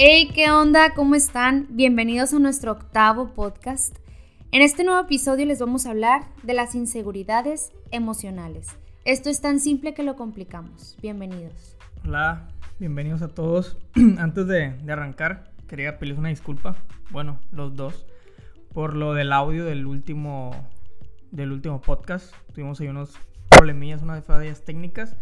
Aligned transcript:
Hey, 0.00 0.30
¿qué 0.32 0.48
onda? 0.48 0.94
¿Cómo 0.94 1.16
están? 1.16 1.66
Bienvenidos 1.70 2.32
a 2.32 2.38
nuestro 2.38 2.70
octavo 2.70 3.34
podcast. 3.34 3.96
En 4.52 4.62
este 4.62 4.84
nuevo 4.84 5.00
episodio 5.00 5.44
les 5.44 5.58
vamos 5.58 5.86
a 5.86 5.90
hablar 5.90 6.22
de 6.44 6.54
las 6.54 6.76
inseguridades 6.76 7.72
emocionales. 7.90 8.68
Esto 9.04 9.28
es 9.28 9.40
tan 9.40 9.58
simple 9.58 9.94
que 9.94 10.04
lo 10.04 10.14
complicamos. 10.14 10.96
Bienvenidos. 11.02 11.76
Hola, 12.04 12.46
bienvenidos 12.78 13.22
a 13.22 13.28
todos. 13.28 13.76
Antes 14.18 14.46
de, 14.46 14.72
arrancar, 14.88 15.50
quería 15.66 15.98
pedirles 15.98 16.20
una 16.20 16.28
disculpa, 16.28 16.76
bueno, 17.10 17.40
los 17.50 17.74
dos, 17.74 18.06
por 18.72 18.94
lo 18.94 19.14
del 19.14 19.32
audio 19.32 19.64
del 19.64 19.84
último, 19.84 20.52
del 21.32 21.50
último 21.50 21.80
podcast. 21.80 22.32
Tuvimos 22.54 22.80
ahí 22.80 22.86
unos 22.86 23.18
problemillas, 23.48 24.02
unas 24.02 24.24
fallas 24.24 24.64
técnicas 24.64 25.16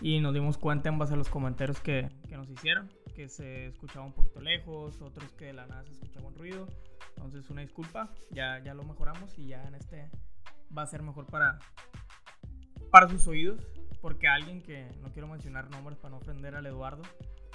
y 0.00 0.20
nos 0.20 0.34
dimos 0.34 0.56
cuenta 0.56 0.88
en 0.88 0.98
base 0.98 1.14
a 1.14 1.16
los 1.16 1.28
comentarios 1.28 1.80
que, 1.80 2.10
que 2.34 2.38
nos 2.38 2.50
hicieron 2.50 2.90
que 3.14 3.28
se 3.28 3.68
escuchaba 3.68 4.04
un 4.04 4.12
poquito 4.12 4.40
lejos, 4.40 5.00
otros 5.00 5.32
que 5.34 5.44
de 5.44 5.52
la 5.52 5.68
nada 5.68 5.84
se 5.84 5.92
escuchaba 5.92 6.26
un 6.26 6.34
ruido. 6.34 6.66
Entonces, 7.10 7.48
una 7.48 7.60
disculpa, 7.60 8.12
ya, 8.32 8.58
ya 8.58 8.74
lo 8.74 8.82
mejoramos 8.82 9.38
y 9.38 9.46
ya 9.46 9.62
en 9.62 9.76
este 9.76 10.10
va 10.76 10.82
a 10.82 10.86
ser 10.88 11.04
mejor 11.04 11.26
para, 11.26 11.60
para 12.90 13.08
sus 13.08 13.28
oídos. 13.28 13.64
Porque 14.00 14.26
alguien 14.26 14.62
que 14.62 14.90
no 15.00 15.12
quiero 15.12 15.28
mencionar 15.28 15.70
nombres 15.70 15.96
para 15.96 16.10
no 16.10 16.16
ofender 16.16 16.56
al 16.56 16.66
Eduardo, 16.66 17.04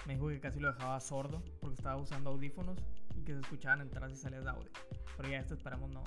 me 0.08 0.14
dijo 0.14 0.30
que 0.30 0.40
casi 0.40 0.62
lo 0.62 0.72
dejaba 0.72 0.98
sordo 1.02 1.44
porque 1.60 1.76
estaba 1.76 1.98
usando 1.98 2.30
audífonos 2.30 2.80
y 3.16 3.26
que 3.26 3.34
se 3.34 3.42
escuchaban 3.42 3.82
entradas 3.82 4.14
y 4.14 4.16
salidas 4.16 4.46
de 4.46 4.52
audio. 4.52 4.72
Pero 5.18 5.30
ya 5.30 5.40
esto 5.40 5.56
esperamos 5.56 5.90
no, 5.92 6.06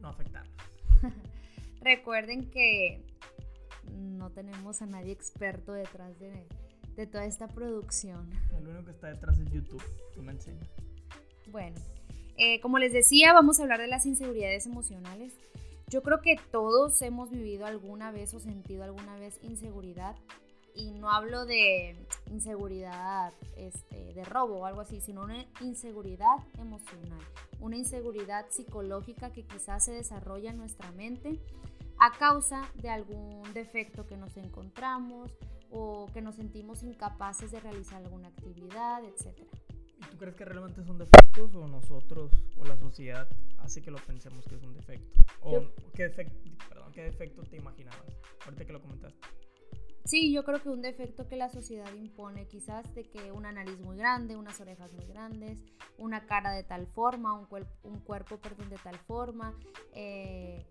no 0.00 0.08
afectarlos. 0.08 0.56
Recuerden 1.82 2.50
que 2.50 3.04
no 3.92 4.30
tenemos 4.30 4.80
a 4.80 4.86
nadie 4.86 5.12
experto 5.12 5.74
detrás 5.74 6.18
de, 6.18 6.48
de 7.00 7.06
toda 7.06 7.24
esta 7.24 7.48
producción. 7.48 8.30
El 8.54 8.68
único 8.68 8.84
que 8.84 8.90
está 8.90 9.08
detrás 9.08 9.38
es 9.38 9.50
YouTube, 9.50 9.82
tú 10.14 10.22
me 10.22 10.32
enseñas. 10.32 10.68
Bueno, 11.46 11.76
eh, 12.36 12.60
como 12.60 12.78
les 12.78 12.92
decía, 12.92 13.32
vamos 13.32 13.58
a 13.58 13.62
hablar 13.62 13.80
de 13.80 13.86
las 13.86 14.04
inseguridades 14.04 14.66
emocionales. 14.66 15.32
Yo 15.88 16.02
creo 16.02 16.20
que 16.20 16.36
todos 16.50 17.00
hemos 17.00 17.30
vivido 17.30 17.64
alguna 17.64 18.12
vez 18.12 18.34
o 18.34 18.38
sentido 18.38 18.84
alguna 18.84 19.16
vez 19.16 19.40
inseguridad. 19.42 20.14
Y 20.74 20.92
no 20.92 21.10
hablo 21.10 21.46
de 21.46 21.96
inseguridad 22.30 23.32
este, 23.56 24.12
de 24.12 24.24
robo 24.24 24.58
o 24.58 24.66
algo 24.66 24.82
así, 24.82 25.00
sino 25.00 25.24
una 25.24 25.44
inseguridad 25.60 26.36
emocional, 26.58 27.20
una 27.60 27.76
inseguridad 27.76 28.46
psicológica 28.50 29.32
que 29.32 29.42
quizás 29.42 29.84
se 29.84 29.92
desarrolla 29.92 30.50
en 30.50 30.58
nuestra 30.58 30.92
mente 30.92 31.40
a 31.98 32.12
causa 32.12 32.70
de 32.74 32.88
algún 32.88 33.42
defecto 33.52 34.06
que 34.06 34.16
nos 34.16 34.36
encontramos, 34.36 35.30
o 35.70 36.06
que 36.12 36.20
nos 36.20 36.36
sentimos 36.36 36.82
incapaces 36.82 37.50
de 37.52 37.60
realizar 37.60 38.02
alguna 38.02 38.28
actividad, 38.28 39.04
etc. 39.04 39.38
¿Y 39.98 40.04
tú 40.10 40.16
crees 40.16 40.34
que 40.34 40.44
realmente 40.44 40.82
son 40.82 40.98
defectos 40.98 41.54
o 41.54 41.66
nosotros 41.68 42.32
o 42.56 42.64
la 42.64 42.76
sociedad 42.76 43.28
hace 43.58 43.82
que 43.82 43.90
lo 43.90 43.98
pensemos 43.98 44.46
que 44.46 44.56
es 44.56 44.62
un 44.62 44.74
defecto? 44.74 45.20
¿O 45.42 45.62
qué, 45.94 46.04
defecto, 46.04 46.38
perdón, 46.68 46.92
qué 46.92 47.02
defecto 47.02 47.42
te 47.42 47.56
imaginabas 47.56 48.16
ahorita 48.44 48.64
que 48.64 48.72
lo 48.72 48.80
comentaste? 48.80 49.20
Sí, 50.04 50.32
yo 50.32 50.44
creo 50.44 50.62
que 50.62 50.70
un 50.70 50.80
defecto 50.80 51.28
que 51.28 51.36
la 51.36 51.50
sociedad 51.50 51.92
impone 51.94 52.48
quizás 52.48 52.94
de 52.94 53.04
que 53.04 53.30
una 53.32 53.52
nariz 53.52 53.78
muy 53.80 53.96
grande, 53.96 54.34
unas 54.34 54.60
orejas 54.60 54.92
muy 54.92 55.06
grandes, 55.06 55.62
una 55.98 56.26
cara 56.26 56.52
de 56.52 56.64
tal 56.64 56.86
forma, 56.86 57.34
un, 57.34 57.46
un 57.84 58.00
cuerpo 58.00 58.38
perdón, 58.38 58.70
de 58.70 58.78
tal 58.78 58.98
forma, 58.98 59.54
eh, 59.92 60.66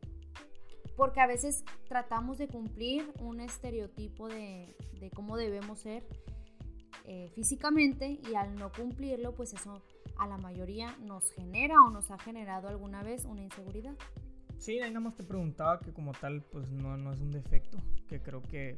porque 0.99 1.21
a 1.21 1.27
veces 1.27 1.63
tratamos 1.87 2.37
de 2.39 2.49
cumplir 2.49 3.09
un 3.21 3.39
estereotipo 3.39 4.27
de, 4.27 4.75
cómo 5.15 5.37
debemos 5.37 5.79
ser 5.79 6.03
eh, 7.05 7.31
físicamente 7.33 8.19
y 8.29 8.35
al 8.35 8.53
no 8.55 8.69
cumplirlo, 8.69 9.33
pues 9.33 9.53
eso 9.53 9.81
a 10.17 10.27
la 10.27 10.37
mayoría 10.37 10.93
nos 10.99 11.31
genera 11.31 11.75
o 11.87 11.89
nos 11.89 12.11
ha 12.11 12.19
generado 12.19 12.67
alguna 12.67 13.01
vez 13.01 13.23
una 13.23 13.41
inseguridad. 13.41 13.95
Sí, 14.57 14.81
ahí 14.81 14.89
nada 14.89 14.99
más 14.99 15.15
te 15.15 15.23
preguntaba 15.23 15.79
que 15.79 15.93
como 15.93 16.11
tal, 16.11 16.43
pues 16.51 16.69
no, 16.69 16.97
no 16.97 17.13
es 17.13 17.21
un 17.21 17.31
defecto, 17.31 17.77
que 18.09 18.21
creo 18.21 18.43
que, 18.43 18.77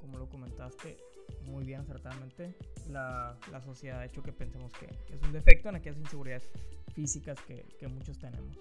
como 0.00 0.18
lo 0.18 0.28
comentaste 0.28 0.96
muy 1.44 1.64
bien 1.64 1.82
acertadamente, 1.82 2.56
la, 2.88 3.38
la 3.52 3.60
sociedad 3.60 4.00
ha 4.00 4.06
hecho 4.06 4.24
que 4.24 4.32
pensemos 4.32 4.72
que, 4.72 4.86
es 4.86 5.22
un 5.22 5.30
defecto 5.30 5.68
en 5.68 5.76
aquellas 5.76 6.00
inseguridades 6.00 6.50
físicas 6.96 7.40
que, 7.42 7.64
que 7.78 7.86
muchos 7.86 8.18
tenemos. 8.18 8.58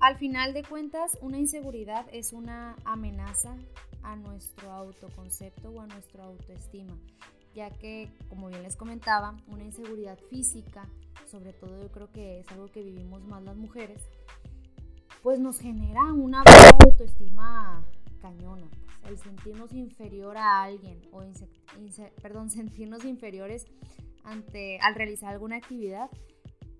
Al 0.00 0.18
final 0.18 0.52
de 0.52 0.62
cuentas, 0.62 1.16
una 1.20 1.38
inseguridad 1.38 2.06
es 2.12 2.32
una 2.32 2.76
amenaza 2.84 3.56
a 4.02 4.14
nuestro 4.16 4.70
autoconcepto 4.70 5.70
o 5.70 5.80
a 5.80 5.86
nuestra 5.86 6.24
autoestima, 6.24 6.96
ya 7.54 7.70
que, 7.70 8.10
como 8.28 8.48
bien 8.48 8.62
les 8.62 8.76
comentaba, 8.76 9.36
una 9.48 9.64
inseguridad 9.64 10.18
física, 10.30 10.88
sobre 11.26 11.52
todo 11.52 11.82
yo 11.82 11.90
creo 11.90 12.12
que 12.12 12.40
es 12.40 12.48
algo 12.52 12.68
que 12.68 12.82
vivimos 12.82 13.24
más 13.24 13.42
las 13.42 13.56
mujeres, 13.56 14.00
pues 15.22 15.40
nos 15.40 15.58
genera 15.58 16.12
una 16.12 16.42
baja 16.44 16.78
autoestima 16.84 17.84
cañona. 18.20 18.68
El 19.08 19.18
sentirnos 19.18 19.72
inferior 19.72 20.36
a 20.36 20.62
alguien 20.62 21.00
o 21.12 21.22
perdón, 22.22 22.50
sentirnos 22.50 23.04
inferiores 23.04 23.66
ante, 24.24 24.78
al 24.80 24.94
realizar 24.94 25.32
alguna 25.32 25.56
actividad, 25.56 26.10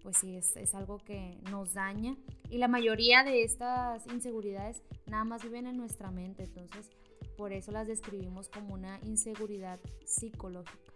pues 0.06 0.18
sí, 0.18 0.36
es, 0.36 0.56
es 0.56 0.72
algo 0.76 0.98
que 0.98 1.36
nos 1.50 1.74
daña 1.74 2.16
y 2.48 2.58
la 2.58 2.68
mayoría 2.68 3.24
de 3.24 3.42
estas 3.42 4.06
inseguridades 4.06 4.80
nada 5.06 5.24
más 5.24 5.42
viven 5.42 5.66
en 5.66 5.76
nuestra 5.76 6.12
mente, 6.12 6.44
entonces 6.44 6.88
por 7.36 7.52
eso 7.52 7.72
las 7.72 7.88
describimos 7.88 8.48
como 8.48 8.74
una 8.74 9.00
inseguridad 9.02 9.80
psicológica. 10.04 10.92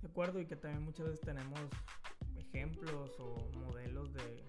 De 0.00 0.08
acuerdo, 0.08 0.40
y 0.40 0.46
que 0.46 0.56
también 0.56 0.82
muchas 0.82 1.08
veces 1.08 1.20
tenemos 1.20 1.60
ejemplos 2.38 3.10
o 3.20 3.36
modelos 3.66 4.14
de 4.14 4.42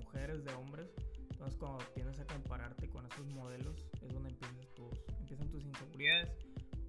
mujeres, 0.00 0.44
de 0.44 0.52
hombres. 0.54 0.90
Entonces 1.30 1.56
cuando 1.56 1.78
tienes 1.94 2.18
a 2.18 2.26
compararte 2.26 2.88
con 2.88 3.06
esos 3.06 3.28
modelos 3.28 3.76
es 4.02 4.12
donde 4.12 4.30
empiezan 4.30 4.58
tus, 4.74 4.98
empiezan 5.20 5.48
tus 5.50 5.64
inseguridades. 5.64 6.32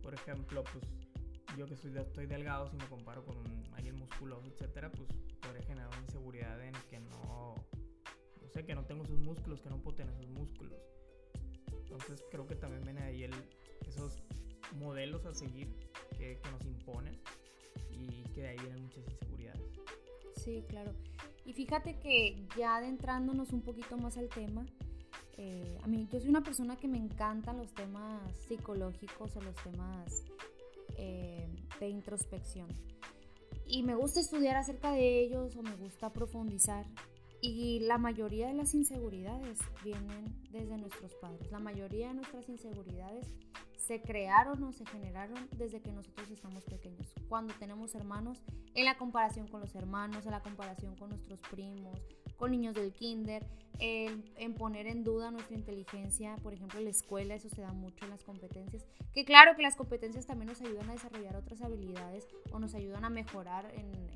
Por 0.01 0.15
ejemplo, 0.15 0.63
pues 0.63 0.85
yo 1.57 1.67
que 1.67 1.75
soy, 1.75 1.95
estoy 1.97 2.25
delgado, 2.25 2.67
si 2.69 2.77
me 2.77 2.85
comparo 2.87 3.25
con 3.25 3.37
alguien 3.73 3.97
musculoso, 3.97 4.47
etcétera, 4.47 4.91
pues 4.91 5.09
podría 5.41 5.63
generar 5.63 5.89
una 5.89 6.01
inseguridad 6.01 6.61
en 6.63 6.73
que 6.89 6.99
no 6.99 7.55
sé, 8.51 8.65
que 8.65 8.75
no 8.75 8.85
tengo 8.85 9.05
sus 9.05 9.19
músculos, 9.19 9.61
que 9.61 9.69
no 9.69 9.77
puedo 9.77 9.97
tener 9.97 10.13
sus 10.15 10.27
músculos. 10.27 10.79
Entonces 11.67 12.23
creo 12.31 12.47
que 12.47 12.55
también 12.55 12.83
viene 12.83 13.01
ahí 13.01 13.23
el, 13.23 13.33
esos 13.87 14.21
modelos 14.77 15.25
a 15.25 15.33
seguir 15.33 15.67
que, 16.17 16.39
nos 16.51 16.65
imponen 16.65 17.19
y 17.91 18.23
que 18.33 18.41
de 18.41 18.49
ahí 18.49 18.57
vienen 18.59 18.83
muchas 18.83 19.03
inseguridades. 19.09 19.61
Sí, 20.35 20.63
claro. 20.67 20.93
Y 21.45 21.53
fíjate 21.53 21.99
que 21.99 22.45
ya 22.57 22.77
adentrándonos 22.77 23.51
un 23.51 23.61
poquito 23.61 23.97
más 23.97 24.17
al 24.17 24.29
tema, 24.29 24.65
eh, 25.37 25.79
a 25.83 25.87
mí 25.87 26.07
yo 26.11 26.19
soy 26.19 26.29
una 26.29 26.43
persona 26.43 26.77
que 26.77 26.87
me 26.87 26.97
encantan 26.97 27.57
los 27.57 27.73
temas 27.73 28.21
psicológicos 28.47 29.35
o 29.35 29.41
los 29.41 29.55
temas 29.55 30.23
eh, 31.01 31.49
de 31.79 31.89
introspección. 31.89 32.67
Y 33.65 33.83
me 33.83 33.95
gusta 33.95 34.19
estudiar 34.19 34.55
acerca 34.55 34.91
de 34.91 35.21
ellos 35.21 35.55
o 35.55 35.63
me 35.63 35.75
gusta 35.75 36.13
profundizar 36.13 36.85
y 37.41 37.79
la 37.79 37.97
mayoría 37.97 38.47
de 38.47 38.53
las 38.53 38.75
inseguridades 38.75 39.57
vienen 39.83 40.25
desde 40.51 40.77
nuestros 40.77 41.15
padres. 41.15 41.51
La 41.51 41.57
mayoría 41.57 42.09
de 42.09 42.13
nuestras 42.13 42.47
inseguridades 42.49 43.25
se 43.77 43.99
crearon 44.01 44.63
o 44.63 44.71
se 44.71 44.85
generaron 44.85 45.49
desde 45.57 45.81
que 45.81 45.91
nosotros 45.91 46.29
estamos 46.29 46.63
pequeños. 46.65 47.11
Cuando 47.27 47.55
tenemos 47.55 47.95
hermanos, 47.95 48.43
en 48.75 48.85
la 48.85 48.95
comparación 48.97 49.47
con 49.47 49.61
los 49.61 49.73
hermanos, 49.73 50.25
en 50.25 50.31
la 50.31 50.43
comparación 50.43 50.95
con 50.95 51.09
nuestros 51.09 51.39
primos, 51.49 51.99
con 52.37 52.51
niños 52.51 52.75
del 52.75 52.93
kinder, 52.93 53.43
en 53.81 54.53
poner 54.53 54.85
en 54.87 55.03
duda 55.03 55.31
nuestra 55.31 55.55
inteligencia, 55.55 56.35
por 56.43 56.53
ejemplo, 56.53 56.79
en 56.79 56.85
la 56.85 56.91
escuela, 56.91 57.33
eso 57.33 57.49
se 57.49 57.61
da 57.61 57.73
mucho 57.73 58.05
en 58.05 58.11
las 58.11 58.23
competencias. 58.23 58.85
Que 59.13 59.25
claro 59.25 59.55
que 59.55 59.63
las 59.63 59.75
competencias 59.75 60.27
también 60.27 60.49
nos 60.49 60.61
ayudan 60.61 60.89
a 60.89 60.93
desarrollar 60.93 61.35
otras 61.35 61.61
habilidades 61.61 62.27
o 62.51 62.59
nos 62.59 62.75
ayudan 62.75 63.05
a 63.05 63.09
mejorar 63.09 63.71
en 63.75 64.11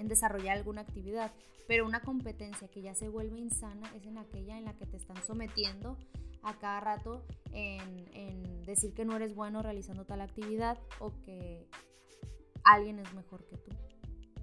en 0.00 0.08
desarrollar 0.08 0.56
alguna 0.56 0.80
actividad, 0.80 1.30
pero 1.68 1.84
una 1.84 2.00
competencia 2.00 2.68
que 2.68 2.80
ya 2.80 2.94
se 2.94 3.08
vuelve 3.08 3.38
insana 3.38 3.92
es 3.94 4.06
en 4.06 4.16
aquella 4.16 4.58
en 4.58 4.64
la 4.64 4.74
que 4.74 4.86
te 4.86 4.96
están 4.96 5.22
sometiendo 5.22 5.98
a 6.42 6.58
cada 6.58 6.80
rato 6.80 7.22
en, 7.52 8.64
decir 8.64 8.94
que 8.94 9.04
no 9.04 9.16
eres 9.16 9.34
bueno 9.34 9.62
realizando 9.62 10.04
tal 10.04 10.20
actividad 10.20 10.78
o 11.00 11.12
que 11.22 11.66
alguien 12.64 12.98
es 13.00 13.12
mejor 13.14 13.44
que 13.46 13.56
tú. 13.56 13.72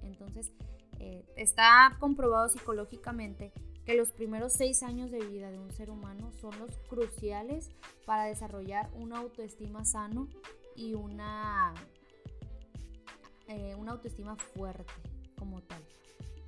Entonces, 0.02 0.52
eh, 1.00 1.24
está 1.36 1.96
comprobado 2.00 2.48
psicológicamente 2.48 3.52
que 3.84 3.94
los 3.94 4.12
primeros 4.12 4.52
seis 4.52 4.82
años 4.82 5.10
de 5.10 5.20
vida 5.20 5.50
de 5.50 5.58
un 5.58 5.70
ser 5.70 5.90
humano 5.90 6.30
son 6.32 6.58
los 6.58 6.76
cruciales 6.88 7.70
para 8.04 8.24
desarrollar 8.24 8.90
una 8.94 9.18
autoestima 9.18 9.84
sano 9.84 10.28
y 10.76 10.94
una, 10.94 11.72
eh, 13.46 13.74
una 13.76 13.92
autoestima 13.92 14.36
fuerte 14.36 14.92
como 15.38 15.62
tal. 15.62 15.82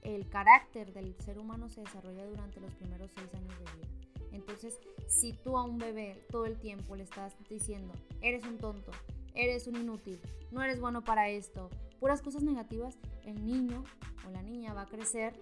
El 0.02 0.28
carácter 0.28 0.92
del 0.92 1.14
ser 1.24 1.38
humano 1.38 1.68
se 1.68 1.80
desarrolla 1.80 2.26
durante 2.26 2.60
los 2.60 2.74
primeros 2.74 3.10
seis 3.14 3.28
años 3.34 3.58
de 3.58 3.64
vida. 3.76 3.88
Entonces, 4.32 4.78
si 5.08 5.32
tú 5.32 5.56
a 5.56 5.64
un 5.64 5.78
bebé 5.78 6.24
todo 6.30 6.46
el 6.46 6.58
tiempo 6.58 6.94
le 6.94 7.04
estás 7.04 7.34
diciendo, 7.48 7.92
eres 8.20 8.44
un 8.44 8.58
tonto, 8.58 8.92
eres 9.34 9.66
un 9.66 9.76
inútil, 9.76 10.20
no 10.50 10.62
eres 10.62 10.80
bueno 10.80 11.02
para 11.02 11.28
esto, 11.28 11.70
puras 11.98 12.22
cosas 12.22 12.42
negativas, 12.42 12.98
el 13.24 13.44
niño 13.44 13.84
o 14.26 14.30
la 14.30 14.42
niña 14.42 14.74
va 14.74 14.82
a 14.82 14.86
crecer 14.86 15.34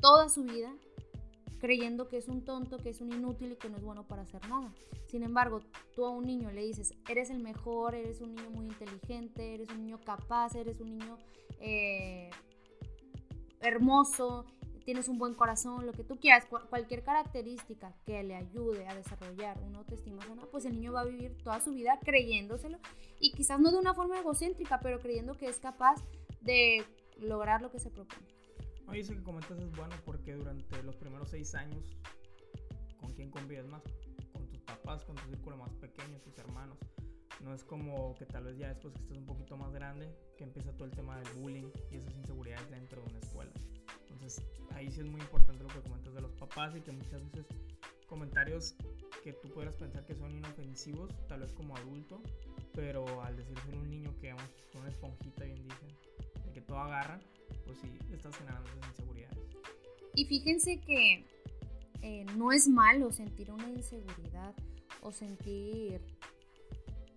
toda 0.00 0.28
su 0.28 0.44
vida 0.44 0.72
creyendo 1.58 2.08
que 2.08 2.18
es 2.18 2.28
un 2.28 2.44
tonto, 2.44 2.78
que 2.78 2.90
es 2.90 3.00
un 3.00 3.12
inútil 3.12 3.52
y 3.52 3.56
que 3.56 3.68
no 3.68 3.76
es 3.76 3.82
bueno 3.82 4.06
para 4.06 4.22
hacer 4.22 4.46
nada. 4.48 4.72
Sin 5.08 5.22
embargo, 5.22 5.60
tú 5.94 6.04
a 6.04 6.10
un 6.10 6.24
niño 6.24 6.50
le 6.50 6.62
dices, 6.62 6.94
eres 7.08 7.30
el 7.30 7.40
mejor, 7.40 7.94
eres 7.94 8.20
un 8.20 8.34
niño 8.34 8.50
muy 8.50 8.66
inteligente, 8.66 9.54
eres 9.54 9.70
un 9.70 9.78
niño 9.78 9.98
capaz, 10.04 10.54
eres 10.54 10.80
un 10.80 10.98
niño 10.98 11.16
eh, 11.60 12.30
hermoso, 13.60 14.44
tienes 14.86 15.08
un 15.08 15.18
buen 15.18 15.34
corazón, 15.34 15.84
lo 15.84 15.92
que 15.92 16.04
tú 16.04 16.16
quieras, 16.18 16.46
cualquier 16.46 17.02
característica 17.02 17.92
que 18.06 18.22
le 18.22 18.36
ayude 18.36 18.86
a 18.86 18.94
desarrollar 18.94 19.60
una 19.62 19.78
autoestima 19.78 20.24
sana, 20.24 20.46
pues 20.50 20.64
el 20.64 20.74
niño 20.74 20.92
va 20.92 21.00
a 21.00 21.04
vivir 21.04 21.36
toda 21.42 21.60
su 21.60 21.72
vida 21.72 21.98
creyéndoselo 22.02 22.78
y 23.18 23.32
quizás 23.32 23.58
no 23.58 23.72
de 23.72 23.78
una 23.78 23.94
forma 23.94 24.18
egocéntrica, 24.20 24.78
pero 24.78 25.00
creyendo 25.00 25.36
que 25.36 25.48
es 25.48 25.58
capaz 25.58 25.96
de 26.40 26.84
lograr 27.18 27.62
lo 27.62 27.70
que 27.72 27.80
se 27.80 27.90
propone. 27.90 28.28
Oye, 28.86 29.00
eso 29.00 29.12
que 29.12 29.24
comentas 29.24 29.58
es 29.58 29.72
bueno 29.72 29.96
porque 30.04 30.34
durante 30.34 30.80
los 30.84 30.94
primeros 30.94 31.30
seis 31.30 31.52
años, 31.56 31.84
¿con 33.00 33.12
quién 33.12 33.28
convives 33.32 33.66
más? 33.66 33.82
Con 34.32 34.46
tus 34.46 34.60
papás, 34.60 35.04
con 35.04 35.16
tu 35.16 35.26
círculo 35.28 35.56
más 35.56 35.74
pequeño, 35.74 36.20
tus 36.20 36.38
hermanos. 36.38 36.78
No 37.42 37.54
es 37.54 37.64
como 37.64 38.14
que 38.14 38.26
tal 38.26 38.44
vez 38.44 38.58
ya 38.58 38.68
después 38.68 38.94
que 38.94 39.00
estés 39.00 39.16
un 39.18 39.26
poquito 39.26 39.56
más 39.56 39.72
grande, 39.72 40.08
que 40.36 40.44
empieza 40.44 40.72
todo 40.72 40.84
el 40.84 40.90
tema 40.92 41.18
del 41.18 41.28
bullying 41.34 41.70
y 41.90 41.96
esas 41.96 42.14
inseguridades 42.14 42.70
dentro 42.70 43.02
de 43.02 43.10
una 43.10 43.18
escuela. 43.18 43.52
Entonces, 44.10 44.42
ahí 44.74 44.90
sí 44.90 45.00
es 45.00 45.06
muy 45.06 45.20
importante 45.20 45.62
lo 45.62 45.68
que 45.68 45.80
comentas 45.80 46.14
de 46.14 46.20
los 46.20 46.32
papás 46.32 46.74
y 46.76 46.80
que 46.80 46.92
muchas 46.92 47.22
veces 47.24 47.46
comentarios 48.08 48.74
que 49.22 49.32
tú 49.32 49.48
pudieras 49.48 49.76
pensar 49.76 50.04
que 50.06 50.14
son 50.14 50.32
inofensivos, 50.34 51.10
tal 51.28 51.40
vez 51.40 51.52
como 51.52 51.76
adulto, 51.76 52.20
pero 52.72 53.22
al 53.22 53.36
decir 53.36 53.58
ser 53.60 53.74
un 53.74 53.90
niño 53.90 54.14
que 54.20 54.32
vamos, 54.32 54.50
una 54.74 54.88
esponjita, 54.88 55.44
bien 55.44 55.62
dicen, 55.62 55.88
de 56.44 56.52
que 56.52 56.60
todo 56.60 56.78
agarra, 56.78 57.18
pues 57.64 57.78
sí, 57.78 57.90
estás 58.12 58.36
generando 58.36 58.68
esas 58.70 58.90
inseguridades. 58.90 59.38
Y 60.14 60.24
fíjense 60.26 60.80
que 60.80 61.24
eh, 62.02 62.24
no 62.36 62.52
es 62.52 62.68
malo 62.68 63.10
sentir 63.10 63.50
una 63.50 63.68
inseguridad 63.68 64.54
o 65.02 65.12
sentir 65.12 66.00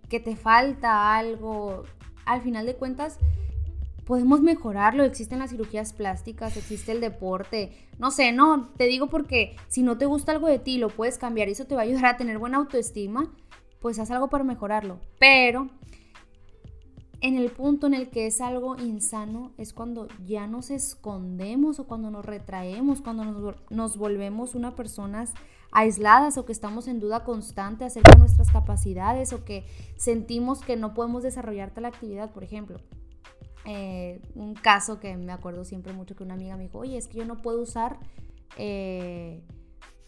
que 0.10 0.20
te 0.20 0.36
falta 0.36 1.16
algo. 1.16 1.84
Al 2.26 2.42
final 2.42 2.66
de 2.66 2.76
cuentas, 2.76 3.18
podemos 4.06 4.42
mejorarlo. 4.42 5.04
Existen 5.04 5.40
las 5.40 5.52
cirugías 5.52 5.94
plásticas, 5.94 6.58
existe 6.58 6.92
el 6.92 7.00
deporte. 7.00 7.88
No 8.00 8.12
sé, 8.12 8.32
no, 8.32 8.70
te 8.78 8.86
digo 8.86 9.08
porque 9.08 9.56
si 9.68 9.84
no 9.84 9.98
te 9.98 10.06
gusta 10.06 10.32
algo 10.32 10.48
de 10.48 10.60
ti, 10.60 10.78
lo 10.78 10.90
puedes 10.90 11.18
cambiar 11.18 11.48
y 11.48 11.52
eso 11.52 11.66
te 11.66 11.76
va 11.76 11.82
a 11.82 11.86
ayudar 11.86 12.06
a 12.06 12.18
tener 12.18 12.40
buena 12.40 12.58
autoestima, 12.58 13.32
pues 13.80 14.00
haz 14.00 14.10
algo 14.12 14.30
para 14.30 14.44
mejorarlo. 14.44 15.00
Pero 15.20 15.70
en 17.22 17.38
el 17.38 17.52
punto 17.52 17.88
en 17.88 17.94
el 17.94 18.10
que 18.10 18.28
es 18.28 18.40
algo 18.40 18.78
insano 18.78 19.52
es 19.58 19.74
cuando 19.74 20.08
ya 20.26 20.48
nos 20.48 20.72
escondemos 20.72 21.80
o 21.80 21.86
cuando 21.86 22.10
nos 22.12 22.26
retraemos, 22.26 23.02
cuando 23.02 23.56
nos, 23.70 23.98
volvemos 23.98 24.56
una 24.56 24.76
personas 24.76 25.34
aisladas 25.72 26.38
o 26.38 26.46
que 26.46 26.52
estamos 26.52 26.88
en 26.88 27.00
duda 27.00 27.24
constante 27.24 27.86
acerca 27.86 28.12
de 28.12 28.20
nuestras 28.20 28.50
capacidades 28.52 29.34
o 29.34 29.44
que 29.46 29.66
sentimos 29.98 30.62
que 30.62 30.76
no 30.76 30.94
podemos 30.94 31.24
desarrollar 31.24 31.72
tal 31.72 31.86
actividad, 31.86 32.32
por 32.32 32.44
ejemplo. 32.44 32.80
Eh, 33.66 34.22
un 34.36 34.56
caso 34.56 35.00
que 35.00 35.16
me 35.16 35.32
acuerdo 35.32 35.64
siempre 35.64 35.94
mucho 35.94 36.16
que 36.16 36.24
una 36.24 36.34
amiga 36.34 36.56
me 36.56 36.64
dijo, 36.64 36.80
oye, 36.80 36.98
es 36.98 37.08
que 37.08 37.20
yo 37.20 37.26
no 37.26 37.42
puedo 37.42 37.62
usar 37.62 38.00
eh, 38.58 39.44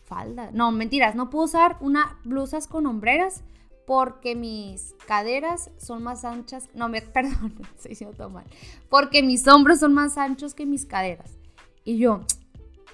falda. 0.03 0.49
No, 0.51 0.71
mentiras, 0.71 1.15
no 1.15 1.29
puedo 1.29 1.45
usar 1.45 1.77
una 1.79 2.19
blusas 2.23 2.67
con 2.67 2.85
hombreras 2.85 3.43
porque 3.85 4.35
mis 4.35 4.95
caderas 5.05 5.69
son 5.77 6.01
más 6.01 6.23
anchas, 6.23 6.69
no, 6.73 6.89
me, 6.89 7.01
perdón, 7.01 7.55
estoy 7.75 7.89
diciendo 7.89 8.15
todo 8.15 8.29
mal, 8.29 8.45
porque 8.89 9.21
mis 9.21 9.47
hombros 9.47 9.79
son 9.79 9.93
más 9.93 10.17
anchos 10.17 10.53
que 10.53 10.65
mis 10.65 10.85
caderas. 10.85 11.37
Y 11.83 11.97
yo, 11.97 12.21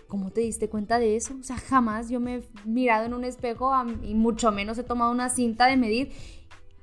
¿cómo 0.07 0.31
te 0.31 0.41
diste 0.41 0.69
cuenta 0.69 0.99
de 0.99 1.15
eso? 1.15 1.35
O 1.39 1.43
sea, 1.43 1.57
jamás 1.57 2.09
yo 2.09 2.19
me 2.19 2.37
he 2.37 2.43
mirado 2.65 3.05
en 3.05 3.13
un 3.13 3.23
espejo 3.23 3.71
y 4.03 4.15
mucho 4.15 4.51
menos 4.51 4.77
he 4.77 4.83
tomado 4.83 5.11
una 5.11 5.29
cinta 5.29 5.67
de 5.67 5.77
medir 5.77 6.11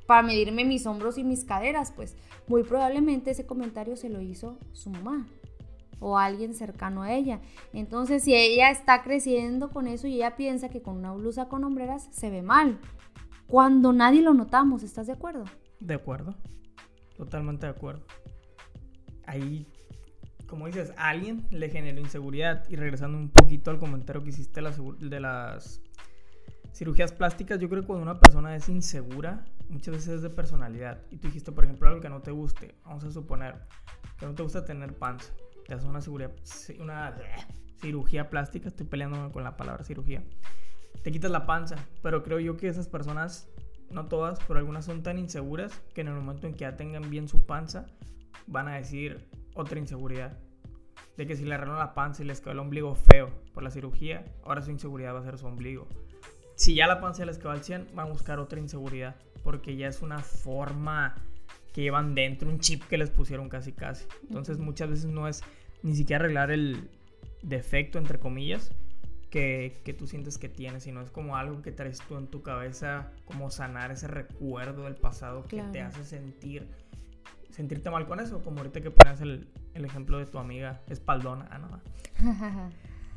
para 0.07 0.23
medirme 0.23 0.65
mis 0.65 0.87
hombros 0.87 1.19
y 1.19 1.25
mis 1.25 1.45
caderas, 1.45 1.93
pues 1.93 2.17
muy 2.47 2.63
probablemente 2.63 3.31
ese 3.31 3.47
comentario 3.47 3.97
se 3.97 4.11
lo 4.11 4.21
hizo 4.21 4.59
su 4.73 4.91
mamá 4.91 5.27
o 6.01 6.19
alguien 6.19 6.55
cercano 6.55 7.03
a 7.03 7.13
ella. 7.13 7.41
Entonces, 7.73 8.23
si 8.23 8.35
ella 8.35 8.71
está 8.71 9.03
creciendo 9.03 9.71
con 9.71 9.87
eso 9.87 10.07
y 10.07 10.17
ella 10.17 10.37
piensa 10.37 10.69
que 10.69 10.83
con 10.83 10.99
una 10.99 11.13
blusa 11.13 11.49
con 11.49 11.65
hombreras 11.65 12.09
se 12.13 12.29
ve 12.29 12.43
mal, 12.43 12.79
cuando 13.47 13.93
nadie 13.93 14.21
lo 14.21 14.35
notamos, 14.35 14.83
¿estás 14.83 15.07
de 15.07 15.15
acuerdo? 15.15 15.45
De 15.81 15.95
acuerdo, 15.95 16.35
totalmente 17.17 17.67
de 17.67 17.73
acuerdo. 17.73 18.05
Ahí, 19.27 19.67
como 20.55 20.69
dices, 20.69 20.95
alguien 20.97 21.47
le 21.51 21.69
generó 21.69 22.01
inseguridad. 22.01 22.65
Y 22.71 22.77
regresando 22.77 23.19
un 23.19 23.29
poquito 23.29 23.73
al 23.73 23.81
comentario 23.81 24.23
que 24.23 24.31
hiciste 24.31 24.61
de 24.63 25.21
las, 25.21 25.81
cirugías 26.73 27.11
plásticas, 27.11 27.59
yo 27.59 27.69
creo 27.69 27.83
que 27.83 27.89
cuando 27.89 28.05
una 28.05 28.21
persona 28.21 28.55
es 28.55 28.69
insegura, 28.69 29.45
muchas 29.69 29.95
veces 29.95 30.09
es 30.11 30.23
de 30.23 30.31
personalidad. 30.31 31.03
Y 31.11 31.17
tú 31.17 31.27
dijiste, 31.27 31.51
por 31.51 31.65
ejemplo, 31.65 31.89
algo 31.89 32.01
que 32.01 32.09
no 32.09 32.23
te 32.23 32.31
guste. 32.31 32.77
Vamos 32.85 33.03
a 33.03 33.11
suponer 33.11 33.57
que 34.17 34.27
no 34.27 34.35
te 34.37 34.45
gusta 34.45 34.65
tener 34.65 34.95
panza. 34.95 35.33
Te 35.67 35.75
haces 35.75 35.89
una, 35.89 35.99
una 36.81 37.15
cirugía 37.81 38.31
plástica. 38.31 38.69
Estoy 38.69 38.87
peleando 38.87 39.33
con 39.33 39.43
la 39.43 39.57
palabra 39.57 39.83
cirugía 39.83 40.23
te 41.03 41.13
quitas 41.13 41.31
la 41.31 41.47
panza. 41.47 41.77
Pero 42.03 42.23
creo 42.23 42.41
yo 42.41 42.57
que 42.57 42.67
esas 42.67 42.89
personas, 42.89 43.49
no 43.91 44.07
todas, 44.07 44.39
pero 44.49 44.59
algunas 44.59 44.85
son 44.85 45.03
tan 45.03 45.19
inseguras 45.19 45.81
que 45.95 46.01
en 46.01 46.09
el 46.09 46.15
momento 46.15 46.47
en 46.47 46.55
que 46.55 46.61
ya 46.61 46.77
tengan 46.77 47.09
bien 47.11 47.29
su 47.29 47.45
panza, 47.45 47.87
van 48.47 48.67
a 48.69 48.77
decir 48.77 49.29
otra 49.55 49.79
inseguridad. 49.79 50.37
De 51.17 51.27
que 51.27 51.37
si 51.37 51.45
le 51.45 51.55
arreglan 51.55 51.79
la 51.79 51.95
panza 51.95 52.23
y 52.23 52.27
les 52.27 52.41
quedó 52.41 52.53
el 52.53 52.59
ombligo 52.59 52.95
feo 52.95 53.31
por 53.53 53.63
la 53.63 53.71
cirugía, 53.71 54.25
ahora 54.43 54.63
su 54.63 54.71
inseguridad 54.71 55.15
va 55.15 55.21
a 55.21 55.25
ser 55.25 55.39
su 55.39 55.47
ombligo. 55.47 55.87
Si 56.57 56.75
ya 56.75 56.87
la 56.87 57.01
panza 57.01 57.25
les 57.25 57.39
quedó 57.39 57.51
al 57.51 57.63
100, 57.63 57.89
van 57.95 58.07
a 58.07 58.11
buscar 58.11 58.39
otra 58.39 58.59
inseguridad. 58.59 59.17
Porque 59.43 59.77
ya 59.77 59.89
es 59.89 60.03
una 60.03 60.21
forma 60.21 61.15
que 61.73 61.83
llevan 61.83 62.15
dentro, 62.15 62.49
un 62.49 62.61
chip 62.61 62.85
que 62.85 62.97
les 62.97 63.11
pusieron 63.11 63.49
casi 63.49 63.73
casi. 63.73 64.07
Entonces 64.23 64.59
muchas 64.59 64.89
veces 64.89 65.07
no 65.07 65.29
es 65.29 65.43
ni 65.83 65.95
siquiera 65.95 66.25
arreglar 66.25 66.51
el 66.51 66.89
defecto, 67.43 67.99
entre 67.99 68.19
comillas, 68.19 68.73
que, 69.29 69.97
tú 69.99 70.07
sientes 70.07 70.39
que 70.39 70.49
tienes, 70.49 70.85
sino 70.85 71.01
es 71.03 71.11
como 71.11 71.37
algo 71.37 71.61
que 71.61 71.73
traes 71.73 71.99
tú 72.09 72.17
en 72.17 72.29
tu 72.29 72.43
cabeza, 72.43 73.11
como 73.25 73.51
sanar 73.51 73.91
ese 73.91 74.07
recuerdo 74.07 74.85
del 74.85 74.95
pasado 74.95 75.45
que 75.49 75.61
te 75.73 75.81
hace 75.81 76.05
sentir, 76.05 76.69
sentirte 77.55 77.89
mal 77.89 78.07
con 78.07 78.19
eso, 78.19 78.43
como 78.43 78.59
ahorita 78.59 78.81
que 78.81 78.91
pones 78.91 79.21
el, 79.21 79.49
ejemplo 79.75 80.19
de 80.19 80.27
tu 80.27 80.39
amiga 80.39 80.83
espaldona, 80.89 81.47
ah, 81.53 81.59
no, 81.59 81.81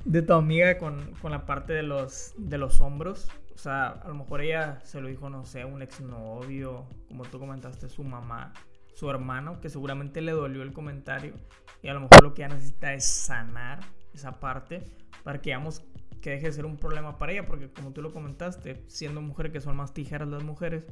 de 0.06 0.22
tu 0.22 0.34
amiga 0.34 0.78
con, 0.78 1.12
la 1.24 1.46
parte 1.48 1.74
de 1.74 1.82
los, 1.82 2.36
de 2.38 2.60
los 2.60 2.80
hombros, 2.80 3.30
o 3.56 3.58
sea, 3.58 3.88
a 3.88 4.08
lo 4.08 4.14
mejor 4.14 4.42
ella 4.42 4.80
se 4.84 5.02
lo 5.02 5.08
dijo, 5.08 5.32
no 5.32 5.44
sé, 5.44 5.66
un 5.66 5.82
exnovio, 5.82 6.86
como 7.08 7.24
tú 7.24 7.40
comentaste, 7.40 7.90
su 7.90 8.04
mamá, 8.04 8.54
su 8.94 9.10
hermano, 9.10 9.60
que 9.60 9.70
seguramente 9.70 10.22
le 10.22 10.34
dolió 10.34 10.62
el 10.62 10.72
comentario, 10.72 11.34
y 11.82 11.88
a 11.88 11.96
lo 11.96 12.02
mejor 12.02 12.22
lo 12.22 12.36
que 12.36 12.44
ella 12.44 12.54
necesita 12.54 12.94
es 12.94 13.06
sanar 13.06 13.80
esa 14.14 14.40
parte 14.40 14.84
para 15.24 15.42
que 15.42 15.52
vamos 15.52 15.84
que 16.22 16.32
deje 16.32 16.48
de 16.48 16.54
ser 16.54 16.66
un 16.66 16.78
problema 16.78 17.18
para 17.18 17.32
ella, 17.32 17.46
porque 17.48 17.72
como 17.72 17.92
tú 17.92 18.04
lo 18.04 18.14
comentaste, 18.14 18.84
siendo 18.88 19.22
mujer 19.22 19.52
que 19.52 19.62
son 19.62 19.76
más 19.78 19.94
tijeras 19.94 20.28
las 20.28 20.44
mujeres, 20.44 20.86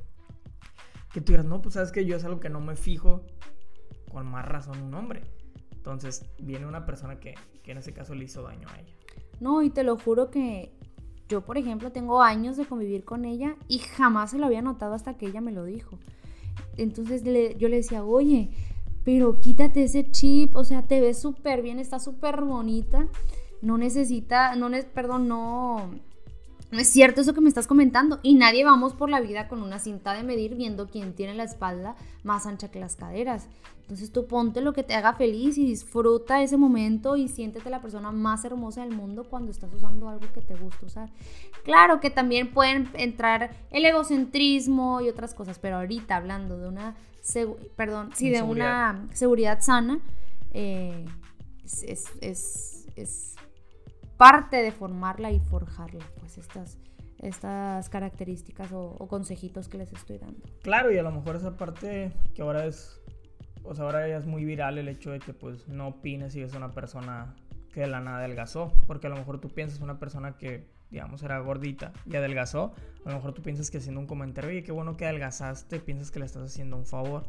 que 1.15 1.21
tú 1.21 1.31
digas, 1.31 1.45
no, 1.45 1.61
pues 1.61 1.75
sabes 1.75 1.93
que 1.93 2.05
yo 2.05 2.17
es 2.17 2.25
algo 2.25 2.41
que 2.41 2.49
no 2.49 2.59
me 2.59 2.75
fijo, 2.75 3.21
con 4.11 4.27
más 4.27 4.43
razón 4.43 4.81
un 4.81 4.93
hombre. 4.95 5.23
Entonces 5.71 6.25
viene 6.39 6.65
una 6.65 6.85
persona 6.85 7.21
que, 7.21 7.35
que 7.63 7.71
en 7.71 7.77
ese 7.77 7.93
caso 7.93 8.15
le 8.15 8.25
hizo 8.25 8.41
daño 8.41 8.67
a 8.67 8.81
ella. 8.81 8.93
No, 9.39 9.61
y 9.61 9.69
te 9.69 9.85
lo 9.85 9.97
juro 9.97 10.29
que 10.29 10.73
yo, 11.29 11.39
por 11.39 11.57
ejemplo, 11.57 11.93
tengo 11.93 12.21
años 12.21 12.57
de 12.57 12.65
convivir 12.65 13.05
con 13.05 13.23
ella 13.23 13.55
y 13.69 13.79
jamás 13.79 14.31
se 14.31 14.39
lo 14.39 14.45
había 14.45 14.61
notado 14.61 14.93
hasta 14.93 15.13
que 15.13 15.27
ella 15.27 15.39
me 15.39 15.53
lo 15.53 15.63
dijo. 15.63 15.99
Entonces 16.75 17.23
yo 17.23 17.69
le 17.69 17.77
decía, 17.77 18.03
oye, 18.03 18.49
pero 19.05 19.39
quítate 19.39 19.83
ese 19.83 20.11
chip, 20.11 20.53
o 20.57 20.65
sea, 20.65 20.81
te 20.81 20.99
ves 20.99 21.17
súper 21.17 21.61
bien, 21.61 21.79
está 21.79 21.97
súper 21.97 22.41
bonita 22.41 23.07
no 23.61 23.77
necesita, 23.77 24.55
no, 24.55 24.69
perdón, 24.93 25.27
no, 25.27 25.89
no 26.75 26.81
es 26.81 26.89
cierto 26.89 27.21
eso 27.21 27.33
que 27.33 27.41
me 27.41 27.49
estás 27.49 27.67
comentando. 27.67 28.19
Y 28.21 28.35
nadie 28.35 28.63
vamos 28.63 28.93
por 28.93 29.09
la 29.09 29.21
vida 29.21 29.47
con 29.47 29.63
una 29.63 29.79
cinta 29.79 30.13
de 30.13 30.23
medir 30.23 30.55
viendo 30.55 30.87
quién 30.87 31.13
tiene 31.13 31.33
la 31.33 31.43
espalda 31.43 31.95
más 32.23 32.45
ancha 32.45 32.69
que 32.69 32.79
las 32.79 32.95
caderas. 32.95 33.47
Entonces 33.81 34.11
tú 34.11 34.25
ponte 34.27 34.61
lo 34.61 34.73
que 34.73 34.83
te 34.83 34.93
haga 34.95 35.13
feliz 35.13 35.57
y 35.57 35.65
disfruta 35.65 36.41
ese 36.41 36.57
momento 36.57 37.15
y 37.15 37.27
siéntete 37.27 37.69
la 37.69 37.81
persona 37.81 38.11
más 38.11 38.43
hermosa 38.43 38.81
del 38.81 38.95
mundo 38.95 39.25
cuando 39.29 39.51
estás 39.51 39.71
usando 39.73 40.09
algo 40.09 40.25
que 40.33 40.41
te 40.41 40.55
gusta 40.55 40.85
usar. 40.85 41.09
Claro 41.63 41.99
que 41.99 42.09
también 42.09 42.51
pueden 42.51 42.89
entrar 42.93 43.55
el 43.71 43.85
egocentrismo 43.85 45.01
y 45.01 45.09
otras 45.09 45.33
cosas, 45.33 45.59
pero 45.59 45.77
ahorita 45.77 46.15
hablando 46.15 46.57
de 46.57 46.67
una, 46.67 46.95
perdón, 47.75 48.09
sí, 48.15 48.29
de 48.29 48.41
una 48.41 49.07
seguridad 49.13 49.61
sana, 49.61 49.99
eh, 50.51 51.05
es 52.21 53.35
parte 54.17 54.57
de 54.57 54.71
formarla 54.71 55.31
y 55.31 55.39
forjarla, 55.39 56.05
pues 56.19 56.37
estas, 56.37 56.77
estas 57.19 57.89
características 57.89 58.71
o, 58.71 59.07
consejitos 59.07 59.67
que 59.67 59.77
les 59.77 59.91
estoy 59.93 60.17
dando. 60.17 60.41
Claro, 60.61 60.91
y 60.91 60.97
a 60.97 61.03
lo 61.03 61.11
mejor 61.11 61.35
esa 61.35 61.57
parte 61.57 62.11
que 62.33 62.41
ahora 62.41 62.65
es, 62.65 62.99
pues 63.63 63.79
ahora 63.79 64.07
ya 64.07 64.17
es 64.17 64.25
muy 64.25 64.45
viral 64.45 64.77
el 64.77 64.87
hecho 64.87 65.11
de 65.11 65.19
que 65.19 65.33
pues 65.33 65.67
no 65.67 65.87
opines 65.87 66.33
si 66.33 66.41
es 66.41 66.53
una 66.53 66.71
persona 66.71 67.35
que 67.73 67.81
de 67.81 67.87
la 67.87 67.99
nada 67.99 68.19
adelgazó, 68.19 68.71
porque 68.87 69.07
a 69.07 69.09
lo 69.09 69.17
mejor 69.17 69.39
tú 69.39 69.49
piensas 69.49 69.81
una 69.81 69.99
persona 69.99 70.37
que 70.37 70.73
digamos, 70.91 71.23
era 71.23 71.39
gordita 71.39 71.91
y 72.05 72.15
adelgazó, 72.15 72.73
a 73.05 73.09
lo 73.09 73.15
mejor 73.15 73.33
tú 73.33 73.41
piensas 73.41 73.69
que 73.69 73.79
haciendo 73.79 73.99
un 73.99 74.07
comentario, 74.07 74.49
oye, 74.49 74.63
qué 74.63 74.71
bueno 74.71 74.95
que 74.95 75.05
adelgazaste, 75.05 75.79
piensas 75.79 76.11
que 76.11 76.19
le 76.19 76.25
estás 76.25 76.43
haciendo 76.43 76.77
un 76.77 76.85
favor, 76.85 77.25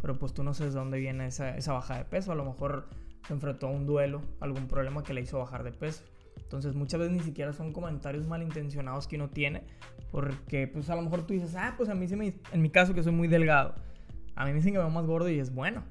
pero 0.00 0.18
pues 0.18 0.32
tú 0.32 0.42
no 0.42 0.54
sabes 0.54 0.72
de 0.72 0.78
dónde 0.78 0.98
viene 0.98 1.26
esa, 1.26 1.56
esa 1.56 1.72
baja 1.72 1.98
de 1.98 2.04
peso, 2.04 2.32
a 2.32 2.34
lo 2.34 2.44
mejor 2.44 2.88
se 3.26 3.34
enfrentó 3.34 3.66
a 3.66 3.70
un 3.70 3.84
duelo, 3.84 4.22
algún 4.40 4.68
problema 4.68 5.02
que 5.02 5.12
le 5.12 5.20
hizo 5.20 5.38
bajar 5.38 5.64
de 5.64 5.72
peso. 5.72 6.04
Entonces 6.50 6.74
muchas 6.74 6.98
veces 6.98 7.16
ni 7.16 7.22
siquiera 7.22 7.52
son 7.52 7.72
comentarios 7.72 8.26
malintencionados 8.26 9.06
que 9.06 9.14
uno 9.14 9.30
tiene, 9.30 9.62
porque 10.10 10.66
pues 10.66 10.90
a 10.90 10.96
lo 10.96 11.02
mejor 11.02 11.24
tú 11.24 11.32
dices, 11.32 11.54
ah, 11.54 11.74
pues 11.76 11.88
a 11.88 11.94
mí 11.94 12.08
se 12.08 12.16
me, 12.16 12.34
en 12.50 12.60
mi 12.60 12.70
caso 12.70 12.92
que 12.92 13.04
soy 13.04 13.12
muy 13.12 13.28
delgado, 13.28 13.76
a 14.34 14.44
mí 14.44 14.50
me 14.50 14.56
dicen 14.56 14.72
que 14.72 14.78
me 14.78 14.84
veo 14.84 14.92
más 14.92 15.06
gordo 15.06 15.28
y 15.28 15.38
es 15.38 15.54
bueno, 15.54 15.84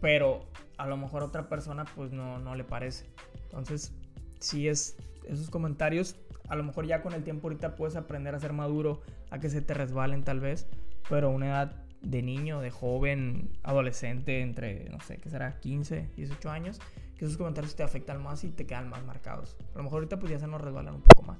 pero 0.00 0.46
a 0.78 0.86
lo 0.86 0.96
mejor 0.96 1.22
a 1.22 1.24
otra 1.26 1.48
persona 1.48 1.84
pues 1.96 2.12
no, 2.12 2.38
no 2.38 2.54
le 2.54 2.62
parece. 2.62 3.06
Entonces 3.46 3.92
sí 4.38 4.68
es 4.68 4.96
esos 5.24 5.50
comentarios, 5.50 6.14
a 6.46 6.54
lo 6.54 6.62
mejor 6.62 6.86
ya 6.86 7.02
con 7.02 7.12
el 7.12 7.24
tiempo 7.24 7.48
ahorita 7.48 7.74
puedes 7.74 7.96
aprender 7.96 8.36
a 8.36 8.38
ser 8.38 8.52
maduro, 8.52 9.02
a 9.30 9.40
que 9.40 9.50
se 9.50 9.62
te 9.62 9.74
resbalen 9.74 10.22
tal 10.22 10.38
vez, 10.38 10.68
pero 11.08 11.26
a 11.26 11.30
una 11.30 11.46
edad 11.46 11.84
de 12.02 12.22
niño, 12.22 12.60
de 12.60 12.70
joven, 12.70 13.50
adolescente, 13.64 14.42
entre, 14.42 14.88
no 14.90 15.00
sé, 15.00 15.18
¿qué 15.18 15.28
será? 15.28 15.58
15, 15.58 16.10
18 16.14 16.50
años, 16.50 16.80
que 17.16 17.24
esos 17.24 17.36
comentarios 17.36 17.74
te 17.76 17.82
afectan 17.82 18.22
más 18.22 18.44
y 18.44 18.50
te 18.50 18.66
quedan 18.66 18.88
más 18.88 19.04
marcados. 19.04 19.56
A 19.74 19.78
lo 19.78 19.84
mejor 19.84 19.98
ahorita 19.98 20.18
pues 20.18 20.32
ya 20.32 20.38
se 20.38 20.46
nos 20.46 20.60
resbalan 20.60 20.96
un 20.96 21.02
poco 21.02 21.22
más. 21.22 21.38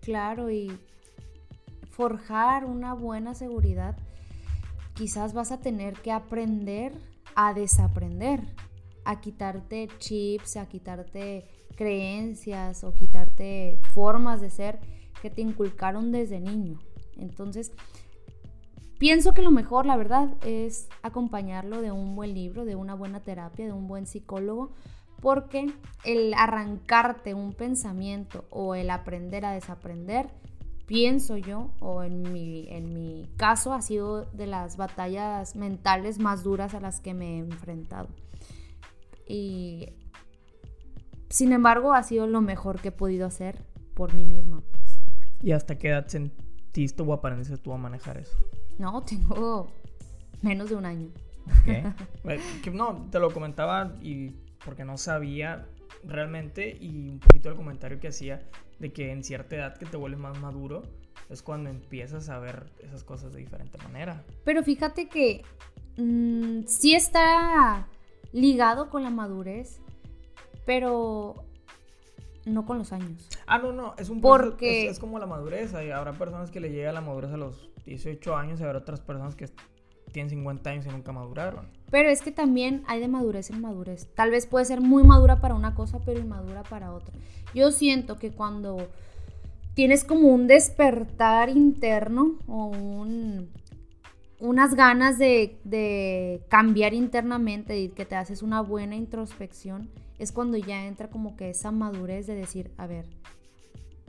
Claro, 0.00 0.50
y 0.50 0.78
forjar 1.90 2.64
una 2.64 2.92
buena 2.94 3.34
seguridad, 3.34 3.96
quizás 4.94 5.32
vas 5.32 5.52
a 5.52 5.60
tener 5.60 5.94
que 5.94 6.12
aprender 6.12 6.92
a 7.34 7.54
desaprender, 7.54 8.40
a 9.04 9.20
quitarte 9.20 9.88
chips, 9.98 10.56
a 10.56 10.68
quitarte 10.68 11.48
creencias 11.76 12.84
o 12.84 12.94
quitarte 12.94 13.80
formas 13.92 14.40
de 14.40 14.50
ser 14.50 14.78
que 15.20 15.30
te 15.30 15.40
inculcaron 15.40 16.12
desde 16.12 16.40
niño. 16.40 16.78
Entonces, 17.16 17.72
pienso 19.04 19.34
que 19.34 19.42
lo 19.42 19.50
mejor, 19.50 19.84
la 19.84 19.98
verdad, 19.98 20.30
es 20.46 20.88
acompañarlo 21.02 21.82
de 21.82 21.92
un 21.92 22.16
buen 22.16 22.32
libro, 22.32 22.64
de 22.64 22.74
una 22.74 22.94
buena 22.94 23.20
terapia, 23.20 23.66
de 23.66 23.72
un 23.72 23.86
buen 23.86 24.06
psicólogo, 24.06 24.72
porque 25.20 25.70
el 26.04 26.32
arrancarte 26.32 27.34
un 27.34 27.52
pensamiento 27.52 28.46
o 28.48 28.74
el 28.74 28.88
aprender 28.88 29.44
a 29.44 29.52
desaprender, 29.52 30.30
pienso 30.86 31.36
yo, 31.36 31.70
o 31.80 32.02
en 32.02 32.32
mi, 32.32 32.66
en 32.70 32.94
mi 32.94 33.28
caso, 33.36 33.74
ha 33.74 33.82
sido 33.82 34.24
de 34.32 34.46
las 34.46 34.78
batallas 34.78 35.54
mentales 35.54 36.18
más 36.18 36.42
duras 36.42 36.72
a 36.72 36.80
las 36.80 37.00
que 37.00 37.12
me 37.12 37.34
he 37.34 37.38
enfrentado. 37.40 38.08
Y 39.28 39.90
sin 41.28 41.52
embargo, 41.52 41.92
ha 41.92 42.02
sido 42.04 42.26
lo 42.26 42.40
mejor 42.40 42.80
que 42.80 42.88
he 42.88 42.92
podido 42.92 43.26
hacer 43.26 43.66
por 43.92 44.14
mí 44.14 44.24
misma, 44.24 44.62
pues. 44.70 44.98
¿Y 45.42 45.52
hasta 45.52 45.76
qué 45.76 45.88
edad 45.88 46.06
sentiste 46.06 47.02
o 47.02 47.12
aprendiste 47.12 47.58
tú 47.58 47.74
a 47.74 47.76
manejar 47.76 48.16
eso? 48.16 48.38
No, 48.78 49.02
tengo 49.06 49.72
menos 50.42 50.70
de 50.70 50.76
un 50.76 50.86
año. 50.86 51.08
Eh, 52.26 52.40
no, 52.72 53.06
te 53.10 53.18
lo 53.18 53.30
comentaba 53.30 53.94
y 54.00 54.30
porque 54.64 54.86
no 54.86 54.96
sabía 54.96 55.66
realmente 56.02 56.74
y 56.80 57.10
un 57.10 57.18
poquito 57.18 57.50
el 57.50 57.54
comentario 57.54 58.00
que 58.00 58.08
hacía 58.08 58.48
de 58.78 58.94
que 58.94 59.12
en 59.12 59.22
cierta 59.22 59.56
edad 59.56 59.76
que 59.76 59.84
te 59.84 59.98
vuelves 59.98 60.20
más 60.20 60.40
maduro 60.40 60.84
es 61.28 61.42
cuando 61.42 61.68
empiezas 61.68 62.30
a 62.30 62.38
ver 62.38 62.72
esas 62.82 63.04
cosas 63.04 63.32
de 63.32 63.40
diferente 63.40 63.76
manera. 63.78 64.24
Pero 64.44 64.62
fíjate 64.62 65.08
que 65.08 65.42
mm, 65.98 66.66
sí 66.66 66.94
está 66.94 67.88
ligado 68.32 68.90
con 68.90 69.02
la 69.02 69.10
madurez, 69.10 69.80
pero 70.64 71.44
no 72.46 72.66
con 72.66 72.78
los 72.78 72.92
años. 72.92 73.28
Ah, 73.46 73.58
no, 73.58 73.72
no, 73.72 73.94
es 73.98 74.08
un 74.08 74.20
Porque... 74.20 74.88
es, 74.88 74.98
como 74.98 75.18
la 75.18 75.26
madurez. 75.26 75.74
habrá 75.74 76.12
personas 76.12 76.50
que 76.50 76.60
le 76.60 76.70
llega 76.70 76.92
la 76.92 77.00
madurez 77.00 77.32
a 77.32 77.36
los 77.36 77.70
18 77.86 78.36
años 78.36 78.60
habrá 78.60 78.78
otras 78.78 79.00
personas 79.00 79.34
que 79.34 79.48
tienen 80.12 80.30
50 80.30 80.70
años 80.70 80.86
y 80.86 80.90
nunca 80.90 81.12
maduraron. 81.12 81.66
Pero 81.90 82.08
es 82.08 82.22
que 82.22 82.30
también 82.30 82.82
hay 82.86 83.00
de 83.00 83.08
madurez 83.08 83.50
en 83.50 83.60
madurez. 83.60 84.08
Tal 84.14 84.30
vez 84.30 84.46
puede 84.46 84.64
ser 84.64 84.80
muy 84.80 85.02
madura 85.02 85.40
para 85.40 85.54
una 85.54 85.74
cosa, 85.74 85.98
pero 86.04 86.20
inmadura 86.20 86.62
para 86.62 86.92
otra. 86.92 87.14
Yo 87.54 87.72
siento 87.72 88.18
que 88.18 88.30
cuando 88.30 88.88
tienes 89.74 90.04
como 90.04 90.28
un 90.28 90.46
despertar 90.46 91.50
interno 91.50 92.38
o 92.46 92.66
un, 92.66 93.50
unas 94.38 94.74
ganas 94.74 95.18
de, 95.18 95.58
de 95.64 96.42
cambiar 96.48 96.94
internamente 96.94 97.78
y 97.78 97.88
que 97.88 98.04
te 98.04 98.14
haces 98.14 98.42
una 98.42 98.60
buena 98.60 98.94
introspección, 98.94 99.90
es 100.18 100.32
cuando 100.32 100.56
ya 100.56 100.86
entra 100.86 101.10
como 101.10 101.36
que 101.36 101.50
esa 101.50 101.72
madurez 101.72 102.26
de 102.26 102.36
decir, 102.36 102.70
a 102.76 102.86
ver, 102.86 103.06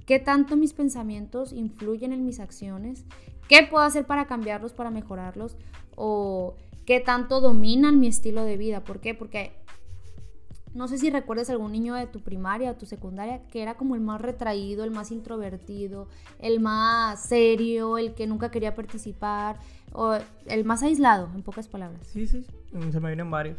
¿qué 0.06 0.20
tanto 0.20 0.56
mis 0.56 0.74
pensamientos 0.74 1.52
influyen 1.52 2.14
en 2.14 2.26
mis 2.26 2.40
acciones? 2.40 3.06
¿Qué 3.48 3.68
puedo 3.70 3.84
hacer 3.84 4.06
para 4.06 4.26
cambiarlos, 4.26 4.74
para 4.74 4.92
mejorarlos? 4.92 5.56
¿O 5.96 6.56
qué 6.86 7.00
tanto 7.00 7.42
dominan 7.42 8.00
mi 8.00 8.08
estilo 8.08 8.44
de 8.44 8.58
vida? 8.58 8.84
¿Por 8.84 9.00
qué? 9.00 9.14
Porque 9.14 9.54
no 10.76 10.90
sé 10.90 10.98
si 10.98 11.10
recuerdas 11.10 11.50
algún 11.50 11.72
niño 11.72 11.96
de 11.96 12.06
tu 12.06 12.20
primaria 12.20 12.72
o 12.72 12.76
tu 12.76 12.86
secundaria 12.86 13.48
que 13.48 13.62
era 13.62 13.76
como 13.76 13.96
el 13.96 14.02
más 14.02 14.22
retraído, 14.22 14.84
el 14.84 14.92
más 14.92 15.10
introvertido, 15.12 16.10
el 16.40 16.60
más 16.60 17.24
serio, 17.24 17.98
el 17.98 18.14
que 18.14 18.28
nunca 18.28 18.52
quería 18.52 18.76
participar, 18.76 19.58
o 19.94 20.18
el 20.48 20.66
más 20.66 20.84
aislado, 20.84 21.30
en 21.34 21.44
pocas 21.44 21.70
palabras. 21.70 22.06
Sí, 22.08 22.28
sí, 22.28 22.46
se 22.92 23.00
me 23.00 23.08
vienen 23.08 23.32
varios. 23.32 23.58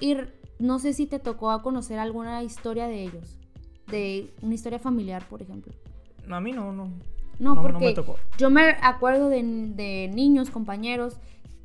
Y 0.00 0.16
no 0.58 0.78
sé 0.78 0.94
si 0.94 1.06
te 1.06 1.18
tocó 1.18 1.50
a 1.50 1.62
conocer 1.62 1.98
alguna 1.98 2.42
historia 2.42 2.86
de 2.86 3.02
ellos, 3.02 3.38
de 3.88 4.32
una 4.40 4.54
historia 4.54 4.78
familiar, 4.78 5.28
por 5.28 5.42
ejemplo. 5.42 5.74
A 6.30 6.40
mí 6.40 6.52
no, 6.52 6.72
no. 6.72 6.90
No, 7.38 7.54
porque 7.60 7.86
me 7.86 7.92
tocó. 7.92 8.16
yo 8.38 8.50
me 8.50 8.76
acuerdo 8.82 9.28
de, 9.28 9.42
de 9.42 10.10
niños, 10.14 10.50
compañeros, 10.50 11.18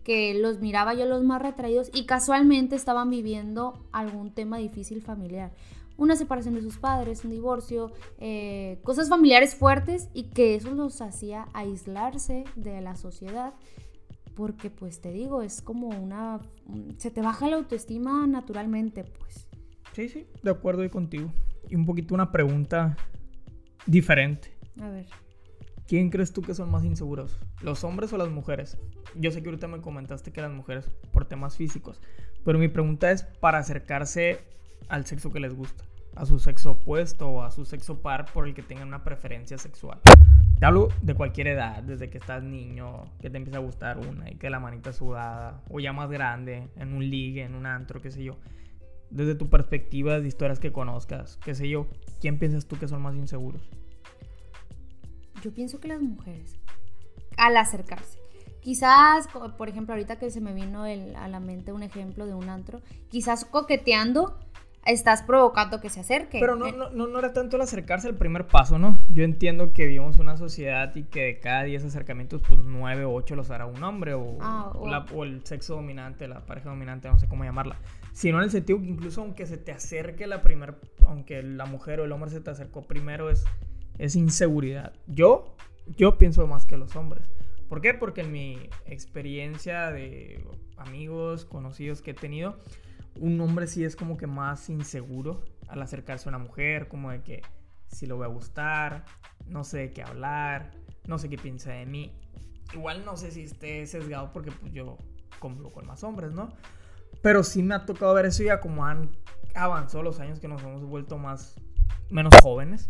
que 0.03 0.33
los 0.33 0.59
miraba 0.59 0.93
yo 0.93 1.05
los 1.05 1.23
más 1.23 1.41
retraídos 1.41 1.89
y 1.93 2.05
casualmente 2.05 2.75
estaban 2.75 3.09
viviendo 3.09 3.85
algún 3.91 4.31
tema 4.31 4.57
difícil 4.57 5.01
familiar. 5.01 5.51
Una 5.97 6.15
separación 6.15 6.55
de 6.55 6.61
sus 6.61 6.77
padres, 6.77 7.23
un 7.23 7.31
divorcio, 7.31 7.91
eh, 8.17 8.79
cosas 8.83 9.09
familiares 9.09 9.55
fuertes 9.55 10.09
y 10.13 10.23
que 10.23 10.55
eso 10.55 10.73
los 10.73 11.01
hacía 11.01 11.47
aislarse 11.53 12.45
de 12.55 12.81
la 12.81 12.95
sociedad 12.95 13.53
porque 14.35 14.69
pues 14.69 15.01
te 15.01 15.11
digo, 15.11 15.41
es 15.41 15.61
como 15.61 15.89
una... 15.89 16.39
se 16.97 17.11
te 17.11 17.21
baja 17.21 17.47
la 17.47 17.57
autoestima 17.57 18.25
naturalmente, 18.27 19.03
pues. 19.03 19.47
Sí, 19.93 20.09
sí, 20.09 20.25
de 20.41 20.51
acuerdo 20.51 20.81
ahí 20.81 20.89
contigo. 20.89 21.31
Y 21.69 21.75
un 21.75 21.85
poquito 21.85 22.15
una 22.15 22.31
pregunta 22.31 22.95
diferente. 23.85 24.57
A 24.81 24.89
ver. 24.89 25.05
¿Quién 25.87 26.09
crees 26.09 26.31
tú 26.31 26.41
que 26.41 26.53
son 26.53 26.71
más 26.71 26.85
inseguros? 26.85 27.37
¿Los 27.61 27.83
hombres 27.83 28.13
o 28.13 28.17
las 28.17 28.29
mujeres? 28.29 28.77
Yo 29.15 29.31
sé 29.31 29.41
que 29.41 29.49
ahorita 29.49 29.67
me 29.67 29.81
comentaste 29.81 30.31
que 30.31 30.41
las 30.41 30.51
mujeres 30.51 30.89
por 31.11 31.25
temas 31.25 31.57
físicos, 31.57 32.01
pero 32.45 32.59
mi 32.59 32.69
pregunta 32.69 33.11
es 33.11 33.23
para 33.23 33.57
acercarse 33.57 34.39
al 34.87 35.05
sexo 35.05 35.31
que 35.31 35.39
les 35.39 35.53
gusta, 35.53 35.83
a 36.15 36.25
su 36.25 36.39
sexo 36.39 36.71
opuesto 36.71 37.27
o 37.27 37.43
a 37.43 37.51
su 37.51 37.65
sexo 37.65 38.01
par 38.01 38.31
por 38.31 38.47
el 38.47 38.53
que 38.53 38.63
tengan 38.63 38.87
una 38.87 39.03
preferencia 39.03 39.57
sexual. 39.57 39.99
Te 40.59 40.65
hablo 40.65 40.89
de 41.01 41.15
cualquier 41.15 41.47
edad, 41.47 41.81
desde 41.81 42.09
que 42.09 42.19
estás 42.19 42.43
niño, 42.43 43.05
que 43.19 43.29
te 43.29 43.37
empieza 43.37 43.57
a 43.57 43.61
gustar 43.61 43.97
una 43.97 44.29
y 44.29 44.35
que 44.35 44.49
la 44.49 44.59
manita 44.59 44.93
sudada, 44.93 45.63
o 45.69 45.79
ya 45.79 45.91
más 45.91 46.09
grande, 46.09 46.69
en 46.75 46.93
un 46.93 47.09
ligue, 47.09 47.43
en 47.43 47.55
un 47.55 47.65
antro, 47.65 48.01
qué 48.01 48.11
sé 48.11 48.23
yo. 48.23 48.37
Desde 49.09 49.35
tu 49.35 49.49
perspectiva 49.49 50.19
de 50.19 50.27
historias 50.27 50.59
que 50.59 50.71
conozcas, 50.71 51.37
qué 51.43 51.55
sé 51.55 51.67
yo, 51.67 51.87
¿quién 52.21 52.37
piensas 52.37 52.67
tú 52.67 52.77
que 52.77 52.87
son 52.87 53.01
más 53.01 53.15
inseguros? 53.15 53.69
Yo 55.41 55.53
pienso 55.53 55.79
que 55.79 55.87
las 55.87 56.01
mujeres, 56.01 56.55
al 57.37 57.57
acercarse. 57.57 58.19
Quizás, 58.61 59.27
por 59.57 59.69
ejemplo, 59.69 59.93
ahorita 59.93 60.17
que 60.17 60.29
se 60.29 60.39
me 60.39 60.53
vino 60.53 60.83
a 60.83 61.27
la 61.27 61.39
mente 61.39 61.73
un 61.73 61.81
ejemplo 61.81 62.27
de 62.27 62.35
un 62.35 62.47
antro, 62.47 62.81
quizás 63.09 63.43
coqueteando 63.43 64.37
estás 64.85 65.21
provocando 65.21 65.79
que 65.79 65.89
se 65.89 65.99
acerque. 65.99 66.39
Pero 66.39 66.55
no, 66.55 66.71
no, 66.71 67.07
no, 67.07 67.19
era 67.19 67.33
tanto 67.33 67.55
el 67.55 67.61
acercarse 67.61 68.07
al 68.07 68.15
primer 68.15 68.47
paso, 68.47 68.79
¿no? 68.79 68.97
Yo 69.09 69.23
entiendo 69.23 69.73
que 69.73 69.85
vivimos 69.85 70.17
una 70.17 70.37
sociedad 70.37 70.95
y 70.95 71.03
que 71.03 71.21
de 71.21 71.39
cada 71.39 71.63
10 71.63 71.85
acercamientos, 71.85 72.41
pues 72.47 72.59
9 72.63 73.05
o 73.05 73.13
8 73.13 73.35
los 73.35 73.51
hará 73.51 73.65
un 73.65 73.83
hombre 73.83 74.13
o, 74.13 74.37
ah, 74.41 74.71
o... 74.73 75.23
el 75.23 75.45
sexo 75.45 75.75
dominante, 75.75 76.27
la 76.27 76.45
pareja 76.45 76.69
dominante, 76.69 77.09
no 77.09 77.19
sé 77.19 77.27
cómo 77.27 77.43
llamarla. 77.43 77.77
Sino 78.13 78.37
en 78.39 78.45
el 78.45 78.51
sentido 78.51 78.79
que 78.79 78.87
incluso 78.87 79.21
aunque 79.21 79.45
se 79.45 79.57
te 79.57 79.71
acerque 79.71 80.27
la 80.27 80.41
primera, 80.41 80.75
aunque 81.05 81.43
la 81.43 81.65
mujer 81.65 81.99
o 81.99 82.05
el 82.05 82.11
hombre 82.11 82.29
se 82.29 82.41
te 82.41 82.49
acercó 82.49 82.81
primero, 82.83 83.29
es, 83.29 83.45
es 84.01 84.15
inseguridad. 84.15 84.93
Yo, 85.05 85.55
yo 85.95 86.17
pienso 86.17 86.47
más 86.47 86.65
que 86.65 86.75
los 86.75 86.95
hombres. 86.95 87.29
¿Por 87.69 87.81
qué? 87.81 87.93
Porque 87.93 88.21
en 88.21 88.31
mi 88.31 88.57
experiencia 88.85 89.91
de 89.91 90.43
amigos, 90.75 91.45
conocidos 91.45 92.01
que 92.01 92.11
he 92.11 92.13
tenido, 92.15 92.57
un 93.19 93.39
hombre 93.39 93.67
sí 93.67 93.85
es 93.85 93.95
como 93.95 94.17
que 94.17 94.25
más 94.25 94.71
inseguro 94.71 95.43
al 95.67 95.83
acercarse 95.83 96.27
a 96.27 96.31
una 96.31 96.39
mujer, 96.39 96.87
como 96.87 97.11
de 97.11 97.21
que 97.21 97.43
si 97.85 98.07
lo 98.07 98.17
voy 98.17 98.25
a 98.25 98.29
gustar, 98.29 99.05
no 99.45 99.63
sé 99.63 99.77
de 99.77 99.93
qué 99.93 100.01
hablar, 100.01 100.71
no 101.07 101.19
sé 101.19 101.29
qué 101.29 101.37
piensa 101.37 101.71
de 101.71 101.85
mí. 101.85 102.11
Igual 102.73 103.05
no 103.05 103.15
sé 103.17 103.29
si 103.29 103.43
esté 103.43 103.85
sesgado 103.85 104.33
porque 104.33 104.51
pues 104.51 104.73
yo 104.73 104.97
convivo 105.37 105.71
con 105.71 105.85
más 105.85 106.03
hombres, 106.03 106.31
¿no? 106.31 106.51
Pero 107.21 107.43
sí 107.43 107.61
me 107.61 107.75
ha 107.75 107.85
tocado 107.85 108.15
ver 108.15 108.25
eso 108.25 108.41
ya 108.41 108.61
como 108.61 108.83
han 108.83 109.11
avanzado 109.53 110.01
los 110.01 110.19
años 110.19 110.39
que 110.39 110.47
nos 110.47 110.63
hemos 110.63 110.83
vuelto 110.83 111.19
más, 111.19 111.55
menos 112.09 112.33
jóvenes. 112.41 112.89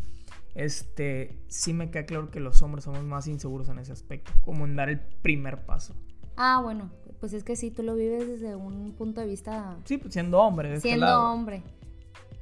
Este, 0.56 1.40
sí 1.48 1.74
me 1.74 1.90
queda 1.92 2.06
claro 2.06 2.30
que 2.30 2.40
los 2.40 2.62
hombres 2.62 2.84
somos 2.84 3.04
más 3.04 3.28
inseguros 3.28 3.70
en 3.70 3.80
ese 3.80 3.92
aspecto, 3.94 4.32
como 4.44 4.66
en 4.66 4.76
dar 4.76 4.90
el 4.90 5.00
primer 5.00 5.66
paso. 5.66 5.96
Ah, 6.36 6.60
bueno, 6.62 6.90
pues 7.20 7.34
es 7.34 7.44
que 7.44 7.56
sí, 7.56 7.72
tú 7.72 7.84
lo 7.84 7.96
vives 7.96 8.28
desde 8.28 8.56
un 8.56 8.94
punto 8.94 9.22
de 9.22 9.28
vista... 9.28 9.78
Sí, 9.86 9.98
pues 9.98 10.14
siendo 10.14 10.40
hombre. 10.40 10.70
De 10.70 10.76
este 10.76 10.90
siendo 10.90 11.06
lado. 11.06 11.32
hombre. 11.32 11.64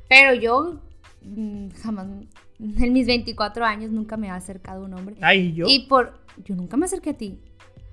Pero 0.08 0.34
yo 0.34 0.80
mm, 1.22 1.70
jamás, 1.82 2.08
en 2.60 2.94
mis 2.94 3.08
24 3.08 3.66
años 3.66 3.92
nunca 3.92 4.18
me 4.18 4.30
ha 4.30 4.36
acercado 4.36 4.86
un 4.86 4.94
hombre. 4.94 5.16
Ay, 5.22 5.54
yo. 5.54 5.66
Y 5.68 5.88
por... 5.88 6.20
Yo 6.46 6.56
nunca 6.56 6.78
me 6.78 6.86
acerqué 6.86 7.10
a 7.12 7.18
ti. 7.18 7.42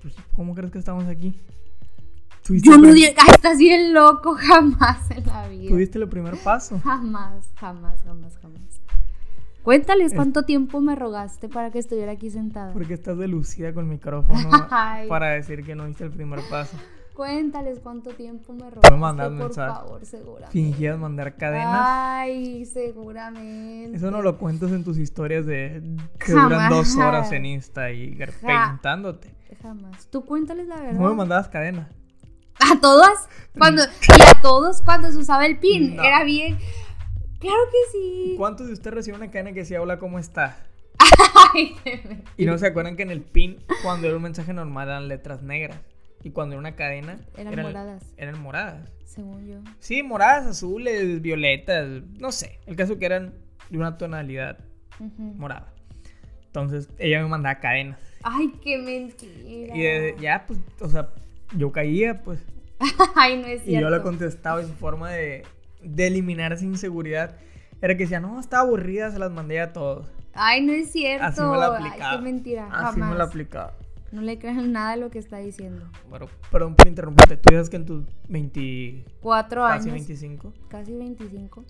Pues, 0.01 0.15
¿Cómo 0.35 0.55
crees 0.55 0.71
que 0.71 0.79
estamos 0.79 1.05
aquí? 1.05 1.35
Yo 2.49 2.77
no 2.77 2.83
prim- 2.83 2.93
di... 2.93 3.03
Ay, 3.05 3.31
estás 3.35 3.57
bien 3.57 3.93
loco, 3.93 4.35
jamás 4.39 5.11
en 5.11 5.25
la 5.27 5.47
vida. 5.49 5.69
Tuviste 5.69 5.99
el 5.99 6.07
primer 6.07 6.37
paso. 6.37 6.79
Jamás, 6.79 7.45
jamás, 7.55 8.01
jamás, 8.03 8.37
jamás. 8.37 8.81
Cuéntales 9.67 10.13
cuánto 10.13 10.43
tiempo 10.43 10.79
me 10.79 10.95
rogaste 10.95 11.49
para 11.49 11.71
que 11.71 11.79
estuviera 11.79 12.13
aquí 12.13 12.29
sentada. 12.29 12.71
Porque 12.71 12.93
estás 12.93 13.17
delucida 13.17 13.73
con 13.73 13.83
el 13.83 13.89
micrófono 13.89 14.49
para 15.09 15.31
decir 15.31 15.65
que 15.65 15.75
no 15.75 15.85
diste 15.87 16.05
el 16.05 16.11
primer 16.11 16.39
paso. 16.49 16.77
Cuéntales 17.13 17.81
cuánto 17.83 18.11
tiempo 18.11 18.53
me 18.53 18.63
me 18.63 18.69
rogaste, 18.69 18.95
mandas 18.95 19.27
por 19.27 19.37
mensaje. 19.37 19.73
favor, 19.73 20.05
seguramente. 20.05 20.53
Fingías 20.53 20.97
mandar 20.97 21.35
cadenas. 21.35 21.81
Ay, 21.85 22.63
seguramente. 22.63 23.97
Eso 23.97 24.09
no 24.09 24.21
lo 24.21 24.37
cuentas 24.37 24.71
en 24.71 24.85
tus 24.85 24.97
historias 24.97 25.45
de 25.45 25.83
que 26.17 26.31
Jamás. 26.31 26.49
duran 26.49 26.69
dos 26.69 26.95
horas 26.95 27.29
en 27.33 27.45
Insta 27.45 27.91
y 27.91 28.17
pintándote. 28.39 29.35
Jamás. 29.61 30.07
Tú 30.07 30.23
cuéntales 30.23 30.69
la 30.69 30.77
verdad. 30.77 30.97
No 30.97 31.09
me 31.09 31.15
mandabas 31.15 31.49
cadena. 31.49 31.89
¿A 32.71 32.79
todas? 32.79 33.27
Cuando, 33.57 33.83
y 34.17 34.21
a 34.21 34.41
todos 34.41 34.81
cuando 34.81 35.11
se 35.11 35.17
usaba 35.17 35.45
el 35.45 35.59
pin. 35.59 35.97
No. 35.97 36.03
Era 36.03 36.23
bien. 36.23 36.57
Claro 37.39 37.59
que 37.71 37.91
sí. 37.91 38.33
¿Cuántos 38.37 38.67
de 38.67 38.73
ustedes 38.73 38.93
reciben 38.95 39.21
una 39.21 39.31
cadena 39.31 39.53
que 39.53 39.59
decía 39.59 39.81
hola, 39.81 39.99
¿cómo 39.99 40.19
estás? 40.19 40.55
Y 42.35 42.45
no 42.45 42.57
se 42.57 42.67
acuerdan 42.67 42.95
que 42.95 43.03
en 43.03 43.11
el 43.11 43.21
pin, 43.21 43.57
cuando 43.83 44.07
era 44.07 44.15
un 44.17 44.23
mensaje 44.23 44.53
normal, 44.53 44.87
eran 44.89 45.07
letras 45.07 45.41
negras. 45.41 45.79
Y 46.23 46.31
cuando 46.31 46.53
era 46.55 46.59
una 46.59 46.75
cadena, 46.75 47.19
Eran 47.37 47.55
moradas. 47.61 48.13
Eran 48.17 48.39
moradas. 48.41 48.89
Según 49.05 49.47
yo. 49.47 49.59
Sí, 49.79 50.03
moradas, 50.03 50.45
azules, 50.47 51.21
violetas, 51.21 51.87
no 52.19 52.31
sé. 52.31 52.59
El 52.65 52.75
caso 52.75 52.97
que 52.97 53.05
eran 53.05 53.33
de 53.69 53.77
una 53.77 53.97
tonalidad 53.97 54.59
morada. 54.99 55.73
Entonces 56.47 56.89
ella 56.97 57.21
me 57.21 57.29
mandaba 57.29 57.59
cadenas. 57.59 57.99
Ay, 58.23 58.51
qué 58.63 58.77
mentira. 58.79 59.75
Y 59.75 59.81
de- 59.81 60.15
ya, 60.19 60.45
pues, 60.47 60.59
o 60.81 60.89
sea, 60.89 61.09
yo 61.55 61.71
caía, 61.71 62.23
pues. 62.23 62.43
Ay, 63.15 63.37
no 63.37 63.47
es 63.47 63.61
Y 63.61 63.73
yo 63.73 63.79
cierto. 63.79 63.89
le 63.91 64.01
contestaba 64.01 64.61
su 64.63 64.73
forma 64.73 65.11
de, 65.11 65.43
de 65.87 66.07
eliminar 66.07 66.53
esa 66.53 66.65
inseguridad 66.65 67.35
era 67.81 67.95
que 67.95 68.03
decía, 68.03 68.19
no, 68.19 68.39
estaba 68.39 68.63
aburrida, 68.63 69.11
se 69.11 69.19
las 69.19 69.31
mandé 69.31 69.59
a 69.59 69.71
todos. 69.73 70.07
Ay, 70.33 70.61
no 70.65 70.73
es 70.73 70.91
cierto. 70.91 71.25
Así 71.25 71.41
me 71.41 71.57
la 71.57 71.75
Ay, 71.77 71.85
aplicaba. 71.87 72.15
qué 72.17 72.23
mentira. 72.23 72.65
Así 72.71 72.93
Jamás. 72.93 73.09
me 73.11 73.17
la 73.17 73.23
aplicaba. 73.25 73.73
No 74.11 74.21
le 74.21 74.39
crean 74.39 74.71
nada 74.71 74.91
de 74.91 74.97
lo 75.01 75.09
que 75.09 75.19
está 75.19 75.37
diciendo. 75.39 75.85
Bueno, 76.09 76.27
perdón 76.51 76.75
por 76.75 76.87
interrumpirte. 76.87 77.37
Tú 77.37 77.49
dices 77.49 77.69
que 77.69 77.75
en 77.75 77.85
tus 77.85 78.05
20, 78.29 79.05
Cuatro 79.21 79.63
casi 79.63 79.89
años. 79.89 80.07
25. 80.07 80.53
casi 80.69 80.93
25. 80.93 81.65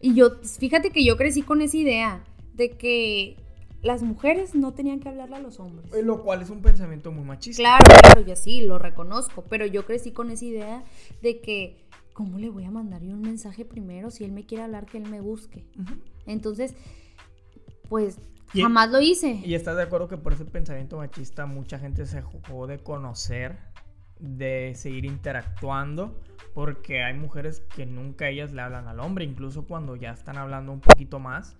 Y 0.00 0.14
yo, 0.14 0.36
fíjate 0.58 0.90
que 0.90 1.04
yo 1.04 1.16
crecí 1.16 1.42
con 1.42 1.62
esa 1.62 1.76
idea 1.76 2.24
de 2.52 2.70
que 2.72 3.36
las 3.82 4.02
mujeres 4.02 4.54
no 4.54 4.72
tenían 4.72 5.00
que 5.00 5.08
hablarle 5.08 5.36
a 5.36 5.40
los 5.40 5.58
hombres. 5.60 5.92
Eh, 5.94 6.02
Lo 6.02 6.22
cual 6.22 6.42
es 6.42 6.50
un 6.50 6.60
pensamiento 6.62 7.10
muy 7.12 7.24
machista. 7.24 7.62
Claro, 7.62 7.84
claro, 8.00 8.20
yo 8.26 8.36
sí, 8.36 8.62
lo 8.62 8.78
reconozco, 8.78 9.44
pero 9.48 9.66
yo 9.66 9.84
crecí 9.86 10.10
con 10.10 10.30
esa 10.30 10.44
idea 10.44 10.84
de 11.22 11.40
que, 11.40 11.83
¿cómo 12.14 12.38
le 12.38 12.48
voy 12.48 12.64
a 12.64 12.70
mandar 12.70 13.02
yo 13.02 13.12
un 13.14 13.20
mensaje 13.20 13.64
primero 13.66 14.10
si 14.10 14.24
él 14.24 14.32
me 14.32 14.46
quiere 14.46 14.64
hablar 14.64 14.86
que 14.86 14.96
él 14.98 15.08
me 15.10 15.20
busque? 15.20 15.66
Entonces, 16.26 16.74
pues 17.90 18.18
Y- 18.54 18.62
jamás 18.62 18.90
lo 18.90 19.00
hice. 19.02 19.32
Y 19.44 19.54
estás 19.54 19.76
de 19.76 19.82
acuerdo 19.82 20.08
que 20.08 20.16
por 20.16 20.32
ese 20.32 20.44
pensamiento 20.46 20.96
machista 20.96 21.44
mucha 21.44 21.78
gente 21.78 22.06
se 22.06 22.22
jugó 22.22 22.66
de 22.66 22.78
conocer, 22.78 23.58
de 24.18 24.72
seguir 24.76 25.04
interactuando, 25.04 26.18
porque 26.54 27.02
hay 27.02 27.14
mujeres 27.14 27.60
que 27.74 27.84
nunca 27.84 28.28
ellas 28.28 28.52
le 28.52 28.62
hablan 28.62 28.86
al 28.86 29.00
hombre, 29.00 29.24
incluso 29.24 29.66
cuando 29.66 29.96
ya 29.96 30.12
están 30.12 30.38
hablando 30.38 30.72
un 30.72 30.80
poquito 30.80 31.18
más. 31.18 31.56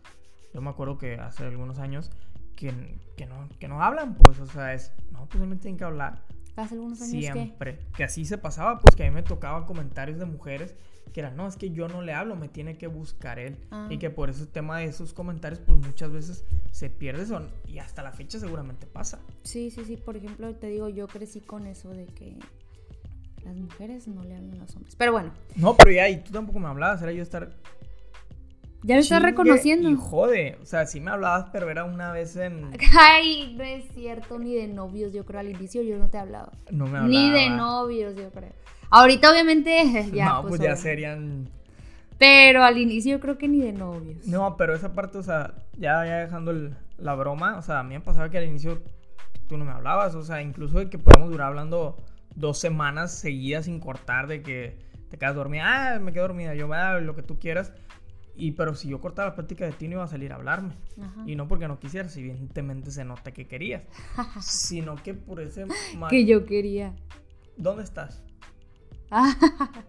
Yo 0.55 0.63
me 0.63 0.71
acuerdo 0.71 0.99
que 0.99 1.17
hace 1.17 1.43
algunos 1.45 1.81
años 1.81 2.11
que, 2.55 2.73
que, 3.17 3.27
no, 3.27 3.49
que 3.59 3.67
no 3.67 3.83
hablan, 3.83 4.15
pues, 4.15 4.39
o 4.39 4.47
sea, 4.47 4.73
es, 4.73 4.93
no, 5.11 5.27
pues 5.29 5.43
me 5.45 5.57
tienen 5.57 5.77
que 5.77 5.85
hablar 5.85 6.23
Hace 6.57 6.75
algunos 6.75 7.01
años 7.03 7.33
siempre. 7.33 7.81
Que 7.97 8.05
así 8.05 8.25
se 8.25 8.39
pasaba, 8.39 8.79
pues 8.81 8.95
que 8.95 9.05
a 9.05 9.09
mí 9.09 9.15
me 9.15 9.23
tocaban 9.23 9.65
comentarios 9.65 10.19
de 10.19 10.25
mujeres 10.25 10.75
que 11.15 11.21
eran, 11.21 11.37
no, 11.37 11.47
es 11.47 11.57
que 11.57 11.71
yo 11.71 11.87
no 11.87 12.03
le 12.03 12.13
hablo, 12.13 12.35
me 12.35 12.49
tiene 12.49 12.77
que 12.77 12.89
buscar 12.89 13.39
él. 13.39 13.57
Ah. 13.71 13.87
Y 13.89 13.99
que 13.99 14.11
por 14.11 14.31
ese 14.31 14.47
tema 14.47 14.79
de 14.79 14.87
esos 14.87 15.15
comentarios, 15.15 15.61
pues 15.61 15.79
muchas 15.79 16.11
veces 16.11 16.45
se 16.73 16.91
pierde 16.91 17.25
son, 17.25 17.49
y 17.69 17.79
hasta 17.79 18.03
la 18.03 18.11
fecha 18.11 18.41
seguramente 18.41 18.87
pasa. 18.87 19.21
Sí, 19.45 19.71
sí, 19.71 19.85
sí, 19.85 19.97
por 19.97 20.17
ejemplo, 20.17 20.53
te 20.57 20.67
digo, 20.67 20.89
yo 20.89 21.07
crecí 21.07 21.41
con 21.41 21.67
eso 21.69 21.91
de 21.91 22.07
que 22.07 22.37
las 23.45 23.57
mujeres 23.57 24.09
no 24.09 24.25
le 24.25 24.35
hablan 24.35 24.55
a 24.55 24.65
los 24.65 24.75
hombres. 24.75 24.97
Pero 24.97 25.13
bueno, 25.13 25.33
No, 25.55 25.77
pero 25.77 25.93
ya, 25.93 26.09
y 26.09 26.17
tú 26.21 26.33
tampoco 26.33 26.59
me 26.59 26.67
hablabas, 26.67 27.01
era 27.01 27.13
yo 27.13 27.23
estar. 27.23 27.55
Ya 28.85 28.95
lo 28.95 29.01
estás 29.01 29.23
reconociendo. 29.23 29.89
Y 29.91 29.97
jode, 29.97 30.57
o 30.63 30.65
sea, 30.67 30.87
sí 30.87 31.01
me 31.01 31.11
hablabas, 31.11 31.47
pero 31.53 31.69
era 31.71 31.85
una 31.85 32.13
vez 32.13 32.37
en. 32.37 32.71
Ay, 32.99 33.55
no 33.57 33.65
es 33.65 33.85
cierto, 33.95 34.39
ni 34.39 34.55
de 34.55 34.69
novios, 34.69 35.13
yo 35.13 35.25
creo 35.25 35.41
al 35.41 35.49
inicio 35.51 35.83
yo 35.83 35.99
no 35.99 36.09
te 36.09 36.19
hablaba. 36.19 36.53
No 36.71 36.87
me 36.87 36.99
hablaba. 36.99 37.09
Ni 37.09 37.31
de 37.31 37.51
novios, 37.51 38.15
yo 38.17 38.31
creo. 38.31 38.53
Ahorita 38.91 39.31
obviamente 39.33 40.09
ya. 40.13 40.27
no, 40.27 40.43
pues, 40.43 40.61
ya 40.61 40.73
obvio. 40.73 40.77
serían. 40.83 41.49
Pero 42.19 42.63
al 42.63 42.79
inicio 42.79 43.13
yo 43.13 43.21
creo 43.21 43.39
que 43.39 43.49
ni 43.49 43.59
de 43.61 43.73
novios. 43.73 44.27
No, 44.27 44.57
pero 44.57 44.75
esa 44.75 44.93
parte, 44.93 45.19
o 45.19 45.23
sea, 45.23 45.55
ya, 45.77 46.07
ya 46.07 46.19
dejando 46.19 46.53
el- 46.53 46.77
la 46.97 47.15
broma, 47.15 47.57
o 47.59 47.63
sea, 47.63 47.81
a 47.81 47.83
mí 47.83 47.95
me 47.95 48.01
pasaba 48.01 48.31
que 48.31 48.39
al 48.39 48.45
inicio 48.45 48.81
tú 49.49 49.57
no 49.57 49.65
me 49.65 49.73
hablabas, 49.73 50.15
o 50.15 50.23
sea, 50.23 50.41
incluso 50.41 50.79
de 50.79 50.89
que 50.89 50.99
podemos 50.99 51.29
durar 51.31 51.49
hablando 51.49 51.97
dos 52.37 52.59
semanas 52.59 53.13
seguidas 53.13 53.65
sin 53.65 53.81
cortar, 53.81 54.29
de 54.29 54.43
que 54.43 54.79
te 55.11 55.19
quedas 55.19 55.35
dormida, 55.35 55.95
ah, 55.97 55.99
me 55.99 56.13
quedo 56.13 56.29
dormida, 56.29 56.55
yo, 56.55 56.73
ah, 56.73 57.01
lo 57.01 57.17
que 57.17 57.23
tú 57.23 57.39
quieras. 57.39 57.73
Y 58.37 58.53
pero 58.53 58.75
si 58.75 58.89
yo 58.89 59.01
cortaba 59.01 59.29
la 59.31 59.35
plática 59.37 59.65
de 59.65 59.73
ti, 59.73 59.87
no 59.87 59.95
iba 59.95 60.05
a 60.05 60.09
salir 60.09 60.33
a 60.33 60.37
hablarme. 60.37 60.75
Ajá. 61.01 61.23
Y 61.27 61.37
no 61.37 61.47
porque 61.47 61.69
no 61.69 61.79
quisieras, 61.79 62.17
evidentemente 62.17 62.91
se 62.91 63.05
nota 63.05 63.33
que 63.33 63.47
querías. 63.47 63.83
sino 64.41 64.97
que 64.97 65.15
por 65.15 65.41
ese... 65.41 65.67
ma- 65.97 66.09
Que 66.09 66.25
yo 66.27 66.45
quería. 66.45 66.95
¿Dónde 67.57 67.85
estás? 67.85 68.23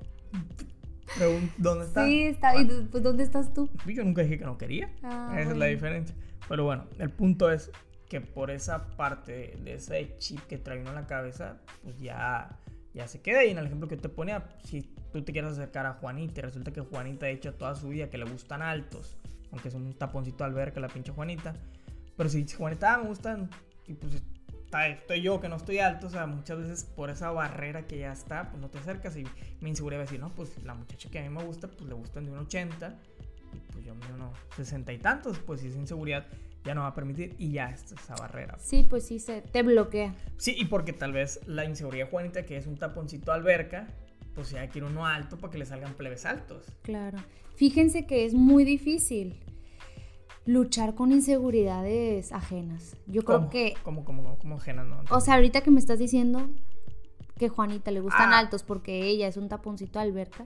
¿Dónde 1.57 1.85
estás? 1.85 2.05
sí, 2.07 2.23
está. 2.23 2.49
Ah, 2.49 2.61
¿Y 2.61 2.65
pues 2.91 3.01
dónde 3.03 3.23
estás 3.23 3.53
tú? 3.53 3.69
Yo 3.85 4.03
nunca 4.03 4.21
dije 4.21 4.37
que 4.37 4.45
no 4.45 4.57
quería. 4.57 4.89
Ah, 5.03 5.35
Esa 5.39 5.51
es 5.51 5.57
la 5.57 5.65
diferencia. 5.67 6.15
Pero 6.49 6.65
bueno, 6.65 6.85
el 6.99 7.09
punto 7.09 7.49
es 7.49 7.71
que 8.09 8.21
por 8.21 8.51
esa 8.51 8.87
parte 8.97 9.57
de 9.63 9.73
ese 9.75 10.15
chip 10.19 10.39
que 10.41 10.57
trae 10.57 10.79
uno 10.81 10.89
en 10.89 10.95
la 10.95 11.07
cabeza, 11.07 11.57
pues 11.83 11.97
ya, 11.99 12.59
ya 12.93 13.07
se 13.07 13.21
queda. 13.21 13.43
Y 13.45 13.51
en 13.51 13.57
el 13.57 13.65
ejemplo 13.65 13.87
que 13.87 13.97
te 13.97 14.09
ponía, 14.09 14.45
si 14.63 14.93
tú 15.15 15.23
te 15.23 15.31
quieres 15.31 15.53
acercar 15.53 15.85
a 15.85 15.93
Juanita 15.93 16.41
y 16.41 16.43
resulta 16.43 16.73
que 16.73 16.81
Juanita 16.81 17.27
ha 17.27 17.29
hecho 17.29 17.53
toda 17.53 17.73
su 17.75 17.87
vida 17.87 18.09
que 18.09 18.17
le 18.17 18.25
gustan 18.25 18.61
altos, 18.61 19.15
aunque 19.49 19.69
es 19.69 19.73
un 19.73 19.93
taponcito 19.93 20.43
al 20.43 20.53
ver 20.53 20.73
que 20.73 20.81
la 20.81 20.89
pinche 20.89 21.13
Juanita. 21.13 21.55
Pero 22.17 22.27
si 22.27 22.43
dice 22.43 22.57
Juanita, 22.57 22.93
ah, 22.93 22.97
me 22.97 23.07
gustan, 23.07 23.49
y 23.87 23.93
pues 23.93 24.21
estoy 24.91 25.21
yo 25.21 25.39
que 25.39 25.47
no 25.47 25.55
estoy 25.55 25.79
alto, 25.79 26.07
o 26.07 26.09
sea, 26.09 26.27
muchas 26.27 26.57
veces 26.57 26.83
por 26.83 27.09
esa 27.09 27.31
barrera 27.31 27.87
que 27.87 27.97
ya 27.97 28.11
está, 28.11 28.49
pues 28.49 28.61
no 28.61 28.69
te 28.69 28.77
acercas 28.77 29.15
y 29.15 29.23
mi 29.61 29.69
inseguridad 29.69 29.99
va 29.99 30.03
a 30.03 30.05
decir, 30.05 30.19
no, 30.19 30.35
pues 30.35 30.61
la 30.65 30.73
muchacha 30.73 31.09
que 31.09 31.19
a 31.19 31.21
mí 31.21 31.29
me 31.29 31.43
gusta, 31.45 31.69
pues 31.69 31.87
le 31.87 31.93
gustan 31.93 32.25
de 32.25 32.31
un 32.31 32.39
80 32.39 32.99
y 33.53 33.71
pues 33.71 33.85
yo 33.85 33.95
mido 33.95 34.15
unos 34.15 34.37
60 34.57 34.91
y 34.91 34.97
tantos, 34.97 35.39
pues 35.39 35.61
si 35.61 35.67
esa 35.67 35.79
inseguridad 35.79 36.25
ya 36.65 36.75
no 36.75 36.81
va 36.81 36.87
a 36.87 36.93
permitir 36.93 37.35
y 37.37 37.53
ya 37.53 37.69
está 37.69 37.95
esa 37.95 38.15
barrera. 38.15 38.57
Sí, 38.59 38.85
pues 38.89 39.05
sí, 39.05 39.19
se 39.19 39.41
te 39.41 39.63
bloquea. 39.63 40.13
Sí, 40.35 40.55
y 40.57 40.65
porque 40.65 40.91
tal 40.91 41.13
vez 41.13 41.39
la 41.47 41.63
inseguridad 41.63 42.09
Juanita, 42.09 42.45
que 42.45 42.57
es 42.57 42.67
un 42.67 42.75
taponcito 42.75 43.31
alberca, 43.31 43.87
pues 44.35 44.51
ya 44.51 44.67
quiere 44.69 44.87
uno 44.87 45.05
alto 45.05 45.37
para 45.37 45.51
que 45.51 45.57
le 45.57 45.65
salgan 45.65 45.93
plebes 45.93 46.25
altos. 46.25 46.65
Claro. 46.83 47.17
Fíjense 47.55 48.05
que 48.05 48.25
es 48.25 48.33
muy 48.33 48.65
difícil 48.65 49.39
luchar 50.45 50.93
con 50.93 51.11
inseguridades 51.11 52.31
ajenas. 52.31 52.95
Yo 53.07 53.23
creo 53.23 53.49
que, 53.49 53.73
Como, 53.83 54.03
como, 54.05 54.21
como, 54.23 54.37
como 54.37 54.55
ajena, 54.57 54.83
¿no? 54.83 55.01
o 55.09 55.19
sea, 55.21 55.35
ahorita 55.35 55.61
que 55.61 55.71
me 55.71 55.79
estás 55.79 55.97
diciendo 55.97 56.49
que 57.39 57.49
Juanita 57.49 57.91
le 57.91 57.99
gustan 58.01 58.31
Ah. 58.33 58.39
altos 58.39 58.63
porque 58.63 59.07
ella 59.07 59.27
es 59.27 59.37
un 59.37 59.49
taponcito 59.49 59.97
de 59.99 60.05
alberca, 60.05 60.45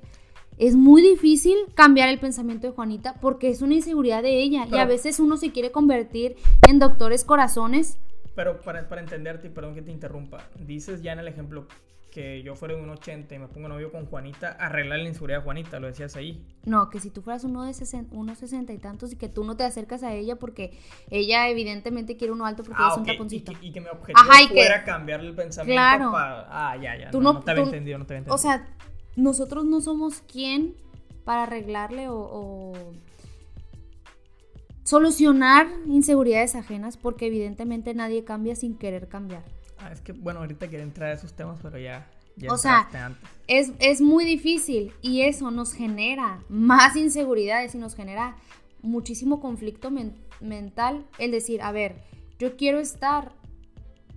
es 0.57 0.75
muy 0.75 1.01
difícil 1.01 1.55
cambiar 1.75 2.09
el 2.09 2.19
pensamiento 2.19 2.67
de 2.67 2.73
Juanita 2.73 3.15
porque 3.21 3.49
es 3.49 3.61
una 3.61 3.73
inseguridad 3.75 4.23
de 4.23 4.41
ella 4.41 4.67
y 4.71 4.77
a 4.77 4.85
veces 4.85 5.19
uno 5.19 5.37
se 5.37 5.51
quiere 5.51 5.71
convertir 5.71 6.35
en 6.67 6.79
doctores 6.79 7.23
corazones. 7.25 7.97
Pero 8.35 8.61
para, 8.61 8.87
para 8.87 9.01
entenderte, 9.01 9.47
y 9.47 9.49
perdón 9.49 9.73
que 9.75 9.81
te 9.81 9.91
interrumpa, 9.91 10.47
dices 10.65 11.01
ya 11.01 11.11
en 11.13 11.19
el 11.19 11.27
ejemplo 11.27 11.67
que 12.19 12.43
yo 12.43 12.53
fuera 12.53 12.75
de 12.75 12.81
un 12.81 12.89
80 12.89 13.33
y 13.33 13.39
me 13.39 13.47
pongo 13.47 13.69
novio 13.69 13.93
con 13.93 14.05
Juanita, 14.05 14.49
arreglar 14.51 14.99
la 14.99 15.07
inseguridad 15.07 15.37
de 15.39 15.43
Juanita, 15.45 15.79
lo 15.79 15.87
decías 15.87 16.17
ahí. 16.17 16.43
No, 16.65 16.89
que 16.89 16.99
si 16.99 17.11
tú 17.11 17.21
fueras 17.21 17.45
uno 17.45 17.63
de 17.63 17.69
unos 18.11 18.37
60 18.37 18.73
y 18.73 18.77
tantos 18.77 19.13
y 19.13 19.15
que 19.15 19.29
tú 19.29 19.45
no 19.45 19.55
te 19.55 19.63
acercas 19.63 20.03
a 20.03 20.13
ella 20.13 20.35
porque 20.35 20.77
ella 21.09 21.47
evidentemente 21.47 22.17
quiere 22.17 22.33
uno 22.33 22.45
alto 22.45 22.63
porque 22.63 22.81
ah, 22.83 22.89
es 22.91 22.97
un 22.97 23.05
taponcito. 23.05 23.53
Y 23.53 23.55
que, 23.55 23.65
y 23.67 23.71
que 23.71 23.79
mi 23.79 23.87
objetivo 23.87 24.19
Ajá, 24.19 24.41
y 24.43 24.47
que- 24.49 24.53
fuera 24.55 24.83
cambiarle 24.83 25.29
el 25.29 25.35
pensamiento 25.35 25.75
Claro. 25.79 26.11
para... 26.11 26.47
Ah, 26.71 26.75
ya, 26.75 26.97
ya. 26.97 27.09
Tú 27.09 27.21
no, 27.21 27.31
no- 27.31 27.39
no 27.39 27.45
te 27.45 27.51
había 27.51 27.63
entendido, 27.63 27.97
no 27.97 28.05
te 28.05 28.15
había 28.15 28.19
entendido. 28.19 28.35
O 28.35 28.37
sea, 28.37 28.67
nosotros 29.15 29.63
no 29.63 29.79
somos 29.79 30.19
quien 30.21 30.73
para 31.23 31.43
arreglarle 31.43 32.09
o, 32.09 32.17
o 32.17 32.73
solucionar 34.83 35.67
inseguridades 35.85 36.55
ajenas 36.55 36.97
porque 36.97 37.27
evidentemente 37.27 37.93
nadie 37.93 38.23
cambia 38.25 38.57
sin 38.57 38.77
querer 38.77 39.07
cambiar. 39.07 39.43
Ah, 39.79 39.91
es 39.91 40.01
que, 40.01 40.11
bueno, 40.11 40.39
ahorita 40.41 40.67
quería 40.69 40.83
entrar 40.83 41.09
a 41.09 41.13
esos 41.13 41.33
temas, 41.33 41.59
pero 41.61 41.77
ya... 41.77 42.07
ya 42.35 42.51
O 42.51 42.57
sea, 42.57 42.87
antes. 42.93 43.29
Es, 43.47 43.71
es 43.79 44.01
muy 44.01 44.25
difícil 44.25 44.93
y 45.01 45.21
eso 45.21 45.51
nos 45.51 45.73
genera 45.73 46.43
más 46.49 46.95
inseguridades 46.95 47.75
y 47.75 47.77
nos 47.77 47.95
genera 47.95 48.35
muchísimo 48.81 49.39
conflicto 49.39 49.89
men- 49.91 50.15
mental 50.41 51.05
el 51.17 51.31
decir, 51.31 51.61
a 51.61 51.71
ver, 51.71 52.01
yo 52.39 52.55
quiero 52.57 52.79
estar 52.79 53.33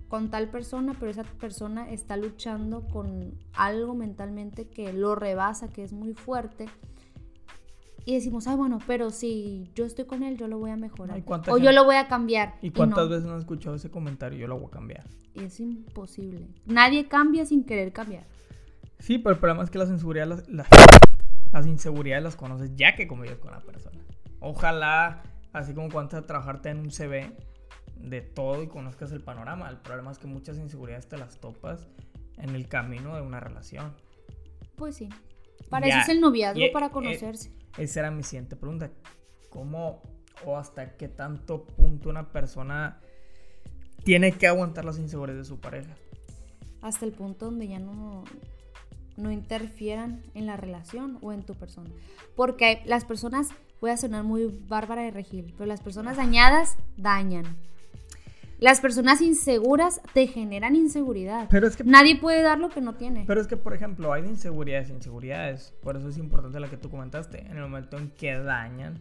con 0.08 0.30
tal 0.30 0.50
persona, 0.50 0.94
pero 0.98 1.10
esa 1.10 1.24
persona 1.24 1.90
está 1.90 2.16
luchando 2.16 2.86
con 2.88 3.32
algo 3.54 3.94
mentalmente 3.94 4.68
que 4.68 4.92
lo 4.92 5.14
rebasa, 5.14 5.68
que 5.68 5.82
es 5.82 5.92
muy 5.92 6.12
fuerte. 6.12 6.66
Y 8.04 8.14
decimos, 8.14 8.46
ay, 8.48 8.56
bueno, 8.56 8.78
pero 8.86 9.10
si 9.10 9.70
yo 9.74 9.84
estoy 9.84 10.06
con 10.06 10.22
él, 10.22 10.36
yo 10.36 10.48
lo 10.48 10.58
voy 10.58 10.70
a 10.70 10.76
mejorar. 10.76 11.16
Ay, 11.16 11.22
¿cuánta 11.22 11.52
O 11.52 11.58
yo 11.58 11.70
lo 11.72 11.84
voy 11.84 11.96
a 11.96 12.08
cambiar. 12.08 12.54
¿Y 12.60 12.70
cuántas 12.70 13.04
no, 13.04 13.08
veces 13.08 13.24
no 13.24 13.34
has 13.34 13.40
escuchado 13.40 13.76
ese 13.76 13.90
comentario? 13.90 14.38
Yo 14.38 14.48
lo 14.48 14.58
voy 14.58 14.66
a 14.66 14.70
cambiar. 14.70 15.04
Es 15.34 15.60
imposible. 15.60 16.48
Nadie 16.66 17.06
cambia 17.06 17.46
sin 17.46 17.64
querer 17.64 17.92
cambiar. 17.92 18.26
Sí, 18.98 19.18
pero 19.18 19.34
el 19.34 19.38
problema 19.38 19.62
es 19.62 19.70
que 19.70 19.78
las 19.78 19.88
inseguridades 19.88 20.48
las, 20.48 20.48
las, 20.48 20.68
las 21.52 21.66
inseguridades 21.66 22.24
las 22.24 22.36
conoces 22.36 22.74
ya 22.74 22.94
que 22.96 23.06
convives 23.06 23.38
con 23.38 23.52
la 23.52 23.60
persona. 23.60 24.00
Ojalá, 24.40 25.22
así 25.52 25.72
como 25.72 25.88
cuando 25.88 26.16
a 26.16 26.22
trabajarte 26.22 26.70
en 26.70 26.78
un 26.78 26.90
CV 26.90 27.32
de 27.96 28.20
todo 28.20 28.62
y 28.62 28.68
conozcas 28.68 29.12
el 29.12 29.22
panorama. 29.22 29.68
El 29.70 29.78
problema 29.78 30.10
es 30.10 30.18
que 30.18 30.26
muchas 30.26 30.58
inseguridades 30.58 31.08
te 31.08 31.16
las 31.16 31.38
topas 31.40 31.86
en 32.36 32.50
el 32.56 32.66
camino 32.68 33.14
de 33.14 33.22
una 33.22 33.38
relación. 33.38 33.92
Pues 34.76 34.96
sí. 34.96 35.08
Para 35.70 35.86
Ya, 35.86 36.00
eso 36.00 36.10
es 36.10 36.16
el 36.16 36.20
noviazgo, 36.20 36.60
y- 36.60 36.70
para 36.70 36.86
eh, 36.86 36.90
conocerse. 36.90 37.52
Esa 37.78 38.00
era 38.00 38.10
mi 38.10 38.22
siguiente 38.22 38.56
pregunta. 38.56 38.90
¿Cómo 39.50 40.02
o 40.44 40.56
hasta 40.56 40.96
qué 40.96 41.08
tanto 41.08 41.66
punto 41.66 42.08
una 42.08 42.32
persona 42.32 43.00
tiene 44.04 44.32
que 44.32 44.46
aguantar 44.46 44.84
las 44.84 44.98
inseguridades 44.98 45.46
de 45.46 45.54
su 45.54 45.60
pareja? 45.60 45.94
hasta 46.82 47.06
el 47.06 47.12
punto 47.12 47.46
donde 47.46 47.68
ya 47.68 47.78
no, 47.78 48.24
no 49.16 49.30
interfieran 49.30 50.22
en 50.34 50.46
la 50.46 50.56
relación 50.56 51.18
o 51.22 51.32
en 51.32 51.44
tu 51.44 51.54
persona. 51.54 51.88
Porque 52.36 52.82
las 52.84 53.04
personas, 53.04 53.48
voy 53.80 53.90
a 53.90 53.96
sonar 53.96 54.24
muy 54.24 54.46
bárbara 54.68 55.02
de 55.02 55.12
regil, 55.12 55.54
pero 55.56 55.66
las 55.66 55.80
personas 55.80 56.16
dañadas 56.16 56.76
dañan. 56.96 57.44
Las 58.62 58.80
personas 58.80 59.20
inseguras 59.20 60.00
te 60.14 60.26
generan 60.28 60.76
inseguridad. 60.76 61.48
Pero 61.50 61.66
es 61.66 61.76
que 61.76 61.82
Nadie 61.84 62.16
puede 62.16 62.42
dar 62.42 62.58
lo 62.60 62.68
que 62.70 62.80
no 62.80 62.94
tiene. 62.94 63.24
Pero 63.26 63.40
es 63.40 63.46
que, 63.48 63.56
por 63.56 63.74
ejemplo, 63.74 64.12
hay 64.12 64.22
de 64.22 64.28
inseguridades 64.28 64.88
inseguridades. 64.88 65.74
Por 65.82 65.96
eso 65.96 66.08
es 66.08 66.16
importante 66.16 66.60
la 66.60 66.70
que 66.70 66.76
tú 66.76 66.88
comentaste. 66.88 67.40
En 67.40 67.56
el 67.56 67.62
momento 67.62 67.98
en 67.98 68.10
que 68.10 68.34
dañan 68.38 69.00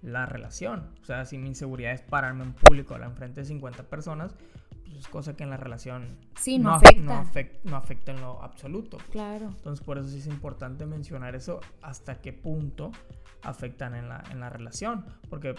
la 0.00 0.24
relación. 0.26 0.88
O 1.02 1.04
sea, 1.04 1.26
si 1.26 1.36
mi 1.38 1.48
inseguridad 1.48 1.92
es 1.92 2.00
pararme 2.00 2.42
en 2.44 2.54
público, 2.54 2.94
hablar 2.94 3.10
enfrente 3.10 3.42
de 3.42 3.46
50 3.46 3.82
personas, 3.84 4.34
pues 4.86 4.96
es 4.96 5.08
cosa 5.08 5.36
que 5.36 5.44
en 5.44 5.50
la 5.50 5.56
relación 5.58 6.16
Sí, 6.36 6.58
no 6.58 6.70
af- 6.70 6.76
afecta. 6.78 7.02
No, 7.02 7.22
afec- 7.24 7.58
no 7.64 7.76
afecta 7.76 8.12
en 8.12 8.20
lo 8.22 8.42
absoluto. 8.42 8.96
pues. 8.96 9.10
Claro. 9.10 9.48
Entonces, 9.56 9.84
por 9.84 9.98
eso 9.98 10.08
sí 10.08 10.18
es 10.18 10.26
importante 10.26 10.86
mencionar 10.86 11.36
eso, 11.36 11.60
hasta 11.82 12.20
qué 12.22 12.32
punto 12.32 12.90
afectan 13.42 13.94
en 13.94 14.08
la, 14.08 14.24
en 14.30 14.40
la 14.40 14.48
relación. 14.48 15.04
Porque, 15.28 15.54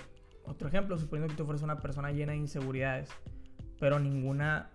otro 0.45 0.67
ejemplo, 0.67 0.97
suponiendo 0.97 1.31
que 1.31 1.37
tú 1.37 1.45
fueras 1.45 1.61
una 1.61 1.79
persona 1.79 2.11
llena 2.11 2.31
de 2.33 2.39
inseguridades, 2.39 3.09
pero 3.83 3.99
ninguna 3.99 4.69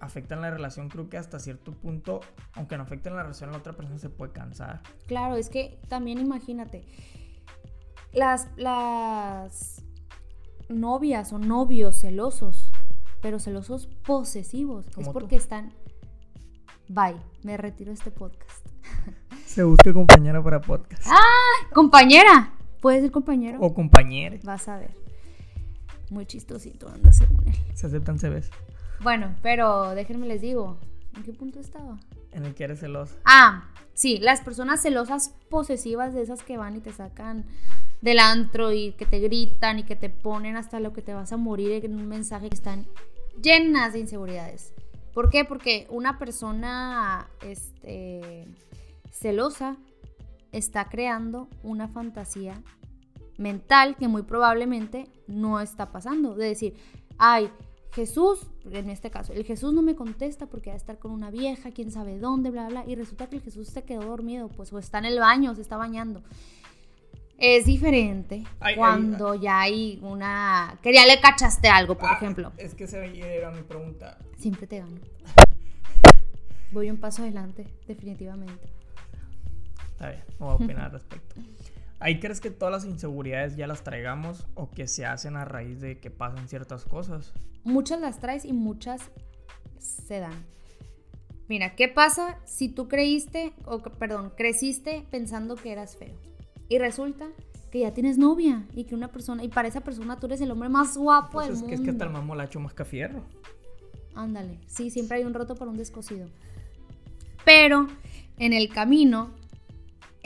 afecta 0.00 0.34
en 0.34 0.40
la 0.40 0.50
relación, 0.50 0.88
creo 0.88 1.08
que 1.08 1.18
hasta 1.18 1.38
cierto 1.38 1.70
punto, 1.70 2.18
aunque 2.54 2.76
no 2.76 2.82
afecte 2.82 3.10
en 3.10 3.14
la 3.14 3.22
relación, 3.22 3.52
la 3.52 3.58
otra 3.58 3.74
persona 3.74 3.96
se 4.00 4.08
puede 4.08 4.32
cansar. 4.32 4.82
Claro, 5.06 5.36
es 5.36 5.48
que 5.48 5.78
también 5.86 6.18
imagínate, 6.18 6.84
las, 8.12 8.48
las 8.56 9.84
novias 10.68 11.32
o 11.32 11.38
novios 11.38 12.00
celosos, 12.00 12.72
pero 13.22 13.38
celosos 13.38 13.86
posesivos, 13.86 14.88
es 14.88 14.94
tú. 14.94 15.12
porque 15.12 15.36
están... 15.36 15.72
Bye, 16.88 17.20
me 17.44 17.56
retiro 17.56 17.92
de 17.92 17.98
este 17.98 18.10
podcast. 18.10 18.66
Se 19.46 19.62
busca 19.62 19.92
compañera 19.92 20.42
para 20.42 20.60
podcast. 20.60 21.06
Compañera, 21.72 22.52
puedes 22.80 23.00
ser 23.00 23.12
compañero. 23.12 23.58
O 23.60 23.72
compañeros. 23.72 24.42
Vas 24.42 24.66
a 24.66 24.76
ver. 24.76 25.07
Muy 26.10 26.26
chistosito 26.26 26.88
anda 26.88 27.12
según 27.12 27.46
él. 27.48 27.56
Se 27.74 27.86
aceptan 27.86 28.18
CVs. 28.18 28.50
Bueno, 29.00 29.34
pero 29.42 29.94
déjenme 29.94 30.26
les 30.26 30.40
digo, 30.40 30.78
¿en 31.16 31.22
qué 31.22 31.32
punto 31.32 31.60
estaba? 31.60 31.98
En 32.32 32.44
el 32.44 32.54
que 32.54 32.64
eres 32.64 32.80
celoso. 32.80 33.14
Ah, 33.24 33.68
sí, 33.94 34.18
las 34.18 34.40
personas 34.40 34.82
celosas 34.82 35.34
posesivas 35.50 36.14
de 36.14 36.22
esas 36.22 36.42
que 36.42 36.56
van 36.56 36.76
y 36.76 36.80
te 36.80 36.92
sacan 36.92 37.44
del 38.00 38.18
antro 38.18 38.72
y 38.72 38.92
que 38.92 39.06
te 39.06 39.18
gritan 39.18 39.80
y 39.80 39.82
que 39.84 39.96
te 39.96 40.08
ponen 40.08 40.56
hasta 40.56 40.80
lo 40.80 40.92
que 40.92 41.02
te 41.02 41.14
vas 41.14 41.32
a 41.32 41.36
morir 41.36 41.84
en 41.84 41.94
un 41.94 42.08
mensaje 42.08 42.48
que 42.48 42.54
están 42.54 42.86
llenas 43.42 43.92
de 43.92 44.00
inseguridades. 44.00 44.72
¿Por 45.14 45.30
qué? 45.30 45.44
Porque 45.44 45.86
una 45.90 46.18
persona 46.18 47.28
este, 47.42 48.46
celosa 49.10 49.76
está 50.52 50.88
creando 50.88 51.48
una 51.62 51.88
fantasía 51.88 52.62
mental 53.38 53.96
que 53.96 54.08
muy 54.08 54.22
probablemente 54.22 55.08
no 55.26 55.60
está 55.60 55.90
pasando. 55.90 56.34
De 56.34 56.46
decir, 56.46 56.74
ay, 57.16 57.50
Jesús, 57.92 58.50
en 58.70 58.90
este 58.90 59.10
caso, 59.10 59.32
el 59.32 59.44
Jesús 59.44 59.72
no 59.72 59.80
me 59.80 59.94
contesta 59.96 60.46
porque 60.46 60.70
va 60.70 60.74
a 60.74 60.76
estar 60.76 60.98
con 60.98 61.10
una 61.10 61.30
vieja, 61.30 61.70
quién 61.70 61.90
sabe 61.90 62.18
dónde, 62.18 62.50
bla, 62.50 62.68
bla, 62.68 62.84
y 62.86 62.94
resulta 62.94 63.28
que 63.28 63.36
el 63.36 63.42
Jesús 63.42 63.68
se 63.68 63.82
quedó 63.84 64.02
dormido, 64.02 64.48
pues, 64.48 64.72
o 64.72 64.78
está 64.78 64.98
en 64.98 65.06
el 65.06 65.18
baño, 65.18 65.54
se 65.54 65.62
está 65.62 65.76
bañando. 65.78 66.22
Es 67.38 67.66
diferente 67.66 68.42
Ay, 68.58 68.72
ay, 68.72 68.76
cuando 68.76 69.34
ya 69.36 69.60
hay 69.60 70.00
una... 70.02 70.76
que 70.82 70.92
ya 70.92 71.06
le 71.06 71.20
cachaste 71.20 71.68
algo, 71.68 71.96
por 71.96 72.10
Ah, 72.10 72.14
ejemplo. 72.14 72.52
Es 72.58 72.74
que 72.74 72.84
esa 72.84 73.04
era 73.04 73.50
mi 73.52 73.62
pregunta. 73.62 74.18
Siempre 74.36 74.66
te 74.66 74.80
gano. 74.80 74.96
Voy 76.72 76.90
un 76.90 76.98
paso 76.98 77.22
adelante, 77.22 77.66
definitivamente. 77.86 78.68
Está 79.92 80.10
bien, 80.10 80.24
no 80.38 80.46
voy 80.46 80.52
a 80.52 80.56
opinar 80.56 80.84
al 80.86 80.90
respecto. 80.92 81.36
¿Ahí 82.00 82.20
crees 82.20 82.40
que 82.40 82.50
todas 82.50 82.72
las 82.72 82.84
inseguridades 82.84 83.56
ya 83.56 83.66
las 83.66 83.82
traigamos 83.82 84.46
o 84.54 84.70
que 84.70 84.86
se 84.86 85.04
hacen 85.04 85.36
a 85.36 85.44
raíz 85.44 85.80
de 85.80 85.98
que 85.98 86.10
pasan 86.10 86.48
ciertas 86.48 86.84
cosas? 86.84 87.32
Muchas 87.64 88.00
las 88.00 88.20
traes 88.20 88.44
y 88.44 88.52
muchas 88.52 89.10
se 89.78 90.20
dan. 90.20 90.44
Mira, 91.48 91.74
¿qué 91.74 91.88
pasa 91.88 92.38
si 92.44 92.68
tú 92.68 92.88
creíste, 92.88 93.52
o 93.64 93.82
perdón, 93.82 94.32
creciste 94.36 95.04
pensando 95.10 95.56
que 95.56 95.72
eras 95.72 95.96
feo? 95.96 96.14
Y 96.68 96.78
resulta 96.78 97.26
que 97.72 97.80
ya 97.80 97.92
tienes 97.92 98.16
novia 98.18 98.66
y 98.74 98.84
que 98.84 98.94
una 98.94 99.08
persona, 99.08 99.42
y 99.42 99.48
para 99.48 99.66
esa 99.66 99.80
persona 99.80 100.20
tú 100.20 100.26
eres 100.26 100.40
el 100.40 100.50
hombre 100.50 100.68
más 100.68 100.96
guapo 100.96 101.32
Pues 101.32 101.46
del 101.46 101.54
es 101.54 101.60
mundo. 101.62 101.76
que 101.76 101.82
es 101.82 101.88
que 101.88 101.92
tal 101.98 102.10
mamó 102.10 102.34
la 102.34 102.44
hecho 102.44 102.60
más 102.60 102.74
que 102.74 102.84
fierro. 102.84 103.24
Ándale, 104.14 104.58
sí, 104.66 104.90
siempre 104.90 105.18
hay 105.18 105.24
un 105.24 105.34
roto 105.34 105.54
para 105.56 105.70
un 105.70 105.76
descosido. 105.76 106.28
Pero 107.44 107.86
en 108.38 108.52
el 108.52 108.68
camino, 108.68 109.30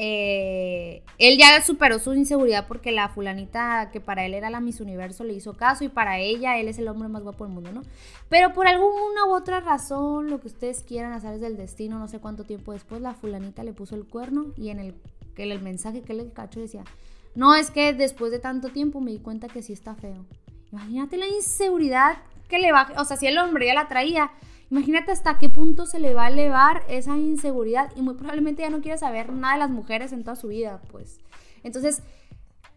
eh, 0.04 1.04
él 1.18 1.38
ya 1.38 1.62
superó 1.62 2.00
su 2.00 2.12
inseguridad 2.12 2.66
porque 2.66 2.90
la 2.90 3.08
fulanita 3.08 3.90
que 3.92 4.00
para 4.00 4.26
él 4.26 4.34
era 4.34 4.50
la 4.50 4.58
Miss 4.58 4.80
Universo 4.80 5.22
le 5.22 5.32
hizo 5.32 5.56
caso 5.56 5.84
y 5.84 5.88
para 5.88 6.18
ella 6.18 6.58
él 6.58 6.66
es 6.66 6.76
el 6.80 6.88
hombre 6.88 7.06
más 7.06 7.22
guapo 7.22 7.44
del 7.44 7.54
mundo, 7.54 7.70
¿no? 7.70 7.82
Pero 8.28 8.52
por 8.52 8.66
alguna 8.66 9.26
u 9.28 9.32
otra 9.32 9.60
razón, 9.60 10.28
lo 10.28 10.40
que 10.40 10.48
ustedes 10.48 10.82
quieran 10.82 11.12
hacer 11.12 11.34
es 11.34 11.40
del 11.40 11.56
destino, 11.56 12.00
no 12.00 12.08
sé 12.08 12.18
cuánto 12.18 12.42
tiempo 12.42 12.72
después, 12.72 13.00
la 13.00 13.14
fulanita 13.14 13.62
le 13.62 13.74
puso 13.74 13.94
el 13.94 14.04
cuerno 14.04 14.46
y 14.56 14.70
en 14.70 14.80
el, 14.80 14.94
que 15.36 15.44
el 15.44 15.62
mensaje 15.62 16.02
que 16.02 16.14
le 16.14 16.28
cachó 16.32 16.58
decía, 16.58 16.82
no, 17.36 17.54
es 17.54 17.70
que 17.70 17.92
después 17.92 18.32
de 18.32 18.40
tanto 18.40 18.70
tiempo 18.70 19.00
me 19.00 19.12
di 19.12 19.20
cuenta 19.20 19.46
que 19.46 19.62
sí 19.62 19.72
está 19.72 19.94
feo. 19.94 20.26
Imagínate 20.72 21.16
la 21.16 21.28
inseguridad 21.28 22.16
que 22.48 22.58
le 22.58 22.72
va, 22.72 22.90
o 22.98 23.04
sea, 23.04 23.16
si 23.16 23.28
el 23.28 23.38
hombre 23.38 23.66
ya 23.66 23.74
la 23.74 23.86
traía, 23.86 24.32
imagínate 24.72 25.12
hasta 25.12 25.38
qué 25.38 25.48
punto 25.50 25.84
se 25.86 26.00
le 26.00 26.14
va 26.14 26.24
a 26.26 26.28
elevar 26.28 26.82
esa 26.88 27.16
inseguridad 27.18 27.92
y 27.94 28.00
muy 28.02 28.14
probablemente 28.14 28.62
ya 28.62 28.70
no 28.70 28.80
quiere 28.80 28.96
saber 28.96 29.30
nada 29.32 29.54
de 29.54 29.58
las 29.60 29.70
mujeres 29.70 30.12
en 30.12 30.24
toda 30.24 30.34
su 30.34 30.48
vida, 30.48 30.80
pues. 30.90 31.20
Entonces, 31.62 32.02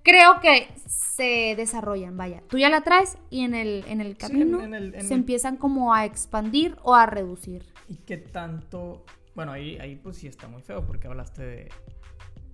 creo 0.03 0.39
que 0.41 0.67
se 0.85 1.55
desarrollan, 1.55 2.17
vaya, 2.17 2.43
tú 2.49 2.57
ya 2.57 2.69
la 2.69 2.81
traes 2.81 3.17
y 3.29 3.41
en 3.45 3.55
el, 3.55 3.85
en 3.87 4.01
el 4.01 4.11
Sí, 4.11 4.17
camino 4.17 4.61
en 4.61 4.73
el- 4.73 4.93
en 4.93 5.01
se 5.01 5.13
el- 5.13 5.19
empiezan 5.21 5.55
como 5.57 5.93
a 5.93 6.05
expandir 6.05 6.77
o 6.83 6.93
a 6.95 7.05
reducir. 7.05 7.63
¿Y 7.87 7.95
qué 7.95 8.17
tanto? 8.17 9.05
Bueno, 9.33 9.53
ahí, 9.53 9.77
ahí 9.77 9.95
pues 9.95 10.17
sí 10.17 10.27
está 10.27 10.47
muy 10.47 10.61
feo 10.61 10.85
porque 10.85 11.07
hablaste 11.07 11.43
de, 11.43 11.69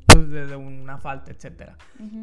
pues, 0.08 0.30
de, 0.30 0.56
una 0.56 0.97
falta, 0.99 1.32
etcétera. 1.32 1.77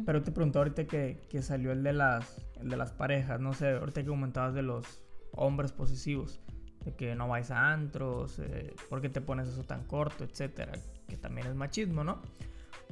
Pero 0.05 0.23
te 0.23 0.31
pregunto 0.31 0.59
ahorita 0.59 0.85
que, 0.85 1.21
que 1.29 1.41
salió 1.41 1.71
el 1.73 1.83
de 1.83 1.93
las 1.93 2.45
el 2.61 2.69
de 2.69 2.75
las 2.77 2.91
parejas, 2.91 3.39
no 3.39 3.53
sé, 3.53 3.69
ahorita 3.71 4.01
que 4.01 4.07
comentabas 4.07 4.53
de 4.53 4.61
los 4.63 5.01
hombres 5.31 5.71
posesivos. 5.71 6.39
De 6.85 6.93
que 6.93 7.15
no 7.15 7.27
vais 7.27 7.51
a 7.51 7.71
antros, 7.71 8.39
eh, 8.39 8.73
por 8.89 9.01
qué 9.01 9.09
te 9.09 9.21
pones 9.21 9.47
eso 9.47 9.63
tan 9.63 9.83
corto, 9.85 10.23
etcétera, 10.23 10.73
que 11.07 11.17
también 11.17 11.47
es 11.47 11.55
machismo, 11.55 12.03
¿no? 12.03 12.21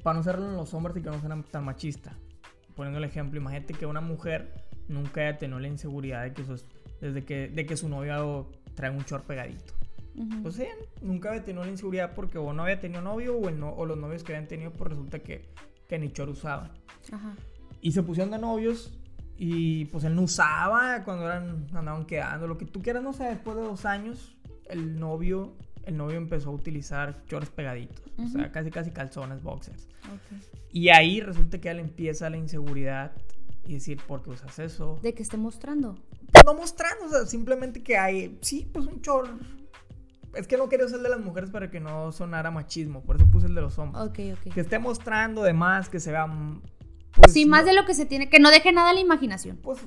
Para 0.03 0.19
no 0.19 0.31
en 0.31 0.55
los 0.55 0.73
hombres 0.73 0.97
y 0.97 1.01
que 1.01 1.09
no 1.09 1.19
sean 1.19 1.43
tan 1.43 1.65
machista. 1.65 2.17
Poniendo 2.75 2.99
el 2.99 3.05
ejemplo, 3.05 3.39
imagínate 3.39 3.73
que 3.73 3.85
una 3.85 4.01
mujer 4.01 4.65
nunca 4.87 5.21
haya 5.21 5.37
tenido 5.37 5.59
la 5.59 5.67
inseguridad 5.67 6.23
de 6.23 6.33
que, 6.33 6.43
desde 7.01 7.25
que, 7.25 7.47
de 7.47 7.65
que 7.65 7.77
su 7.77 7.89
novio 7.89 8.51
trae 8.75 8.91
un 8.91 9.03
short 9.03 9.25
pegadito. 9.25 9.73
Pues 10.41 10.57
ella 10.57 10.73
nunca 11.01 11.29
había 11.29 11.45
tenido 11.45 11.63
la 11.63 11.69
inseguridad 11.69 12.15
porque 12.15 12.39
o 12.39 12.51
no 12.51 12.63
había 12.63 12.79
tenido 12.79 13.01
novio 13.01 13.37
o, 13.37 13.49
el 13.49 13.59
no, 13.59 13.69
o 13.69 13.85
los 13.85 13.97
novios 13.97 14.23
que 14.23 14.33
habían 14.33 14.47
tenido, 14.47 14.71
pues 14.71 14.89
resulta 14.89 15.19
que, 15.19 15.45
que 15.87 15.99
ni 15.99 16.07
short 16.07 16.31
usaban. 16.31 16.71
Y 17.81 17.91
se 17.91 18.01
pusieron 18.01 18.31
de 18.31 18.39
novios 18.39 18.96
y 19.37 19.85
pues 19.85 20.03
él 20.03 20.15
no 20.15 20.23
usaba 20.23 21.03
cuando 21.03 21.25
eran, 21.25 21.67
andaban 21.73 22.05
quedando, 22.05 22.47
lo 22.47 22.57
que 22.57 22.65
tú 22.65 22.81
quieras, 22.81 23.03
no 23.03 23.13
sé, 23.13 23.25
después 23.25 23.55
de 23.55 23.63
dos 23.63 23.85
años, 23.85 24.35
el 24.65 24.99
novio, 24.99 25.55
el 25.85 25.95
novio 25.95 26.17
empezó 26.17 26.49
a 26.49 26.53
utilizar 26.53 27.23
shorts 27.29 27.49
pegaditos, 27.51 28.01
o 28.17 28.27
sea, 28.27 28.51
casi 28.51 28.71
casi 28.71 28.91
calzones, 28.91 29.43
boxers. 29.43 29.87
Y 30.71 30.89
ahí 30.89 31.21
resulta 31.21 31.59
que 31.59 31.69
él 31.69 31.79
empieza 31.79 32.29
la 32.29 32.37
inseguridad 32.37 33.11
y 33.65 33.75
decir, 33.75 34.01
¿por 34.07 34.23
qué 34.23 34.31
usas 34.31 34.57
eso? 34.59 34.99
¿De 35.03 35.13
que 35.13 35.21
esté 35.21 35.37
mostrando? 35.37 35.95
Pues 36.31 36.43
no 36.43 36.53
mostrando, 36.55 37.05
o 37.05 37.09
sea, 37.09 37.25
simplemente 37.25 37.83
que 37.83 37.97
hay, 37.97 38.37
sí, 38.41 38.69
pues 38.71 38.87
un 38.87 39.01
short. 39.01 39.29
Es 40.33 40.47
que 40.47 40.57
no 40.57 40.67
quería 40.69 40.85
usar 40.85 40.97
el 40.97 41.03
de 41.03 41.09
las 41.09 41.19
mujeres 41.19 41.49
para 41.49 41.69
que 41.69 41.79
no 41.79 42.11
sonara 42.11 42.51
machismo, 42.51 43.01
por 43.01 43.15
eso 43.15 43.25
puse 43.29 43.47
el 43.47 43.55
de 43.55 43.61
los 43.61 43.77
hombres. 43.77 44.03
Ok, 44.03 44.19
ok. 44.33 44.53
Que 44.53 44.61
esté 44.61 44.79
mostrando 44.79 45.43
de 45.43 45.53
más, 45.53 45.89
que 45.89 45.99
se 45.99 46.11
vea 46.11 46.27
pues, 47.21 47.33
sí, 47.33 47.45
más 47.45 47.65
de 47.65 47.73
lo 47.73 47.85
que 47.85 47.93
se 47.93 48.05
tiene, 48.05 48.29
que 48.29 48.39
no 48.39 48.49
deje 48.51 48.71
nada 48.71 48.91
a 48.91 48.93
la 48.93 48.99
imaginación. 48.99 49.57
Pues 49.57 49.79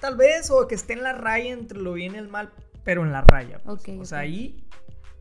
tal 0.00 0.16
vez, 0.16 0.50
o 0.50 0.66
que 0.68 0.74
esté 0.74 0.92
en 0.92 1.02
la 1.02 1.12
raya 1.12 1.52
entre 1.52 1.78
lo 1.80 1.92
bien 1.92 2.14
y 2.14 2.18
el 2.18 2.28
mal, 2.28 2.52
pero 2.84 3.02
en 3.04 3.12
la 3.12 3.22
raya. 3.22 3.58
Pues. 3.64 3.82
o 3.88 4.04
sea, 4.04 4.20
ahí, 4.20 4.64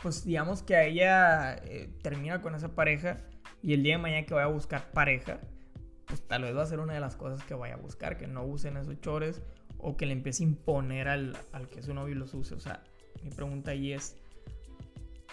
pues 0.02 0.26
digamos 0.26 0.62
que 0.62 0.76
a 0.76 0.84
ella 0.84 1.56
eh, 1.66 1.90
termina 2.02 2.42
con 2.42 2.56
esa 2.56 2.76
pareja 2.76 3.18
y 3.62 3.74
el 3.74 3.84
día 3.84 3.96
de 3.96 4.02
mañana 4.02 4.26
que 4.26 4.34
vaya 4.34 4.46
a 4.46 4.52
buscar 4.52 4.92
pareja, 4.92 5.40
pues 6.06 6.22
tal 6.28 6.44
vez 6.44 6.56
va 6.56 6.62
a 6.62 6.68
ser 6.68 6.80
una 6.80 6.94
de 6.94 7.00
las 7.00 7.16
cosas 7.16 7.44
que 7.44 7.56
vaya 7.56 7.76
a 7.76 7.78
buscar, 7.78 8.18
que 8.18 8.28
no 8.28 8.46
usen 8.46 8.78
esos 8.78 9.02
chores 9.02 9.42
o 9.80 9.98
que 9.98 10.06
le 10.06 10.14
empiece 10.14 10.44
a 10.44 10.48
imponer 10.48 11.08
al, 11.08 11.38
al 11.52 11.68
que 11.68 11.82
su 11.82 11.94
novio 11.94 12.16
los 12.16 12.34
use. 12.34 12.54
O 12.54 12.60
sea, 12.60 12.84
mi 13.24 13.32
pregunta 13.32 13.72
ahí 13.72 13.94
es, 13.94 14.16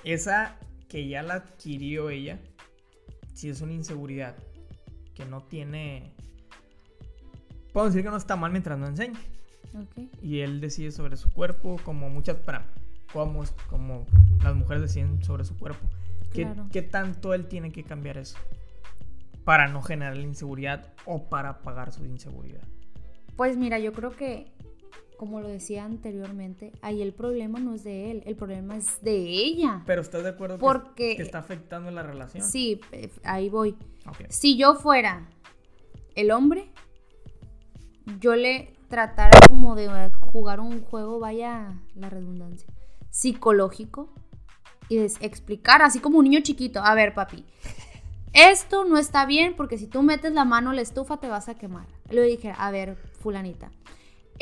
esa 0.05 0.59
que 0.89 1.07
ya 1.09 1.23
la 1.23 1.35
adquirió 1.35 2.11
ella, 2.11 2.41
si 3.35 3.49
es 3.49 3.61
una 3.61 3.73
inseguridad 3.73 4.37
que 5.15 5.25
no 5.25 5.43
tiene 5.43 6.13
puedo 7.73 7.87
decir 7.87 8.03
que 8.03 8.11
no 8.11 8.17
está 8.17 8.37
mal 8.37 8.53
mientras 8.53 8.79
no 8.79 8.87
enseñe. 8.87 9.17
Y 10.21 10.41
él 10.41 10.61
decide 10.61 10.93
sobre 10.93 11.17
su 11.17 11.33
cuerpo, 11.33 11.81
como 11.83 12.11
muchas, 12.11 12.37
para, 12.37 12.67
como, 13.13 13.45
como 13.71 14.07
las 14.43 14.55
mujeres 14.55 14.83
deciden 14.83 15.25
sobre 15.25 15.45
su 15.45 15.57
cuerpo. 15.57 15.89
¿Qué, 16.33 16.83
tanto 16.83 17.35
él 17.35 17.47
tiene 17.47 17.73
que 17.73 17.83
cambiar 17.83 18.19
eso? 18.19 18.37
Para 19.45 19.69
no 19.69 19.83
generar 19.83 20.17
la 20.17 20.23
inseguridad 20.23 20.93
o 21.05 21.29
para 21.29 21.63
pagar 21.63 21.93
su 21.93 22.05
inseguridad. 22.05 22.63
Pues 23.37 23.57
mira, 23.57 23.79
yo 23.79 23.93
creo 23.93 24.11
que, 24.11 24.53
como 25.23 25.41
lo 25.41 25.47
decía 25.47 25.85
anteriormente, 25.85 26.73
ahí 26.83 27.01
el 27.01 27.13
problema 27.13 27.61
no 27.61 27.75
es 27.75 27.85
de 27.85 28.11
él, 28.11 28.25
el 28.27 28.35
problema 28.35 28.77
es 28.77 29.01
de 29.03 29.15
ella. 29.15 29.85
Pero 29.87 30.03
¿estás 30.03 30.25
de 30.25 30.31
acuerdo 30.31 30.59
Porque, 30.59 31.15
que, 31.15 31.23
está 31.23 31.39
afectando 31.39 31.93
la 31.93 32.03
relación? 32.03 32.45
Sí, 32.45 32.81
eh, 32.91 33.09
ahí 33.23 33.49
voy. 33.49 33.77
Si 34.31 34.57
yo 34.59 34.75
fuera 34.75 35.29
el 36.17 36.33
hombre, 36.33 36.73
yo 38.19 38.35
le 38.35 38.75
tratara 38.89 39.39
como 39.47 39.77
de 39.77 40.11
jugar 40.11 40.59
un 40.59 40.83
juego, 40.83 41.21
vaya 41.21 41.73
la 41.95 42.11
redundancia, 42.11 42.67
psicológico 43.11 44.13
y 44.89 44.99
explicar, 44.99 45.83
así 45.83 46.01
como 46.01 46.19
un 46.19 46.25
niño 46.25 46.41
chiquito, 46.41 46.81
a 46.83 46.97
ver 46.97 47.15
papi, 47.15 47.45
esto 48.33 48.85
no 48.85 48.99
está 48.99 49.25
bien 49.25 49.55
porque 49.55 49.79
si 49.79 49.87
tú 49.87 50.03
metes 50.03 50.33
la 50.33 50.45
mano 50.45 50.71
a 50.71 50.75
la 50.75 50.81
estufa 50.81 51.19
te 51.19 51.29
vas 51.29 51.49
a 51.49 51.55
quemar. 51.55 51.87
Le 52.11 52.23
dije, 52.23 52.53
a 52.59 52.73
ver, 52.73 52.97
fulanita, 53.21 53.71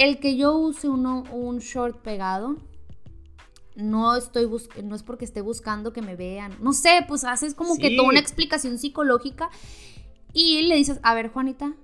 el 0.00 0.18
que 0.18 0.34
yo 0.34 0.56
use 0.56 0.88
uno, 0.88 1.24
un 1.30 1.58
short 1.58 2.00
pegado, 2.00 2.56
no 3.76 4.16
estoy 4.16 4.48
no 4.82 4.96
es 4.96 5.02
porque 5.02 5.26
esté 5.26 5.42
buscando 5.42 5.92
que 5.92 6.00
me 6.00 6.16
vean. 6.16 6.56
No 6.62 6.72
sé, 6.72 7.04
pues 7.06 7.22
haces 7.24 7.54
como 7.54 7.76
que 7.76 7.96
toda 7.96 8.08
una 8.08 8.18
explicación 8.18 8.78
psicológica 8.78 9.50
y 10.32 10.62
le 10.62 10.76
dices, 10.76 11.00
a 11.02 11.14
ver, 11.14 11.28
Juanita, 11.28 11.74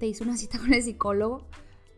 te 0.00 0.08
hice 0.08 0.24
una 0.24 0.36
cita 0.36 0.58
con 0.60 0.74
el 0.74 0.82
psicólogo, 0.82 1.46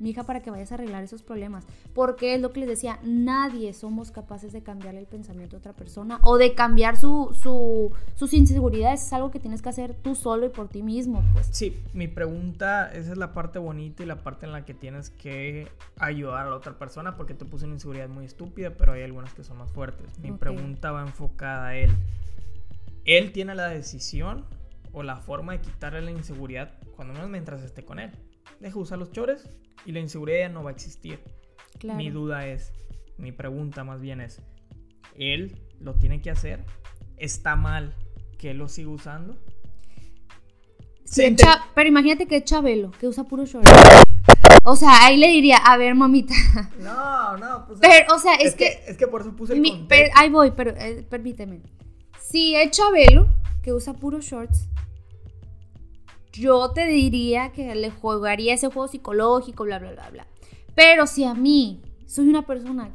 mi 0.04 0.10
hija, 0.10 0.22
para 0.22 0.40
que 0.40 0.50
vayas 0.50 0.70
a 0.70 0.74
arreglar 0.76 1.02
esos 1.02 1.22
problemas. 1.22 1.64
Porque 1.94 2.34
es 2.34 2.40
lo 2.40 2.52
que 2.52 2.60
les 2.60 2.68
decía, 2.68 3.00
nadie 3.02 3.72
somos 3.72 4.10
capaces 4.10 4.52
de 4.52 4.62
cambiar 4.62 4.94
el 4.94 5.06
pensamiento 5.06 5.56
de 5.56 5.60
otra 5.60 5.72
persona 5.72 6.20
o 6.22 6.36
de 6.36 6.54
cambiar 6.54 6.96
su, 6.96 7.34
sus 8.14 8.32
inseguridades. 8.34 9.02
Es 9.06 9.12
algo 9.12 9.30
que 9.30 9.40
tienes 9.40 9.62
que 9.62 9.70
hacer 9.70 9.94
tú 9.94 10.14
solo 10.14 10.46
y 10.46 10.50
por 10.50 10.68
ti 10.68 10.82
mismo. 10.82 11.24
Pues. 11.32 11.48
Sí, 11.50 11.82
mi 11.94 12.06
pregunta, 12.06 12.92
esa 12.92 13.12
es 13.12 13.18
la 13.18 13.32
parte 13.32 13.58
bonita 13.58 14.02
y 14.02 14.06
la 14.06 14.22
parte 14.22 14.46
en 14.46 14.52
la 14.52 14.64
que 14.64 14.74
tienes 14.74 15.10
que 15.10 15.68
ayudar 15.98 16.46
a 16.46 16.50
la 16.50 16.56
otra 16.56 16.78
persona 16.78 17.16
porque 17.16 17.32
te 17.34 17.46
puse 17.46 17.64
una 17.64 17.74
inseguridad 17.74 18.08
muy 18.08 18.26
estúpida, 18.26 18.70
pero 18.76 18.92
hay 18.92 19.02
algunas 19.02 19.32
que 19.32 19.42
son 19.42 19.56
más 19.56 19.72
fuertes. 19.72 20.18
Mi 20.18 20.32
pregunta 20.32 20.92
va 20.92 21.00
enfocada 21.02 21.68
a 21.68 21.76
él. 21.76 21.90
Él 23.06 23.32
tiene 23.32 23.54
la 23.54 23.68
decisión 23.68 24.44
o 24.92 25.02
la 25.02 25.16
forma 25.16 25.52
de 25.52 25.60
quitarle 25.60 26.02
la 26.02 26.10
inseguridad 26.10 26.72
cuando 26.94 27.14
menos 27.14 27.30
mientras 27.30 27.62
esté 27.62 27.84
con 27.84 27.98
él. 27.98 28.12
Deja 28.60 28.78
usar 28.78 28.98
los 28.98 29.12
chores 29.12 29.48
y 29.84 29.92
la 29.92 30.00
inseguridad 30.00 30.50
no 30.50 30.62
va 30.62 30.70
a 30.70 30.72
existir. 30.72 31.20
Mi 31.82 32.10
duda 32.10 32.46
es, 32.46 32.72
mi 33.18 33.32
pregunta 33.32 33.84
más 33.84 34.00
bien 34.00 34.20
es, 34.20 34.40
¿él 35.16 35.60
lo 35.80 35.94
tiene 35.94 36.22
que 36.22 36.30
hacer? 36.30 36.64
¿Está 37.16 37.56
mal 37.56 37.94
que 38.38 38.50
él 38.52 38.58
lo 38.58 38.68
siga 38.68 38.90
usando? 38.90 39.38
Sí, 41.04 41.36
pero 41.74 41.88
imagínate 41.88 42.26
que 42.26 42.36
es 42.36 42.44
Chabelo, 42.44 42.90
que 42.92 43.06
usa 43.06 43.24
puro 43.24 43.44
short. 43.44 43.66
O 44.64 44.76
sea, 44.76 45.04
ahí 45.04 45.18
le 45.18 45.28
diría, 45.28 45.58
a 45.58 45.76
ver, 45.76 45.94
mamita. 45.94 46.34
No, 46.78 47.36
no, 47.36 47.66
pues. 47.66 47.78
Pero, 47.80 48.14
o 48.14 48.18
sea, 48.18 48.34
es, 48.36 48.54
que, 48.54 48.82
Es 48.86 48.96
que 48.96 49.06
por 49.06 49.20
eso 49.20 49.36
puse 49.36 49.52
el 49.52 49.86
Ahí 50.14 50.30
voy, 50.30 50.52
pero 50.52 50.70
eh, 50.70 51.06
permíteme. 51.08 51.60
Si 52.18 52.54
es 52.56 52.70
Chabelo, 52.70 53.28
que 53.62 53.72
usa 53.72 53.92
puro 53.92 54.20
shorts, 54.20 54.68
yo 56.34 56.70
te 56.70 56.86
diría 56.86 57.52
que 57.52 57.74
le 57.74 57.90
jugaría 57.90 58.54
ese 58.54 58.68
juego 58.68 58.88
psicológico, 58.88 59.64
bla, 59.64 59.78
bla, 59.78 59.92
bla, 59.92 60.10
bla. 60.10 60.26
Pero 60.74 61.06
si 61.06 61.24
a 61.24 61.34
mí 61.34 61.80
soy 62.06 62.28
una 62.28 62.42
persona 62.42 62.90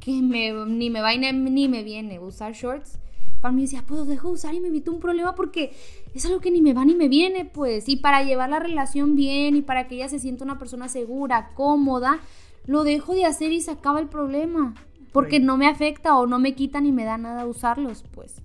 que 0.00 0.12
ni 0.12 0.90
me 0.90 1.00
va 1.00 1.14
ni 1.14 1.68
me 1.68 1.82
viene 1.82 2.20
usar 2.20 2.52
shorts, 2.52 2.98
para 3.40 3.52
mí 3.52 3.62
decía, 3.62 3.84
pues 3.86 4.06
dejo 4.06 4.28
de 4.28 4.34
usar 4.34 4.54
y 4.54 4.60
me 4.60 4.68
evito 4.68 4.92
un 4.92 5.00
problema 5.00 5.34
porque 5.34 5.72
es 6.14 6.26
algo 6.26 6.40
que 6.40 6.50
ni 6.50 6.60
me 6.60 6.74
va 6.74 6.84
ni 6.84 6.94
me 6.94 7.08
viene, 7.08 7.44
pues. 7.44 7.88
Y 7.88 7.96
para 7.96 8.22
llevar 8.22 8.50
la 8.50 8.58
relación 8.58 9.14
bien 9.14 9.56
y 9.56 9.62
para 9.62 9.86
que 9.86 9.94
ella 9.94 10.08
se 10.08 10.18
sienta 10.18 10.44
una 10.44 10.58
persona 10.58 10.88
segura, 10.88 11.52
cómoda, 11.54 12.20
lo 12.66 12.84
dejo 12.84 13.14
de 13.14 13.24
hacer 13.24 13.52
y 13.52 13.60
se 13.60 13.70
acaba 13.70 14.00
el 14.00 14.08
problema. 14.08 14.74
Porque 15.12 15.40
no 15.40 15.56
me 15.56 15.66
afecta 15.66 16.18
o 16.18 16.26
no 16.26 16.38
me 16.38 16.54
quita 16.54 16.80
ni 16.80 16.92
me 16.92 17.04
da 17.04 17.16
nada 17.16 17.46
usarlos, 17.46 18.04
pues. 18.12 18.42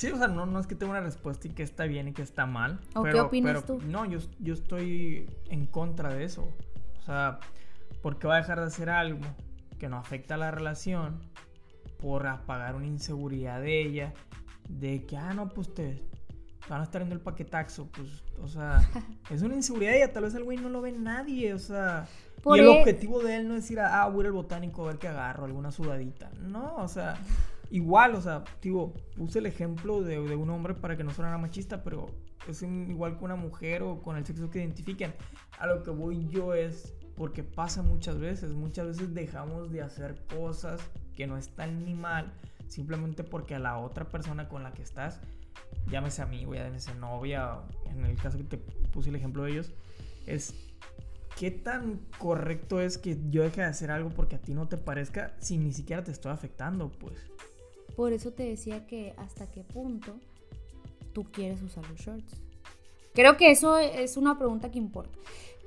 Sí, 0.00 0.10
o 0.10 0.16
sea, 0.16 0.28
no, 0.28 0.46
no 0.46 0.58
es 0.58 0.66
que 0.66 0.74
tenga 0.74 0.92
una 0.92 1.02
respuesta 1.02 1.46
y 1.46 1.50
que 1.50 1.62
está 1.62 1.84
bien 1.84 2.08
y 2.08 2.14
que 2.14 2.22
está 2.22 2.46
mal. 2.46 2.80
¿O 2.94 3.02
qué 3.02 3.20
opinas 3.20 3.66
tú? 3.66 3.82
No, 3.82 4.06
yo, 4.06 4.18
yo 4.38 4.54
estoy 4.54 5.28
en 5.50 5.66
contra 5.66 6.14
de 6.14 6.24
eso. 6.24 6.48
O 7.00 7.02
sea, 7.02 7.38
¿por 8.00 8.18
qué 8.18 8.26
va 8.26 8.36
a 8.36 8.38
dejar 8.38 8.60
de 8.60 8.64
hacer 8.64 8.88
algo 8.88 9.20
que 9.78 9.90
no 9.90 9.98
afecta 9.98 10.36
a 10.36 10.38
la 10.38 10.50
relación 10.50 11.20
por 11.98 12.26
apagar 12.26 12.76
una 12.76 12.86
inseguridad 12.86 13.60
de 13.60 13.82
ella? 13.82 14.14
De 14.70 15.04
que, 15.04 15.18
ah, 15.18 15.34
no, 15.34 15.50
pues 15.50 15.74
te 15.74 16.02
van 16.70 16.80
a 16.80 16.84
estar 16.84 17.02
en 17.02 17.12
el 17.12 17.20
paquetaxo. 17.20 17.90
Pues, 17.92 18.22
o 18.40 18.48
sea, 18.48 18.80
es 19.28 19.42
una 19.42 19.54
inseguridad 19.54 19.90
de 19.90 19.98
ella. 19.98 20.12
Tal 20.14 20.22
vez 20.24 20.34
el 20.34 20.44
güey 20.44 20.56
no 20.56 20.70
lo 20.70 20.80
ve 20.80 20.92
nadie. 20.92 21.52
O 21.52 21.58
sea, 21.58 22.08
y 22.42 22.58
el 22.58 22.64
e 22.64 22.68
objetivo 22.68 23.20
de 23.20 23.36
él 23.36 23.48
no 23.48 23.54
es 23.54 23.70
ir 23.70 23.80
a, 23.80 24.02
ah, 24.02 24.08
voy 24.08 24.24
al 24.24 24.32
botánico 24.32 24.84
a 24.84 24.86
ver 24.86 24.98
qué 24.98 25.08
agarro, 25.08 25.44
alguna 25.44 25.70
sudadita. 25.70 26.30
No, 26.40 26.76
o 26.76 26.88
sea. 26.88 27.18
Igual, 27.70 28.16
o 28.16 28.20
sea, 28.20 28.44
digo, 28.60 28.94
puse 29.16 29.38
el 29.38 29.46
ejemplo 29.46 30.02
de, 30.02 30.18
un 30.18 30.50
hombre 30.50 30.74
para 30.74 30.96
que 30.96 31.04
no 31.04 31.12
sonara 31.12 31.38
machista, 31.38 31.84
pero 31.84 32.10
es 32.48 32.62
igual 32.62 33.16
que 33.16 33.24
una 33.24 33.36
mujer 33.36 33.82
o 33.82 34.02
con 34.02 34.16
el 34.16 34.26
sexo 34.26 34.50
que 34.50 34.58
identifiquen. 34.58 35.14
A 35.58 35.66
lo 35.66 35.82
que 35.84 35.90
voy 35.90 36.28
yo 36.28 36.52
es 36.52 36.94
porque 37.16 37.44
pasa 37.44 37.82
muchas 37.82 38.18
veces, 38.18 38.54
muchas 38.54 38.86
veces 38.86 39.14
dejamos 39.14 39.70
de 39.70 39.82
hacer 39.82 40.26
cosas 40.34 40.80
que 41.14 41.26
no 41.26 41.36
están 41.36 41.84
ni 41.84 41.94
mal, 41.94 42.32
simplemente 42.66 43.22
porque 43.22 43.54
a 43.54 43.58
la 43.58 43.78
otra 43.78 44.08
persona 44.08 44.48
con 44.48 44.62
la 44.62 44.72
que 44.72 44.82
estás, 44.82 45.20
llámese 45.88 46.22
amigo, 46.22 46.54
llámese 46.54 46.94
novia, 46.94 47.60
en 47.84 48.04
el 48.04 48.16
caso 48.16 48.38
que 48.38 48.44
te 48.44 48.56
puse 48.56 49.10
el 49.10 49.16
ejemplo 49.16 49.44
de 49.44 49.52
ellos, 49.52 49.72
es 50.26 50.54
qué 51.36 51.50
tan 51.50 52.00
correcto 52.18 52.80
es 52.80 52.98
que 52.98 53.18
yo 53.30 53.42
deje 53.42 53.60
de 53.60 53.66
hacer 53.66 53.90
algo 53.90 54.10
porque 54.10 54.36
a 54.36 54.40
ti 54.40 54.54
no 54.54 54.66
te 54.68 54.76
parezca 54.76 55.36
si 55.38 55.58
ni 55.58 55.72
siquiera 55.72 56.02
te 56.02 56.10
estoy 56.10 56.32
afectando, 56.32 56.90
pues. 56.90 57.30
Por 58.00 58.14
eso 58.14 58.30
te 58.30 58.44
decía 58.44 58.86
que 58.86 59.12
hasta 59.18 59.46
qué 59.46 59.62
punto 59.62 60.16
tú 61.12 61.24
quieres 61.24 61.60
usar 61.60 61.86
los 61.90 62.00
shorts. 62.00 62.34
Creo 63.12 63.36
que 63.36 63.50
eso 63.50 63.76
es 63.76 64.16
una 64.16 64.38
pregunta 64.38 64.70
que 64.70 64.78
importa. 64.78 65.18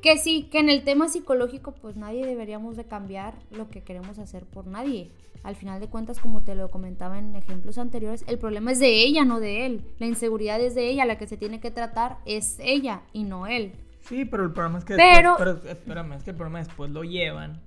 Que 0.01 0.17
sí, 0.17 0.49
que 0.51 0.57
en 0.57 0.67
el 0.69 0.83
tema 0.83 1.09
psicológico, 1.09 1.73
pues 1.73 1.95
nadie 1.95 2.25
deberíamos 2.25 2.75
de 2.75 2.85
cambiar 2.85 3.35
lo 3.51 3.69
que 3.69 3.83
queremos 3.83 4.17
hacer 4.17 4.45
por 4.45 4.65
nadie. 4.65 5.11
Al 5.43 5.55
final 5.55 5.79
de 5.79 5.89
cuentas, 5.89 6.17
como 6.17 6.43
te 6.43 6.55
lo 6.55 6.71
comentaba 6.71 7.19
en 7.19 7.35
ejemplos 7.35 7.77
anteriores, 7.77 8.25
el 8.27 8.39
problema 8.39 8.71
es 8.71 8.79
de 8.79 9.03
ella, 9.03 9.25
no 9.25 9.39
de 9.39 9.67
él. 9.67 9.85
La 9.99 10.07
inseguridad 10.07 10.59
es 10.59 10.73
de 10.73 10.89
ella, 10.89 11.05
la 11.05 11.19
que 11.19 11.27
se 11.27 11.37
tiene 11.37 11.59
que 11.59 11.69
tratar 11.69 12.17
es 12.25 12.57
ella 12.59 13.03
y 13.13 13.25
no 13.25 13.45
él. 13.45 13.73
Sí, 14.09 14.25
pero 14.25 14.41
el 14.43 14.53
problema 14.53 14.79
es 14.79 14.85
que 14.85 14.95
Pero- 14.95 15.35
después, 15.37 15.57
pero 15.61 15.71
espérame, 15.71 16.13
es 16.13 16.23
que 16.23 16.31
el 16.31 16.35
problema 16.35 16.57
después 16.57 16.89
lo 16.89 17.03
llevan. 17.03 17.61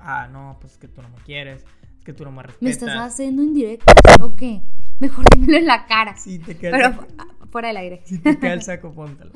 Ah, 0.00 0.26
no, 0.26 0.56
pues 0.60 0.72
es 0.72 0.78
que 0.78 0.88
tú 0.88 1.02
no 1.02 1.08
me 1.08 1.18
quieres, 1.18 1.64
es 1.77 1.77
que 2.08 2.14
tú 2.14 2.24
no 2.24 2.32
me 2.32 2.42
respetas. 2.42 2.62
¿Me 2.62 2.70
estás 2.70 3.12
haciendo 3.12 3.42
indirecto 3.42 3.92
o 4.20 4.34
qué? 4.34 4.62
Mejor 4.98 5.26
dímelo 5.34 5.58
en 5.58 5.66
la 5.66 5.84
cara. 5.84 6.16
Sí, 6.16 6.38
te 6.38 6.56
queda 6.56 6.70
Pero 6.70 6.86
el 6.88 6.94
fu- 6.94 7.06
fuera 7.50 7.68
del 7.68 7.76
aire. 7.76 8.00
si 8.06 8.16
te 8.18 8.38
queda 8.38 8.54
el 8.54 8.62
saco, 8.70 8.92
póntalo. 8.92 9.30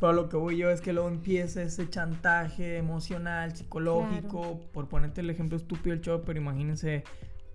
Pero 0.00 0.12
lo 0.12 0.28
que 0.28 0.36
voy 0.36 0.56
yo 0.56 0.68
es 0.70 0.80
que 0.80 0.92
luego 0.92 1.08
empieza 1.08 1.62
ese 1.62 1.88
chantaje 1.88 2.76
emocional, 2.76 3.54
psicológico. 3.54 4.58
Por 4.72 4.88
ponerte 4.88 5.20
el 5.20 5.30
ejemplo 5.30 5.56
estúpido 5.56 5.94
del 5.94 6.00
show, 6.04 6.22
pero 6.26 6.40
imagínense 6.40 7.04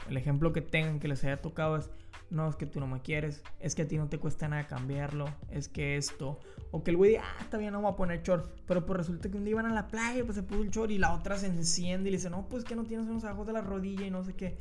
el 0.10 0.18
ejemplo 0.18 0.54
que 0.54 0.62
tengan 0.62 1.00
que 1.00 1.08
les 1.08 1.24
haya 1.24 1.42
tocado 1.42 1.78
es, 1.78 1.90
no, 2.30 2.50
es 2.50 2.56
que 2.56 2.66
tú 2.66 2.80
no 2.80 2.88
me 2.88 3.02
quieres, 3.02 3.44
es 3.60 3.76
que 3.76 3.84
a 3.84 3.88
ti 3.88 3.98
no 3.98 4.10
te 4.10 4.18
cuesta 4.18 4.48
nada 4.48 4.66
cambiarlo, 4.66 5.26
es 5.52 5.68
que 5.68 5.98
esto. 5.98 6.40
O 6.72 6.84
que 6.84 6.92
el 6.92 6.98
güey 6.98 7.12
diga, 7.12 7.24
ah, 7.26 7.42
está 7.42 7.58
bien, 7.58 7.74
no 7.74 7.82
voy 7.82 7.92
a 7.92 7.96
poner 7.96 8.24
short. 8.24 8.50
Pero 8.66 8.86
pues 8.86 8.98
resulta 8.98 9.30
que 9.30 9.38
un 9.38 9.44
día 9.44 9.52
iban 9.52 9.68
a 9.68 9.74
la 9.74 9.88
playa, 9.88 10.24
pues 10.24 10.36
se 10.36 10.44
puso 10.44 10.64
el 10.64 10.72
short 10.72 10.90
y 10.90 10.98
la 10.98 11.14
otra 11.14 11.38
se 11.38 11.46
enciende 11.46 12.10
y 12.10 12.12
le 12.12 12.18
dice, 12.18 12.32
no, 12.32 12.48
pues 12.50 12.64
que 12.64 12.76
no 12.76 12.84
tienes 12.84 13.08
unos 13.08 13.24
abajo 13.24 13.46
de 13.46 13.54
la 13.54 13.62
rodilla 13.62 14.06
y 14.06 14.12
no 14.12 14.24
sé 14.24 14.34
qué. 14.34 14.58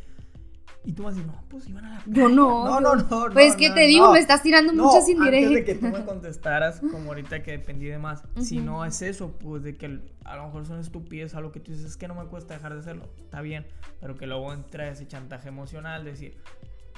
Y 0.84 0.92
tú 0.94 1.04
vas 1.04 1.14
a 1.14 1.16
decir, 1.18 1.32
no, 1.32 1.40
pues 1.48 1.68
iban 1.68 1.84
a 1.84 1.94
la 1.94 2.00
playa. 2.00 2.18
Yo 2.20 2.28
no. 2.28 2.64
No, 2.64 2.80
no, 2.80 2.96
no. 2.96 3.26
Pues 3.32 3.52
no, 3.52 3.58
que 3.58 3.68
no, 3.68 3.74
te 3.76 3.80
digo, 3.82 4.06
no. 4.06 4.12
me 4.14 4.18
estás 4.18 4.42
tirando 4.42 4.72
No, 4.72 4.84
muchas 4.86 5.04
Antes 5.08 5.16
de 5.30 5.40
indirectas. 5.40 5.64
que 5.64 5.74
tú 5.80 5.86
me 5.96 6.04
contestaras, 6.04 6.80
como 6.80 7.10
ahorita 7.10 7.42
que 7.44 7.52
dependí 7.52 7.86
de 7.86 7.98
más. 7.98 8.24
Si 8.40 8.56
Ujú. 8.58 8.66
no 8.66 8.84
es 8.84 9.00
eso, 9.02 9.30
pues 9.38 9.62
de 9.62 9.76
que 9.76 10.00
a 10.24 10.36
lo 10.36 10.46
mejor 10.46 10.66
son 10.66 10.80
estupidez, 10.80 11.34
algo 11.36 11.52
que 11.52 11.60
tú 11.60 11.70
dices, 11.70 11.86
es 11.86 11.96
que 11.96 12.08
no 12.08 12.14
me 12.16 12.24
cuesta 12.26 12.54
dejar 12.54 12.74
de 12.74 12.80
hacerlo. 12.80 13.08
Está 13.18 13.40
bien, 13.42 13.64
pero 14.00 14.16
que 14.16 14.26
luego 14.26 14.52
entra 14.52 14.88
ese 14.88 15.06
chantaje 15.06 15.48
emocional, 15.48 16.04
decir, 16.04 16.36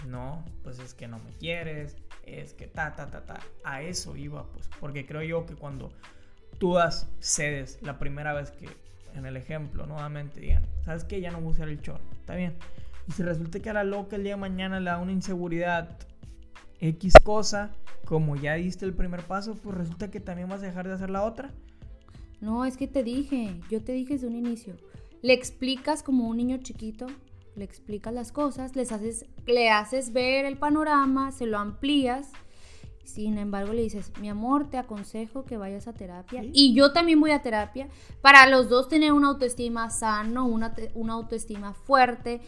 no, 0.09 0.43
pues 0.63 0.79
es 0.79 0.95
que 0.95 1.07
no 1.07 1.19
me 1.19 1.33
quieres, 1.33 1.97
es 2.25 2.55
que 2.55 2.67
ta, 2.67 2.95
ta, 2.97 3.11
ta, 3.11 3.27
ta. 3.27 3.41
A 3.65 3.83
eso 3.83 4.17
iba, 4.17 4.45
pues, 4.53 4.69
porque 4.81 5.05
creo 5.07 5.23
yo 5.23 5.45
que 5.45 5.55
cuando 5.57 5.93
tú 6.59 6.75
das, 6.75 7.07
cedes 7.21 7.79
la 7.83 7.99
primera 7.99 8.33
vez 8.33 8.51
que, 8.51 8.69
en 9.15 9.27
el 9.27 9.37
ejemplo, 9.37 9.85
nuevamente 9.87 10.41
digan, 10.41 10.65
¿sabes 10.87 11.05
qué? 11.05 11.21
Ya 11.21 11.31
no 11.31 11.39
voy 11.41 11.49
a 11.49 11.51
usar 11.53 11.69
el 11.69 11.81
short. 11.83 12.01
Está 12.21 12.35
bien. 12.35 12.55
Y 13.09 13.13
si 13.13 13.23
resulta 13.23 13.61
que 13.61 13.71
a 13.71 13.75
la 13.75 13.85
loca 13.85 14.17
el 14.17 14.23
día 14.23 14.35
de 14.35 14.41
mañana 14.41 14.81
le 14.81 14.91
da 14.91 14.99
una 14.99 15.13
inseguridad 15.13 15.99
X 16.81 17.15
cosa, 17.23 17.71
como 18.05 18.37
ya 18.37 18.55
diste 18.55 18.85
el 18.85 18.95
primer 18.95 19.23
paso, 19.23 19.55
pues 19.55 19.77
resulta 19.77 20.11
que 20.11 20.21
también 20.21 20.49
vas 20.49 20.63
a 20.63 20.67
dejar 20.67 20.87
de 20.87 20.95
hacer 20.95 21.11
la 21.11 21.23
otra. 21.25 21.53
No, 22.41 22.65
es 22.65 22.77
que 22.77 22.87
te 22.87 23.03
dije, 23.03 23.61
yo 23.71 23.83
te 23.83 23.93
dije 23.93 24.15
desde 24.15 24.27
un 24.27 24.37
inicio. 24.37 24.75
Le 25.23 25.33
explicas 25.33 26.03
como 26.03 26.29
un 26.29 26.37
niño 26.37 26.59
chiquito, 26.59 27.07
le 27.57 27.65
explicas 27.65 28.13
las 28.13 28.33
cosas, 28.33 28.77
les 28.77 28.93
haces, 28.93 29.27
le 29.47 29.71
haces 29.71 30.13
ver 30.13 30.45
el 30.45 30.59
panorama, 30.59 31.33
se 31.33 31.47
lo 31.47 31.59
amplías. 31.59 32.31
Sin 33.05 33.39
embargo, 33.39 33.73
le 33.73 33.83
dices, 33.83 34.13
mi 34.21 34.29
amor, 34.29 34.69
te 34.69 34.77
aconsejo 34.77 35.45
que 35.45 35.57
vayas 35.57 35.89
a 35.89 35.93
terapia. 35.93 36.43
Sí. 36.43 36.51
Y 36.53 36.75
yo 36.75 36.93
también 36.93 37.21
voy 37.21 37.31
a 37.31 37.43
terapia 37.43 37.89
para 38.23 38.49
los 38.49 38.69
dos 38.69 38.89
tener 38.89 39.13
una 39.13 39.29
autoestima 39.29 39.91
sano, 39.91 40.47
una, 40.47 40.75
una 40.95 41.13
autoestima 41.15 41.75
fuerte. 41.75 42.41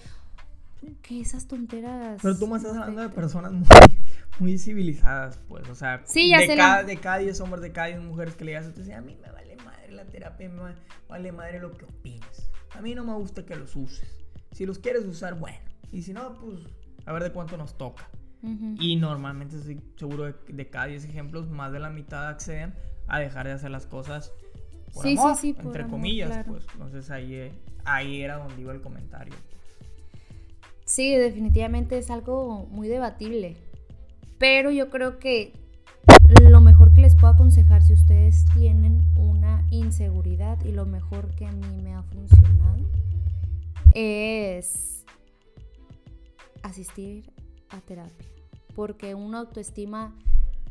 Que 1.03 1.21
esas 1.21 1.47
tonteras. 1.47 2.19
Pero 2.23 2.37
tú 2.39 2.47
me 2.47 2.57
estás 2.57 2.73
hablando 2.77 3.03
de 3.03 3.09
personas 3.09 3.53
muy, 3.53 3.67
muy 4.39 4.59
civilizadas, 4.59 5.39
pues, 5.49 5.69
o 5.69 5.75
sea, 5.75 6.03
Sí, 6.07 6.29
ya 6.31 6.41
de, 6.41 6.47
sé 6.47 6.57
cada, 6.57 6.83
la- 6.83 6.85
de 6.85 6.97
cada 6.97 7.19
10 7.19 7.41
hombres, 7.41 7.63
de 7.63 7.73
cada 7.73 7.89
10 7.89 8.01
mujeres 8.01 8.35
que 8.37 8.45
le 8.45 8.53
digas, 8.53 8.75
dices, 8.75 8.95
a 8.95 9.01
mí 9.01 9.17
me 9.21 9.31
vale 9.31 9.57
madre 9.65 9.93
la 9.93 10.05
terapia, 10.07 10.49
me 10.49 10.61
va- 10.61 10.75
vale 11.09 11.33
madre 11.33 11.61
lo 11.61 11.73
que 11.73 11.85
opines. 11.85 12.51
A 12.75 12.81
mí 12.81 12.95
no 12.95 13.05
me 13.05 13.15
gusta 13.15 13.45
que 13.47 13.57
los 13.57 13.75
uses. 13.77 14.09
Si 14.53 14.67
los 14.67 14.79
quieres 14.79 15.05
usar, 15.05 15.39
bueno. 15.39 15.59
Y 15.93 16.03
si 16.03 16.13
no, 16.13 16.35
pues, 16.41 16.61
a 17.07 17.13
ver 17.13 17.23
de 17.23 17.33
cuánto 17.33 17.57
nos 17.57 17.77
toca. 17.79 18.09
Ujú. 18.43 18.75
Y 18.79 18.97
normalmente 18.97 19.57
estoy 19.57 19.81
seguro 19.97 20.25
de, 20.25 20.35
de 20.49 20.69
cada 20.69 20.87
10 20.87 21.05
ejemplos, 21.05 21.49
más 21.51 21.73
de 21.73 21.81
la 21.81 21.91
mitad 21.91 22.29
acceden 22.29 22.75
a 23.09 23.19
dejar 23.19 23.47
de 23.47 23.53
hacer 23.53 23.71
las 23.71 23.87
cosas 23.87 24.33
por 24.93 25.03
Sí, 25.05 25.13
sí, 25.13 25.19
amor, 25.19 25.37
sí, 25.37 25.53
por 25.53 25.67
entre 25.67 25.83
amor, 25.83 25.91
comillas, 25.93 26.29
claro. 26.29 26.53
pues. 26.53 26.67
Entonces 26.73 27.11
ahí, 27.11 27.35
eh, 27.35 27.53
ahí 27.85 28.21
era 28.23 28.37
donde 28.37 28.61
iba 28.61 28.73
el 28.73 28.81
comentario. 28.83 29.35
Sí, 30.87 31.17
definitivamente 31.17 31.99
es 31.99 32.11
algo 32.11 32.67
muy 32.71 32.87
debatible. 32.87 33.57
Pero 34.39 34.71
yo 34.71 34.89
creo 34.89 35.19
que 35.19 35.53
lo 36.41 36.61
mejor 36.61 36.95
que 36.95 37.01
les 37.01 37.17
puedo 37.17 37.35
aconsejar 37.35 37.83
si 37.83 37.93
ustedes 37.93 38.45
tienen 38.55 39.03
una 39.17 39.67
inseguridad 39.71 40.65
y 40.65 40.71
lo 40.71 40.87
mejor 40.87 41.35
que 41.35 41.45
a 41.45 41.51
mí 41.51 41.83
me 41.83 41.93
ha 41.93 42.05
funcionado 42.05 42.89
es 43.95 45.05
asistir 46.63 47.33
a 47.69 47.81
terapia. 47.81 48.29
Porque 48.77 49.17
una 49.17 49.41
autoestima 49.41 50.17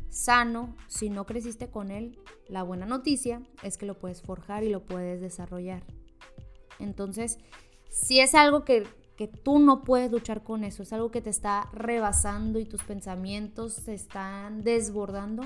sano, 0.08 0.74
si 0.86 1.10
no 1.10 1.26
creciste 1.26 1.68
con 1.68 1.90
él, 1.90 2.18
la 2.48 2.62
buena 2.62 2.86
noticia 2.86 3.42
es 3.62 3.76
que 3.76 3.84
lo 3.84 3.98
puedes 3.98 4.22
forjar 4.22 4.64
y 4.64 4.70
lo 4.70 4.86
puedes 4.86 5.20
desarrollar. 5.20 5.82
Entonces, 6.78 7.38
si 7.90 8.20
es 8.20 8.34
algo 8.34 8.64
que, 8.64 8.84
que 9.16 9.28
tú 9.28 9.58
no 9.58 9.82
puedes 9.82 10.10
luchar 10.10 10.42
con 10.42 10.64
eso, 10.64 10.82
es 10.82 10.92
algo 10.92 11.10
que 11.10 11.20
te 11.20 11.30
está 11.30 11.68
rebasando 11.72 12.58
y 12.58 12.64
tus 12.64 12.82
pensamientos 12.82 13.72
se 13.72 13.94
están 13.94 14.62
desbordando, 14.62 15.44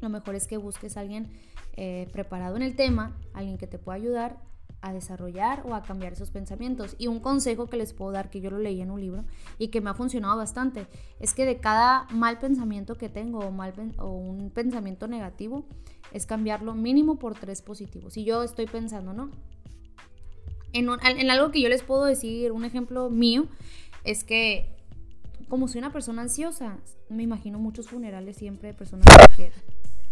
lo 0.00 0.08
mejor 0.08 0.34
es 0.34 0.46
que 0.46 0.56
busques 0.56 0.96
a 0.96 1.00
alguien 1.00 1.28
eh, 1.76 2.08
preparado 2.12 2.56
en 2.56 2.62
el 2.62 2.76
tema, 2.76 3.16
alguien 3.34 3.58
que 3.58 3.66
te 3.66 3.78
pueda 3.78 3.96
ayudar 3.96 4.38
a 4.80 4.92
desarrollar 4.92 5.64
o 5.66 5.74
a 5.74 5.82
cambiar 5.82 6.12
esos 6.12 6.30
pensamientos. 6.30 6.94
Y 6.98 7.08
un 7.08 7.20
consejo 7.20 7.66
que 7.66 7.76
les 7.76 7.92
puedo 7.92 8.12
dar, 8.12 8.30
que 8.30 8.40
yo 8.40 8.50
lo 8.50 8.58
leí 8.58 8.80
en 8.80 8.90
un 8.90 9.00
libro 9.00 9.24
y 9.58 9.68
que 9.68 9.80
me 9.80 9.90
ha 9.90 9.94
funcionado 9.94 10.36
bastante, 10.36 10.86
es 11.18 11.34
que 11.34 11.46
de 11.46 11.58
cada 11.58 12.06
mal 12.10 12.38
pensamiento 12.38 12.96
que 12.96 13.08
tengo 13.08 13.40
o, 13.40 13.50
mal, 13.50 13.74
o 13.98 14.10
un 14.10 14.50
pensamiento 14.50 15.08
negativo, 15.08 15.64
es 16.12 16.26
cambiarlo 16.26 16.74
mínimo 16.74 17.16
por 17.16 17.34
tres 17.34 17.60
positivos. 17.60 18.14
Si 18.14 18.24
yo 18.24 18.42
estoy 18.42 18.66
pensando, 18.66 19.12
¿no? 19.12 19.30
En, 20.72 20.88
un- 20.90 20.98
en 21.04 21.30
algo 21.30 21.50
que 21.50 21.60
yo 21.62 21.68
les 21.68 21.82
puedo 21.82 22.04
decir, 22.04 22.52
un 22.52 22.64
ejemplo 22.64 23.10
mío, 23.10 23.46
es 24.04 24.24
que 24.24 24.76
como 25.48 25.66
soy 25.68 25.78
una 25.78 25.92
persona 25.92 26.22
ansiosa, 26.22 26.76
me 27.08 27.22
imagino 27.22 27.58
muchos 27.58 27.88
funerales 27.88 28.36
siempre 28.36 28.68
de 28.68 28.74
personas 28.74 29.06
que 29.06 29.34
quiero. 29.36 29.54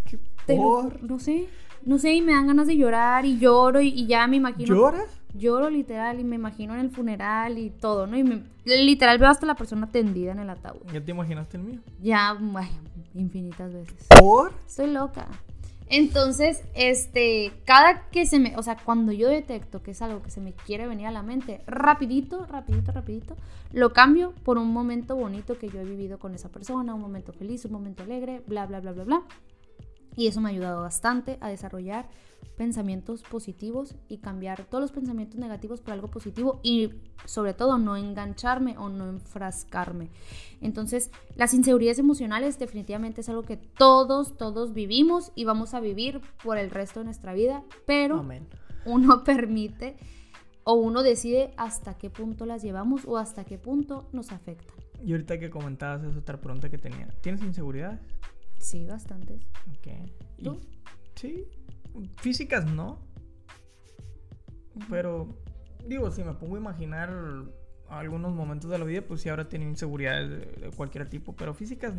¿Qué 0.06 0.18
Te 0.46 0.56
lo- 0.56 0.62
por? 0.62 1.02
no 1.02 1.18
sé, 1.18 1.48
no 1.84 1.98
sé, 1.98 2.14
y 2.14 2.22
me 2.22 2.32
dan 2.32 2.46
ganas 2.46 2.66
de 2.66 2.76
llorar 2.76 3.26
y 3.26 3.38
lloro 3.38 3.80
y, 3.80 3.88
y 3.88 4.06
ya 4.06 4.26
me 4.26 4.36
imagino. 4.36 4.68
¿Lloras? 4.74 5.08
Lloro 5.34 5.68
literal 5.68 6.18
y 6.20 6.24
me 6.24 6.36
imagino 6.36 6.72
en 6.74 6.80
el 6.80 6.90
funeral 6.90 7.58
y 7.58 7.68
todo, 7.68 8.06
¿no? 8.06 8.16
Y 8.16 8.24
me- 8.24 8.42
literal 8.64 9.18
veo 9.18 9.28
hasta 9.28 9.44
la 9.44 9.54
persona 9.56 9.90
tendida 9.90 10.32
en 10.32 10.38
el 10.38 10.48
ataúd. 10.48 10.80
¿Ya 10.92 11.04
te 11.04 11.10
imaginaste 11.10 11.58
el 11.58 11.64
mío? 11.64 11.80
Ya, 12.00 12.30
ay, 12.54 12.68
infinitas 13.14 13.74
veces. 13.74 14.06
¿Por? 14.18 14.52
Estoy 14.66 14.90
loca. 14.90 15.26
Entonces, 15.88 16.64
este, 16.74 17.52
cada 17.64 18.08
que 18.10 18.26
se 18.26 18.40
me, 18.40 18.56
o 18.56 18.62
sea, 18.62 18.76
cuando 18.76 19.12
yo 19.12 19.28
detecto 19.28 19.82
que 19.82 19.92
es 19.92 20.02
algo 20.02 20.20
que 20.20 20.30
se 20.30 20.40
me 20.40 20.52
quiere 20.52 20.88
venir 20.88 21.06
a 21.06 21.12
la 21.12 21.22
mente, 21.22 21.62
rapidito, 21.66 22.44
rapidito, 22.46 22.90
rapidito, 22.90 23.36
lo 23.72 23.92
cambio 23.92 24.32
por 24.42 24.58
un 24.58 24.72
momento 24.72 25.14
bonito 25.14 25.58
que 25.58 25.68
yo 25.68 25.80
he 25.80 25.84
vivido 25.84 26.18
con 26.18 26.34
esa 26.34 26.48
persona, 26.48 26.94
un 26.94 27.00
momento 27.00 27.32
feliz, 27.32 27.64
un 27.64 27.72
momento 27.72 28.02
alegre, 28.02 28.42
bla, 28.46 28.66
bla, 28.66 28.80
bla, 28.80 28.92
bla, 28.92 29.04
bla. 29.04 29.22
Y 30.16 30.26
eso 30.26 30.40
me 30.40 30.48
ha 30.48 30.52
ayudado 30.52 30.80
bastante 30.80 31.36
a 31.40 31.48
desarrollar 31.50 32.08
pensamientos 32.56 33.22
positivos 33.22 33.94
y 34.08 34.18
cambiar 34.18 34.64
todos 34.64 34.80
los 34.82 34.92
pensamientos 34.92 35.38
negativos 35.38 35.80
por 35.80 35.92
algo 35.92 36.08
positivo 36.08 36.60
y 36.62 36.90
sobre 37.24 37.54
todo 37.54 37.78
no 37.78 37.96
engancharme 37.96 38.76
o 38.78 38.88
no 38.88 39.08
enfrascarme. 39.08 40.10
Entonces, 40.60 41.10
las 41.34 41.52
inseguridades 41.54 41.98
emocionales 41.98 42.58
definitivamente 42.58 43.20
es 43.20 43.28
algo 43.28 43.42
que 43.42 43.56
todos, 43.56 44.36
todos 44.36 44.72
vivimos 44.72 45.32
y 45.34 45.44
vamos 45.44 45.74
a 45.74 45.80
vivir 45.80 46.20
por 46.42 46.58
el 46.58 46.70
resto 46.70 47.00
de 47.00 47.04
nuestra 47.06 47.34
vida, 47.34 47.62
pero 47.86 48.16
uno 48.84 49.24
permite 49.24 49.96
o 50.64 50.74
uno 50.74 51.02
decide 51.02 51.52
hasta 51.56 51.96
qué 51.98 52.10
punto 52.10 52.44
las 52.46 52.62
llevamos 52.62 53.02
o 53.06 53.18
hasta 53.18 53.44
qué 53.44 53.58
punto 53.58 54.08
nos 54.12 54.32
afectan. 54.32 54.76
Y 55.04 55.12
ahorita 55.12 55.38
que 55.38 55.50
comentabas 55.50 56.02
esa 56.04 56.18
otra 56.18 56.40
pregunta 56.40 56.70
que 56.70 56.78
tenía. 56.78 57.06
¿Tienes 57.20 57.42
inseguridades? 57.42 58.00
Sí, 58.58 58.86
bastantes. 58.86 59.42
Ok. 59.78 59.86
¿Y- 60.38 60.44
¿Tú? 60.44 60.58
Sí. 61.14 61.44
Físicas 62.18 62.66
no. 62.66 63.00
Pero, 64.90 65.28
digo, 65.86 66.10
si 66.10 66.22
me 66.22 66.34
pongo 66.34 66.56
a 66.56 66.58
imaginar 66.58 67.10
algunos 67.88 68.34
momentos 68.34 68.70
de 68.70 68.78
la 68.78 68.84
vida, 68.84 69.02
pues 69.02 69.22
sí 69.22 69.28
habrá 69.28 69.48
tenido 69.48 69.70
inseguridades 69.70 70.28
de, 70.28 70.66
de 70.66 70.70
cualquier 70.70 71.08
tipo. 71.08 71.34
Pero 71.34 71.54
físicas 71.54 71.94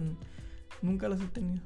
nunca 0.81 1.09
las 1.09 1.21
he 1.21 1.27
tenido. 1.27 1.61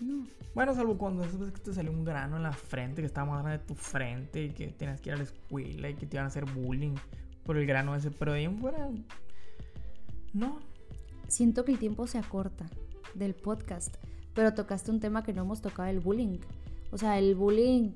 No. 0.00 0.26
Bueno, 0.54 0.74
salvo 0.74 0.98
cuando 0.98 1.22
esas 1.22 1.38
veces 1.38 1.54
que 1.54 1.60
te 1.60 1.72
salió 1.72 1.90
un 1.90 2.04
grano 2.04 2.36
en 2.36 2.42
la 2.42 2.52
frente, 2.52 3.02
que 3.02 3.06
estaba 3.06 3.30
más 3.30 3.42
grande 3.42 3.58
de 3.58 3.64
tu 3.64 3.74
frente 3.74 4.44
y 4.44 4.50
que 4.50 4.68
tenías 4.68 5.00
que 5.00 5.10
ir 5.10 5.14
a 5.14 5.18
la 5.18 5.24
escuela 5.24 5.88
y 5.88 5.94
que 5.94 6.06
te 6.06 6.16
iban 6.16 6.24
a 6.24 6.28
hacer 6.28 6.44
bullying 6.44 6.94
por 7.44 7.56
el 7.56 7.66
grano 7.66 7.94
ese. 7.94 8.10
Pero 8.10 8.32
de 8.32 8.38
ahí 8.38 8.44
en 8.44 8.58
fuera, 8.58 8.88
no. 10.32 10.60
Siento 11.28 11.64
que 11.64 11.72
el 11.72 11.78
tiempo 11.78 12.06
se 12.06 12.18
acorta 12.18 12.66
del 13.14 13.34
podcast, 13.34 13.96
pero 14.34 14.54
tocaste 14.54 14.90
un 14.90 15.00
tema 15.00 15.22
que 15.22 15.32
no 15.32 15.42
hemos 15.42 15.60
tocado, 15.60 15.88
el 15.88 16.00
bullying. 16.00 16.38
O 16.96 16.98
sea, 16.98 17.18
el 17.18 17.34
bullying 17.34 17.90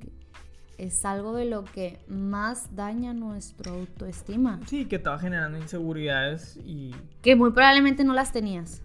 es 0.76 1.07
algo 1.07 1.34
de 1.34 1.46
lo 1.46 1.64
que 1.64 2.01
más 2.07 2.76
daña 2.76 3.14
nuestra 3.14 3.72
autoestima. 3.72 4.61
Sí, 4.66 4.84
que 4.84 4.96
estaba 4.96 5.18
generando 5.18 5.57
inseguridades 5.57 6.59
y... 6.66 6.94
Que 7.22 7.34
muy 7.34 7.53
probablemente 7.53 8.05
no 8.05 8.12
las 8.12 8.30
tenías. 8.30 8.82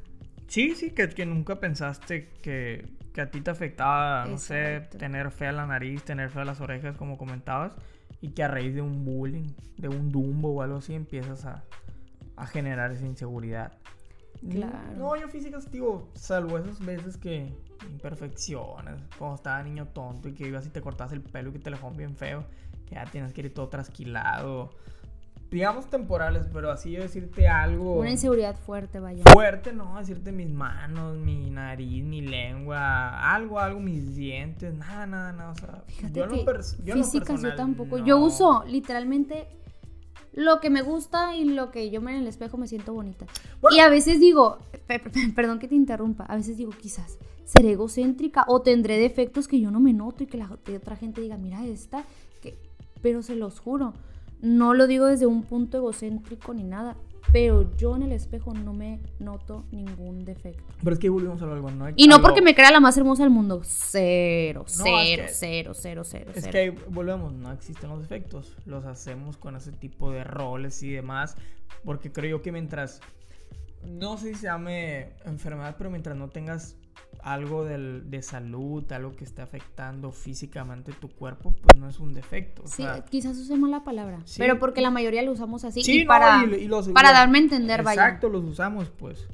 Sí, 0.47 0.73
sí, 0.73 0.91
que, 0.91 1.09
que 1.09 1.25
nunca 1.25 1.59
pensaste 1.59 2.29
que, 2.41 2.87
que 3.13 3.19
a 3.19 3.29
ti 3.29 3.41
te 3.41 3.51
afectaba, 3.51 4.25
no 4.25 4.37
sé, 4.37 4.87
tener 4.97 5.31
fea 5.31 5.51
la 5.51 5.65
nariz, 5.65 6.01
tener 6.03 6.29
fea 6.29 6.45
las 6.45 6.61
orejas, 6.61 6.95
como 6.95 7.17
comentabas, 7.17 7.73
y 8.21 8.29
que 8.29 8.43
a 8.43 8.47
raíz 8.47 8.73
de 8.73 8.81
un 8.81 9.03
bullying, 9.03 9.49
de 9.75 9.89
un 9.89 10.13
dumbo 10.13 10.53
o 10.53 10.61
algo 10.61 10.77
así, 10.77 10.93
empiezas 10.93 11.43
a, 11.43 11.65
a 12.37 12.47
generar 12.47 12.93
esa 12.93 13.05
inseguridad. 13.05 13.73
Claro. 14.49 14.97
No, 14.97 15.15
yo 15.15 15.27
físicas, 15.27 15.71
digo, 15.71 16.09
salvo 16.13 16.57
esas 16.57 16.79
veces 16.85 17.17
que 17.17 17.53
imperfecciones, 17.89 19.01
cuando 19.17 19.35
estaba 19.35 19.61
niño 19.63 19.87
tonto 19.87 20.29
y 20.29 20.33
que 20.33 20.47
ibas 20.47 20.65
y 20.65 20.69
te 20.69 20.81
cortabas 20.81 21.13
el 21.13 21.21
pelo 21.21 21.49
y 21.49 21.53
que 21.53 21.59
te 21.59 21.69
lo 21.69 21.77
bien 21.91 22.15
feo, 22.15 22.45
que 22.87 22.95
ya 22.95 23.05
tienes 23.05 23.33
que 23.33 23.41
ir 23.41 23.53
todo 23.53 23.67
trasquilado. 23.69 24.69
Digamos 25.51 25.89
temporales, 25.89 26.47
pero 26.51 26.71
así 26.71 26.91
yo 26.91 27.01
decirte 27.01 27.47
algo 27.47 27.99
Una 27.99 28.09
inseguridad 28.09 28.55
fuerte, 28.57 28.99
vaya. 28.99 29.23
fuerte, 29.31 29.71
no, 29.73 29.97
decirte 29.99 30.31
mis 30.31 30.49
manos, 30.49 31.15
mi 31.17 31.49
nariz, 31.49 32.03
mi 32.03 32.21
lengua, 32.21 33.33
algo, 33.33 33.59
algo, 33.59 33.79
mis 33.79 34.15
dientes, 34.15 34.73
nada, 34.73 35.05
nada, 35.05 35.31
nada. 35.31 35.51
O 35.51 35.55
sea, 35.55 35.83
Fíjate 35.87 36.19
yo 36.19 36.27
que 36.27 36.45
pers- 36.45 36.83
yo 36.83 36.95
lo 36.95 37.03
físicas 37.03 37.27
yo 37.27 37.33
personal, 37.33 37.55
tampoco. 37.57 37.99
no. 37.99 38.05
Yo 38.05 38.17
uso 38.17 38.63
literalmente 38.67 39.47
lo 40.35 40.59
que 40.59 40.69
me 40.69 40.81
gusta 40.81 41.35
y 41.35 41.45
lo 41.45 41.71
que 41.71 41.89
yo 41.89 42.01
me 42.01 42.11
en 42.11 42.21
el 42.21 42.27
espejo 42.27 42.57
me 42.57 42.67
siento 42.67 42.93
bonita. 42.93 43.25
Bueno. 43.61 43.75
Y 43.77 43.79
a 43.79 43.89
veces 43.89 44.19
digo, 44.19 44.59
pe- 44.85 44.99
pe- 44.99 45.11
perdón 45.35 45.59
que 45.59 45.67
te 45.67 45.75
interrumpa, 45.75 46.25
a 46.25 46.35
veces 46.35 46.57
digo 46.57 46.71
quizás 46.71 47.17
seré 47.45 47.71
egocéntrica 47.71 48.43
o 48.47 48.61
tendré 48.61 48.97
defectos 48.97 49.47
que 49.47 49.59
yo 49.59 49.71
no 49.71 49.79
me 49.79 49.93
noto 49.93 50.23
y 50.23 50.27
que 50.27 50.37
la 50.37 50.49
que 50.63 50.75
otra 50.77 50.95
gente 50.95 51.21
diga, 51.21 51.37
mira 51.37 51.65
esta, 51.65 52.03
que... 52.41 52.57
pero 53.01 53.21
se 53.23 53.35
los 53.35 53.59
juro, 53.59 53.93
no 54.41 54.73
lo 54.73 54.87
digo 54.87 55.05
desde 55.05 55.25
un 55.25 55.43
punto 55.43 55.77
egocéntrico 55.77 56.53
ni 56.53 56.63
nada, 56.63 56.95
pero 57.31 57.75
yo 57.77 57.95
en 57.95 58.03
el 58.03 58.11
espejo 58.11 58.53
no 58.53 58.73
me 58.73 58.99
noto 59.19 59.65
ningún 59.71 60.23
defecto. 60.25 60.63
Pero 60.83 60.93
es 60.93 60.99
que 60.99 61.09
volvemos 61.09 61.41
a 61.41 61.45
algo, 61.51 61.69
¿no? 61.71 61.89
Y 61.95 62.07
no 62.07 62.15
Algo- 62.15 62.27
porque 62.27 62.41
me 62.41 62.55
crea 62.55 62.71
la 62.71 62.79
más 62.79 62.97
hermosa 62.97 63.23
del 63.23 63.31
mundo, 63.31 63.61
cero, 63.63 64.63
es 64.67 64.81
cero, 64.83 65.23
que- 65.27 65.33
cero, 65.33 65.71
cero, 65.73 66.01
cero, 66.05 66.31
Es 66.33 66.41
cero. 66.43 66.51
que 66.51 66.57
ahí 66.59 66.69
volvemos, 66.89 67.33
no 67.33 67.51
existen 67.51 67.89
los 67.89 68.01
defectos, 68.01 68.55
los 68.65 68.85
hacemos 68.85 69.37
con 69.37 69.55
ese 69.55 69.71
tipo 69.71 70.11
de 70.11 70.23
roles 70.23 70.81
y 70.83 70.91
demás, 70.91 71.35
porque 71.83 72.11
creo 72.11 72.37
yo 72.37 72.41
que 72.41 72.51
mientras, 72.51 73.01
no 73.85 74.17
sé 74.17 74.29
si 74.29 74.35
se 74.35 74.43
llame 74.47 75.09
enfermedad, 75.25 75.75
pero 75.77 75.89
mientras 75.89 76.15
no 76.15 76.29
tengas 76.29 76.77
algo 77.25 77.65
del- 77.65 78.09
de 78.11 78.21
salud, 78.21 78.89
algo 78.91 79.15
que 79.15 79.23
esté 79.23 79.41
afectando 79.41 80.11
físicamente 80.11 80.91
tu 80.93 81.09
cuerpo, 81.09 81.55
pues 81.59 81.75
no 81.81 81.89
es 81.89 81.99
un 81.99 82.13
defecto. 82.13 82.61
o 82.63 82.67
Sí, 82.67 82.83
sea, 82.83 83.03
quizás 83.03 83.35
usemos 83.37 83.67
la 83.69 83.83
palabra, 83.83 84.19
Sí. 84.25 84.35
pero 84.37 84.59
porque 84.59 84.79
la 84.79 84.91
mayoría 84.91 85.23
lo 85.23 85.31
usamos 85.31 85.65
así 85.65 85.81
Sí, 85.83 86.01
y 86.01 86.03
no, 86.03 86.07
para, 86.07 86.45
y- 86.45 86.53
y 86.63 86.67
los- 86.67 86.87
para 86.89 87.09
los- 87.09 87.17
darme 87.17 87.39
a 87.39 87.41
entender, 87.41 87.81
vaya. 87.81 88.03
Exacto, 88.05 88.29
los 88.29 88.43
usamos, 88.45 88.89
pues. 88.91 89.27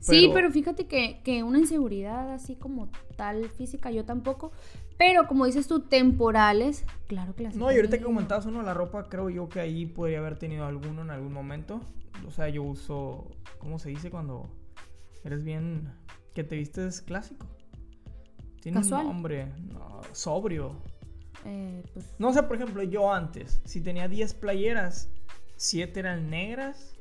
Sí, 0.00 0.30
pero 0.34 0.50
fíjate 0.50 0.86
que, 0.86 1.20
que 1.22 1.42
una 1.42 1.58
inseguridad 1.58 2.30
así 2.32 2.56
como 2.56 2.88
tal 3.16 3.48
física 3.50 3.90
yo 3.90 4.04
tampoco, 4.06 4.50
pero 4.98 5.26
como 5.26 5.44
dices 5.46 5.66
tú, 5.66 5.80
temporales, 5.80 6.84
claro 7.08 7.34
que 7.34 7.42
las 7.42 7.56
No, 7.56 7.70
y 7.70 7.76
ahorita 7.76 7.98
que 7.98 8.04
comentabas 8.04 8.46
uno, 8.46 8.62
la 8.62 8.72
ropa, 8.74 9.08
creo 9.10 9.28
yo 9.30 9.48
que 9.50 9.60
ahí 9.60 9.84
podría 9.86 10.18
haber 10.18 10.38
tenido 10.38 10.64
alguno 10.66 11.02
en 11.02 11.10
algún 11.10 11.32
momento. 11.32 11.80
O 12.26 12.30
sea, 12.30 12.48
yo 12.48 12.62
uso, 12.62 13.26
¿cómo 13.58 13.78
se 13.78 13.90
dice 13.90 14.10
cuando 14.10 14.48
eres 15.24 15.42
bien, 15.44 15.90
que 16.34 16.44
te 16.44 16.56
vistes 16.56 17.00
clásico? 17.02 17.46
Tiene 18.60 18.80
Casual. 18.80 19.06
un 19.06 19.12
nombre, 19.12 19.52
no, 19.72 20.00
sobrio. 20.12 20.72
Eh, 21.44 21.82
pues, 21.92 22.14
No 22.18 22.32
sé, 22.32 22.42
por 22.44 22.56
ejemplo, 22.56 22.82
yo 22.82 23.12
antes, 23.12 23.60
si 23.64 23.80
tenía 23.80 24.08
10 24.08 24.34
playeras, 24.34 25.10
7 25.56 26.00
eran 26.00 26.30
negras, 26.30 26.96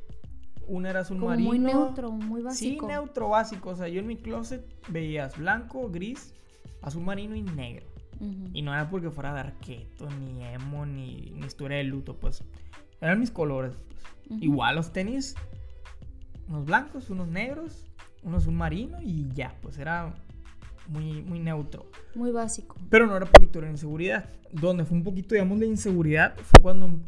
una 0.67 0.89
era 0.89 1.01
azul 1.01 1.17
como 1.17 1.29
marino. 1.29 1.49
muy 1.49 1.59
neutro, 1.59 2.11
muy 2.11 2.41
Sí, 2.41 2.45
básico. 2.45 2.87
neutro 2.87 3.29
básico. 3.29 3.69
O 3.71 3.75
sea, 3.75 3.87
yo 3.87 3.99
en 4.01 4.07
mi 4.07 4.17
closet 4.17 4.65
veías 4.89 5.37
blanco, 5.37 5.89
gris, 5.89 6.33
azul 6.81 7.03
marino 7.03 7.35
y 7.35 7.41
negro. 7.43 7.87
Y 8.53 8.61
no 8.61 8.73
era 8.73 8.89
porque 8.89 9.09
fuera 9.11 9.33
darketo, 9.33 10.09
ni 10.09 10.45
emo, 10.45 10.85
ni, 10.85 11.31
ni 11.35 11.45
historia 11.45 11.77
de 11.79 11.83
luto, 11.83 12.17
pues. 12.19 12.41
Eran 13.01 13.19
mis 13.19 13.31
colores. 13.31 13.75
pues. 14.29 14.41
Igual 14.41 14.75
los 14.77 14.93
tenis, 14.93 15.35
unos 16.47 16.63
blancos, 16.63 17.09
unos 17.09 17.27
negros, 17.27 17.85
unos 18.23 18.43
azul 18.43 18.53
marino 18.53 19.01
y 19.01 19.27
ya, 19.33 19.55
pues 19.61 19.77
era 19.77 20.13
muy, 20.87 21.21
muy 21.21 21.39
neutro. 21.39 21.89
Muy 22.15 22.31
básico. 22.31 22.75
Pero 22.89 23.07
no 23.07 23.15
era 23.17 23.25
porque 23.25 23.47
tuviera 23.47 23.69
inseguridad. 23.71 24.29
Donde 24.51 24.85
fue 24.85 24.97
un 24.97 25.03
poquito, 25.03 25.35
digamos, 25.35 25.59
de 25.59 25.67
inseguridad 25.67 26.35
fue 26.37 26.61
cuando 26.61 26.85
em- 26.87 27.03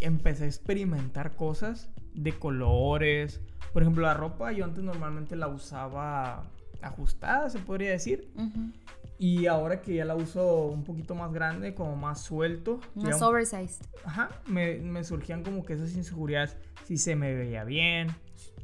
empecé 0.00 0.44
a 0.44 0.46
experimentar 0.46 1.34
cosas 1.36 1.90
de 2.14 2.32
colores. 2.32 3.40
Por 3.72 3.82
ejemplo, 3.82 4.02
la 4.02 4.14
ropa 4.14 4.52
yo 4.52 4.64
antes 4.64 4.82
normalmente 4.82 5.36
la 5.36 5.48
usaba 5.48 6.42
ajustada, 6.82 7.50
se 7.50 7.58
podría 7.58 7.90
decir. 7.90 8.30
Ujú. 8.34 8.70
Y 9.18 9.46
ahora 9.46 9.82
que 9.82 9.94
ya 9.94 10.04
la 10.06 10.14
uso 10.16 10.64
un 10.66 10.82
poquito 10.82 11.14
más 11.14 11.30
grande, 11.32 11.74
como 11.74 11.94
más 11.94 12.22
suelto, 12.22 12.80
Más 12.94 13.04
digamos, 13.04 13.22
oversized. 13.22 13.84
ajá, 14.04 14.30
me, 14.46 14.76
me 14.78 15.04
surgían 15.04 15.42
como 15.44 15.62
que 15.64 15.74
esas 15.74 15.94
inseguridades, 15.94 16.56
si 16.84 16.96
se 16.96 17.16
me 17.16 17.34
veía 17.34 17.64
bien, 17.64 18.08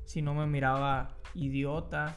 si 0.06 0.22
no 0.22 0.32
me 0.34 0.46
miraba 0.46 1.14
idiota, 1.34 2.16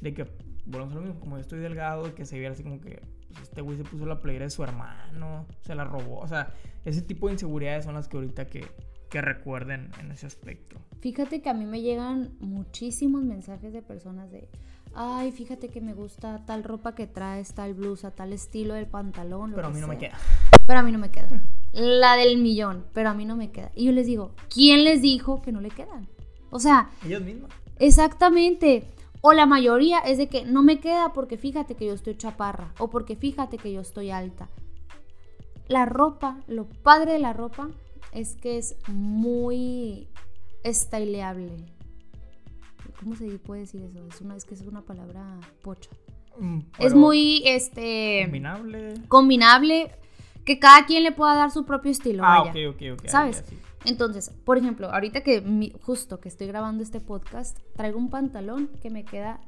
de 0.00 0.14
que, 0.14 0.26
bueno, 0.66 0.86
es 0.86 0.92
lo 0.94 1.00
mismo, 1.00 1.18
como 1.20 1.36
yo 1.36 1.40
estoy 1.40 1.58
delgado, 1.58 2.04
de 2.04 2.14
que 2.14 2.24
se 2.24 2.38
viera 2.38 2.52
así 2.54 2.62
como 2.62 2.80
que 2.80 3.02
pues, 3.28 3.42
este 3.42 3.60
güey 3.60 3.76
se 3.76 3.84
puso 3.84 4.06
la 4.06 4.20
playera 4.20 4.44
de 4.44 4.50
su 4.50 4.62
hermano, 4.62 5.46
se 5.62 5.74
la 5.74 5.84
robó, 5.84 6.20
o 6.20 6.28
sea, 6.28 6.54
ese 6.84 7.02
tipo 7.02 7.26
de 7.26 7.32
inseguridades 7.34 7.84
son 7.84 7.94
las 7.94 8.06
que 8.08 8.16
ahorita 8.16 8.46
que, 8.46 8.64
que 9.10 9.20
recuerden 9.20 9.90
en 10.00 10.12
ese 10.12 10.26
aspecto. 10.26 10.76
Fíjate 11.00 11.42
que 11.42 11.48
a 11.50 11.54
mí 11.54 11.64
me 11.66 11.80
llegan 11.82 12.30
muchísimos 12.40 13.22
mensajes 13.24 13.72
de 13.72 13.82
personas 13.82 14.30
de, 14.30 14.48
ay, 14.94 15.32
fíjate 15.32 15.68
que 15.68 15.80
me 15.80 15.94
gusta 15.94 16.44
tal 16.46 16.62
ropa 16.64 16.94
que 16.94 17.06
traes, 17.06 17.52
tal 17.54 17.74
blusa, 17.74 18.10
tal 18.12 18.32
estilo 18.32 18.74
del 18.74 18.86
pantalón. 18.86 19.50
lo 19.50 19.56
Pero 19.56 19.68
a 19.68 19.70
mí 19.70 19.80
no 19.80 19.88
me 19.88 19.98
sea". 19.98 20.08
queda. 20.10 20.18
Pero 20.66 20.78
a 20.78 20.82
mí 20.82 20.92
no 20.92 20.98
me 20.98 21.10
queda. 21.10 21.28
La 21.72 22.16
del 22.16 22.38
millón, 22.38 22.84
pero 22.92 23.10
a 23.10 23.14
mí 23.14 23.24
no 23.24 23.36
me 23.36 23.50
queda. 23.50 23.70
Y 23.74 23.86
yo 23.86 23.92
les 23.92 24.06
digo, 24.06 24.34
¿quién 24.52 24.84
les 24.84 25.02
dijo 25.02 25.40
que 25.42 25.52
no 25.52 25.60
le 25.60 25.70
quedan? 25.70 26.08
O 26.50 26.58
sea, 26.58 26.90
Ellos 27.06 27.22
mismos. 27.22 27.50
exactamente. 27.78 28.84
O 29.22 29.32
la 29.32 29.44
mayoría 29.46 29.98
es 29.98 30.16
de 30.18 30.28
que 30.28 30.44
no 30.46 30.62
me 30.62 30.80
queda 30.80 31.12
porque 31.12 31.36
fíjate 31.36 31.74
que 31.74 31.86
yo 31.86 31.92
estoy 31.92 32.16
chaparra 32.16 32.72
o 32.78 32.88
porque 32.88 33.16
fíjate 33.16 33.58
que 33.58 33.70
yo 33.72 33.80
estoy 33.82 34.10
alta. 34.10 34.48
La 35.68 35.84
ropa, 35.86 36.38
lo 36.48 36.64
padre 36.68 37.12
de 37.12 37.18
la 37.18 37.32
ropa 37.34 37.68
es 38.12 38.34
que 38.36 38.56
es 38.58 38.76
muy 38.88 40.08
estileable. 40.64 41.50
¿Cómo 42.98 43.14
se 43.16 43.26
puede 43.38 43.62
decir 43.62 43.82
eso? 43.82 44.06
Es 44.08 44.20
una 44.20 44.36
es 44.36 44.44
que 44.44 44.54
es 44.54 44.62
una 44.62 44.82
palabra 44.82 45.38
pocha. 45.62 45.90
Mm, 46.38 46.60
es 46.78 46.94
muy 46.94 47.42
este 47.46 48.22
Combinable. 48.24 48.94
combinable 49.08 49.90
que 50.44 50.58
cada 50.58 50.86
quien 50.86 51.02
le 51.02 51.12
pueda 51.12 51.34
dar 51.34 51.50
su 51.50 51.64
propio 51.66 51.90
estilo, 51.90 52.22
Ah, 52.24 52.40
vaya. 52.44 52.50
ok, 52.70 52.74
ok, 52.76 52.82
ok. 53.00 53.06
¿Sabes? 53.08 53.42
ya, 53.42 53.46
sí. 53.48 53.58
Entonces, 53.84 54.30
por 54.44 54.58
ejemplo, 54.58 54.90
ahorita 54.92 55.22
que 55.22 55.40
mi- 55.40 55.72
justo 55.82 56.20
que 56.20 56.28
estoy 56.28 56.46
grabando 56.46 56.82
este 56.82 57.00
podcast, 57.00 57.58
traigo 57.76 57.98
un 57.98 58.10
pantalón 58.10 58.68
que 58.82 58.90
me 58.90 59.04
queda 59.04 59.40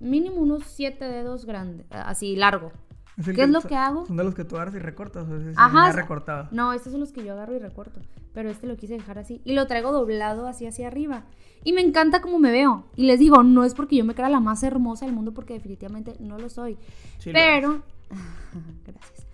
mínimo 0.00 0.36
unos 0.36 0.64
7 0.64 1.04
dedos 1.04 1.44
grande, 1.44 1.84
así 1.90 2.36
largo. 2.36 2.72
el 3.18 3.34
¿Qué 3.34 3.42
es 3.42 3.50
lo 3.50 3.60
que 3.60 3.76
hago? 3.76 4.06
Son 4.06 4.16
de 4.16 4.24
los 4.24 4.34
que 4.34 4.44
tú 4.46 4.56
agarras 4.56 4.74
y 4.74 4.78
recortas. 4.78 5.28
O 5.28 5.38
sea, 5.38 5.52
Ajá, 5.56 5.90
es- 5.90 5.96
recortado. 5.96 6.48
No, 6.52 6.72
estos 6.72 6.92
son 6.92 7.00
los 7.00 7.12
que 7.12 7.22
yo 7.22 7.34
agarro 7.34 7.54
y 7.54 7.58
recorto, 7.58 8.00
pero 8.32 8.48
este 8.48 8.66
lo 8.66 8.76
quise 8.78 8.94
dejar 8.94 9.18
así 9.18 9.42
y 9.44 9.52
lo 9.52 9.66
traigo 9.66 9.92
doblado 9.92 10.46
así 10.46 10.66
hacia 10.66 10.86
arriba. 10.86 11.24
Y 11.62 11.74
me 11.74 11.82
encanta 11.82 12.22
cómo 12.22 12.38
me 12.38 12.50
veo. 12.50 12.86
Y 12.96 13.04
les 13.04 13.18
digo, 13.20 13.42
no 13.42 13.64
es 13.64 13.74
porque 13.74 13.96
yo 13.96 14.06
me 14.06 14.14
crea 14.14 14.30
la 14.30 14.40
más 14.40 14.62
hermosa 14.62 15.04
del 15.04 15.14
mundo 15.14 15.34
porque 15.34 15.52
definitivamente 15.52 16.14
no 16.18 16.38
lo 16.38 16.48
soy. 16.48 16.78
Sí, 17.18 17.28
lo 17.28 17.34
Pero. 17.34 17.82
Gracias. 18.86 19.26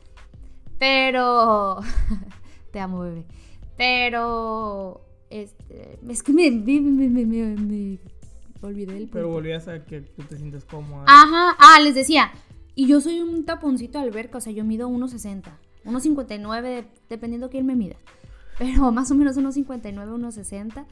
Pero. 0.80 1.80
Te 2.72 2.80
amo, 2.80 3.00
bebé. 3.00 3.24
Pero. 3.76 5.02
Este, 5.28 5.98
es 6.08 6.22
que 6.22 6.32
me, 6.32 6.50
me, 6.50 6.80
me, 6.80 7.24
me, 7.26 7.98
olvidé 8.60 8.94
del 8.94 9.08
Pero 9.08 9.28
volvías 9.28 9.66
a 9.68 9.84
que 9.84 10.00
tú 10.02 10.22
te 10.22 10.36
sientes 10.36 10.64
cómoda. 10.64 11.04
Ajá. 11.06 11.56
Ah, 11.58 11.80
les 11.82 11.94
decía. 11.94 12.32
Y 12.74 12.86
yo 12.86 13.00
soy 13.00 13.20
un 13.20 13.44
taponcito 13.44 13.98
de 13.98 14.04
alberca, 14.04 14.38
o 14.38 14.40
sea, 14.40 14.52
yo 14.52 14.64
mido 14.64 14.88
1,60. 14.88 15.42
1,59, 15.84 16.62
de- 16.62 16.86
dependiendo 17.08 17.48
quién 17.48 17.66
me 17.66 17.74
mida. 17.74 17.96
Pero 18.58 18.90
más 18.92 19.10
o 19.10 19.14
menos 19.14 19.36
1,59, 19.36 19.94
1,60. 19.94 20.84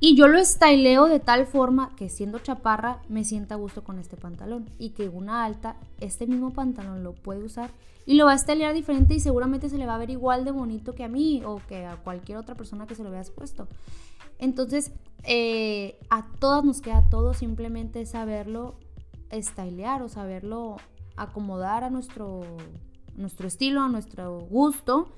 Y 0.00 0.14
yo 0.14 0.28
lo 0.28 0.38
estyleo 0.38 1.06
de 1.06 1.18
tal 1.18 1.46
forma 1.46 1.94
que 1.96 2.08
siendo 2.08 2.38
chaparra 2.38 3.02
me 3.08 3.24
sienta 3.24 3.56
a 3.56 3.58
gusto 3.58 3.82
con 3.82 3.98
este 3.98 4.16
pantalón. 4.16 4.70
Y 4.78 4.90
que 4.90 5.08
una 5.08 5.44
alta, 5.44 5.76
este 6.00 6.26
mismo 6.26 6.52
pantalón 6.52 7.02
lo 7.02 7.14
puede 7.14 7.42
usar 7.42 7.70
y 8.06 8.14
lo 8.14 8.24
va 8.24 8.32
a 8.32 8.38
stylear 8.38 8.74
diferente 8.74 9.14
y 9.14 9.20
seguramente 9.20 9.68
se 9.68 9.76
le 9.76 9.86
va 9.86 9.96
a 9.96 9.98
ver 9.98 10.10
igual 10.10 10.44
de 10.44 10.50
bonito 10.50 10.94
que 10.94 11.04
a 11.04 11.08
mí 11.08 11.42
o 11.44 11.60
que 11.68 11.84
a 11.84 11.96
cualquier 11.96 12.38
otra 12.38 12.54
persona 12.54 12.86
que 12.86 12.94
se 12.94 13.02
lo 13.02 13.10
veas 13.10 13.30
puesto. 13.30 13.66
Entonces, 14.38 14.92
eh, 15.24 15.98
a 16.10 16.26
todas 16.38 16.64
nos 16.64 16.80
queda 16.80 17.10
todo, 17.10 17.34
simplemente 17.34 18.06
saberlo 18.06 18.76
stylear 19.30 20.02
o 20.02 20.08
saberlo 20.08 20.76
acomodar 21.16 21.84
a 21.84 21.90
nuestro, 21.90 22.44
nuestro 23.16 23.48
estilo, 23.48 23.82
a 23.82 23.88
nuestro 23.88 24.38
gusto 24.40 25.12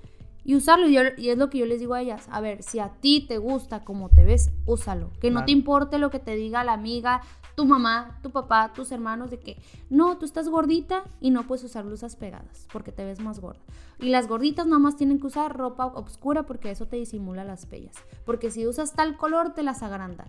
y 0.44 0.54
usarlo. 0.54 0.88
Y, 0.88 0.96
es 0.96 1.38
lo 1.38 1.50
que 1.50 1.58
yo 1.58 1.66
les 1.66 1.80
digo 1.80 1.94
a 1.94 2.02
ellas. 2.02 2.28
A 2.30 2.40
ver, 2.40 2.62
si 2.62 2.78
a 2.78 2.90
ti 3.00 3.24
te 3.26 3.38
gusta 3.38 3.84
como 3.84 4.08
te 4.08 4.24
ves, 4.24 4.50
úsalo. 4.66 5.10
Que 5.20 5.30
no 5.30 5.44
te 5.44 5.52
importe 5.52 5.98
lo 5.98 6.10
que 6.10 6.18
te 6.18 6.36
diga 6.36 6.64
la 6.64 6.72
amiga, 6.72 7.22
tu 7.54 7.66
mamá, 7.66 8.18
tu 8.22 8.30
papá, 8.30 8.72
tus 8.74 8.92
hermanos, 8.92 9.30
de 9.30 9.38
que 9.38 9.56
no, 9.90 10.16
tú 10.18 10.24
estás 10.24 10.48
gordita 10.48 11.04
y 11.20 11.30
no 11.30 11.46
puedes 11.46 11.64
usar 11.64 11.84
blusas 11.84 12.16
pegadas 12.16 12.66
porque 12.72 12.92
te 12.92 13.04
ves 13.04 13.20
más 13.20 13.40
gorda. 13.40 13.60
Y 13.98 14.08
las 14.08 14.28
gorditas 14.28 14.66
nada 14.66 14.78
más 14.78 14.96
tienen 14.96 15.20
que 15.20 15.26
usar 15.26 15.56
ropa 15.56 15.86
oscura 15.86 16.44
porque 16.44 16.70
eso 16.70 16.86
te 16.86 16.96
disimula 16.96 17.44
las 17.44 17.66
pellas. 17.66 17.94
Porque 18.24 18.50
si 18.50 18.66
usas 18.66 18.94
tal 18.94 19.16
color, 19.16 19.52
te 19.52 19.62
las 19.62 19.82
agranda. 19.82 20.26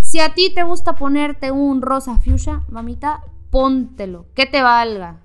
Si 0.00 0.20
a 0.20 0.34
ti 0.34 0.52
te 0.54 0.62
gusta 0.62 0.94
ponerte 0.94 1.50
un 1.50 1.82
rosa 1.82 2.18
fuchsia, 2.18 2.62
mamita, 2.68 3.22
póntelo, 3.50 4.26
que 4.34 4.46
te 4.46 4.62
valga. 4.62 5.20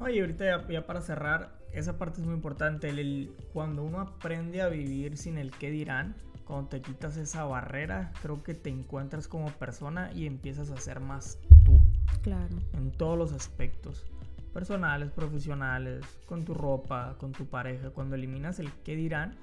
Oye, 0.00 0.20
ahorita 0.20 0.44
ya 0.68 0.86
para 0.86 1.00
cerrar, 1.00 1.59
esa 1.72 1.98
parte 1.98 2.20
es 2.20 2.26
muy 2.26 2.34
importante. 2.34 2.88
El, 2.88 3.32
cuando 3.52 3.82
uno 3.82 4.00
aprende 4.00 4.62
a 4.62 4.68
vivir 4.68 5.16
sin 5.16 5.38
el 5.38 5.50
qué 5.52 5.70
dirán, 5.70 6.14
cuando 6.44 6.68
te 6.68 6.82
quitas 6.82 7.16
esa 7.16 7.44
barrera, 7.44 8.12
creo 8.22 8.42
que 8.42 8.54
te 8.54 8.70
encuentras 8.70 9.28
como 9.28 9.46
persona 9.52 10.10
y 10.12 10.26
empiezas 10.26 10.70
a 10.70 10.76
ser 10.78 11.00
más 11.00 11.38
tú. 11.64 11.80
Claro. 12.22 12.56
En 12.74 12.90
todos 12.90 13.16
los 13.16 13.32
aspectos. 13.32 14.04
Personales, 14.52 15.12
profesionales, 15.12 16.04
con 16.26 16.44
tu 16.44 16.54
ropa, 16.54 17.16
con 17.18 17.32
tu 17.32 17.46
pareja. 17.46 17.90
Cuando 17.90 18.16
eliminas 18.16 18.58
el 18.58 18.72
qué 18.84 18.96
dirán, 18.96 19.36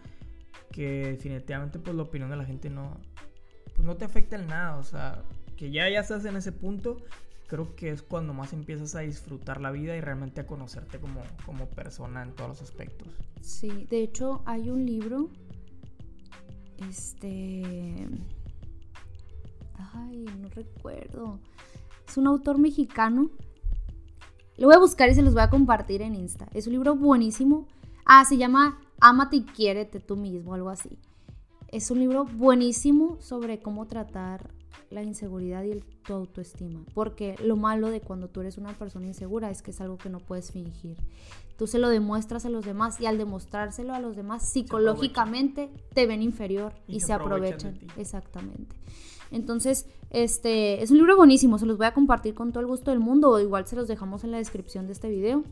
que 0.71 1.11
definitivamente 1.11 1.79
pues 1.79 1.95
la 1.95 2.03
opinión 2.03 2.29
de 2.29 2.35
la 2.35 2.43
gente 2.43 2.69
no, 2.69 2.97
pues, 3.73 3.85
no 3.85 3.95
te 3.95 4.03
afecta 4.03 4.35
en 4.35 4.47
nada. 4.47 4.75
O 4.75 4.83
sea, 4.83 5.23
que 5.55 5.71
ya, 5.71 5.89
ya 5.89 6.01
estás 6.01 6.25
en 6.25 6.35
ese 6.35 6.51
punto 6.51 6.97
creo 7.47 7.75
que 7.75 7.89
es 7.89 8.01
cuando 8.01 8.33
más 8.33 8.53
empiezas 8.53 8.93
a 8.95 8.99
disfrutar 8.99 9.61
la 9.61 9.71
vida 9.71 9.95
y 9.95 10.01
realmente 10.01 10.41
a 10.41 10.45
conocerte 10.45 10.99
como, 10.99 11.21
como 11.45 11.67
persona 11.67 12.21
en 12.21 12.35
todos 12.35 12.49
los 12.49 12.61
aspectos. 12.61 13.07
Sí, 13.41 13.87
de 13.89 14.03
hecho 14.03 14.41
hay 14.45 14.69
un 14.69 14.85
libro, 14.85 15.29
este... 16.89 18.07
Ay, 19.93 20.25
no 20.39 20.49
recuerdo. 20.49 21.39
Es 22.07 22.17
un 22.17 22.27
autor 22.27 22.59
mexicano. 22.59 23.29
Lo 24.57 24.67
voy 24.67 24.75
a 24.75 24.79
buscar 24.79 25.09
y 25.09 25.15
se 25.15 25.21
los 25.21 25.33
voy 25.33 25.43
a 25.43 25.49
compartir 25.49 26.01
en 26.01 26.15
Insta. 26.15 26.49
Es 26.53 26.67
un 26.67 26.73
libro 26.73 26.95
buenísimo. 26.95 27.67
Ah, 28.05 28.25
se 28.25 28.37
llama 28.37 28.79
Amate 28.99 29.37
y 29.37 29.43
quiérete 29.43 29.99
tú 29.99 30.15
mismo, 30.15 30.53
algo 30.53 30.69
así. 30.69 30.99
Es 31.69 31.91
un 31.91 31.99
libro 31.99 32.25
buenísimo 32.25 33.17
sobre 33.19 33.59
cómo 33.59 33.87
tratar 33.87 34.56
la 34.89 35.03
inseguridad 35.03 35.63
y 35.63 35.71
el, 35.71 35.83
tu 35.83 36.13
autoestima. 36.13 36.83
Porque 36.93 37.35
lo 37.43 37.55
malo 37.55 37.89
de 37.89 38.01
cuando 38.01 38.29
tú 38.29 38.41
eres 38.41 38.57
una 38.57 38.73
persona 38.73 39.07
insegura 39.07 39.49
es 39.49 39.61
que 39.61 39.71
es 39.71 39.81
algo 39.81 39.97
que 39.97 40.09
no 40.09 40.19
puedes 40.19 40.51
fingir. 40.51 40.97
Tú 41.57 41.67
se 41.67 41.79
lo 41.79 41.89
demuestras 41.89 42.45
a 42.45 42.49
los 42.49 42.65
demás 42.65 42.99
y 43.01 43.05
al 43.05 43.17
demostrárselo 43.17 43.93
a 43.93 43.99
los 43.99 44.15
demás 44.15 44.47
psicológicamente 44.47 45.69
te 45.93 46.05
ven 46.05 46.21
inferior 46.21 46.73
y, 46.87 46.99
se 46.99 47.13
aprovechan. 47.13 47.79
Exactamente. 47.97 48.75
Entonces, 49.31 49.87
este 50.09 50.81
es 50.81 50.91
un 50.91 50.97
libro 50.97 51.17
buenísimo, 51.17 51.57
se 51.57 51.65
los 51.65 51.77
voy 51.77 51.87
a 51.87 51.93
compartir 51.93 52.33
con 52.33 52.51
todo 52.51 52.61
el 52.61 52.67
gusto 52.67 52.91
del 52.91 52.99
mundo 52.99 53.29
o 53.29 53.39
igual 53.39 53.67
se 53.67 53.75
los 53.75 53.87
dejamos 53.87 54.23
en 54.23 54.31
la 54.31 54.37
descripción 54.37 54.87
de 54.87 54.93
este 54.93 55.09
video 55.09 55.43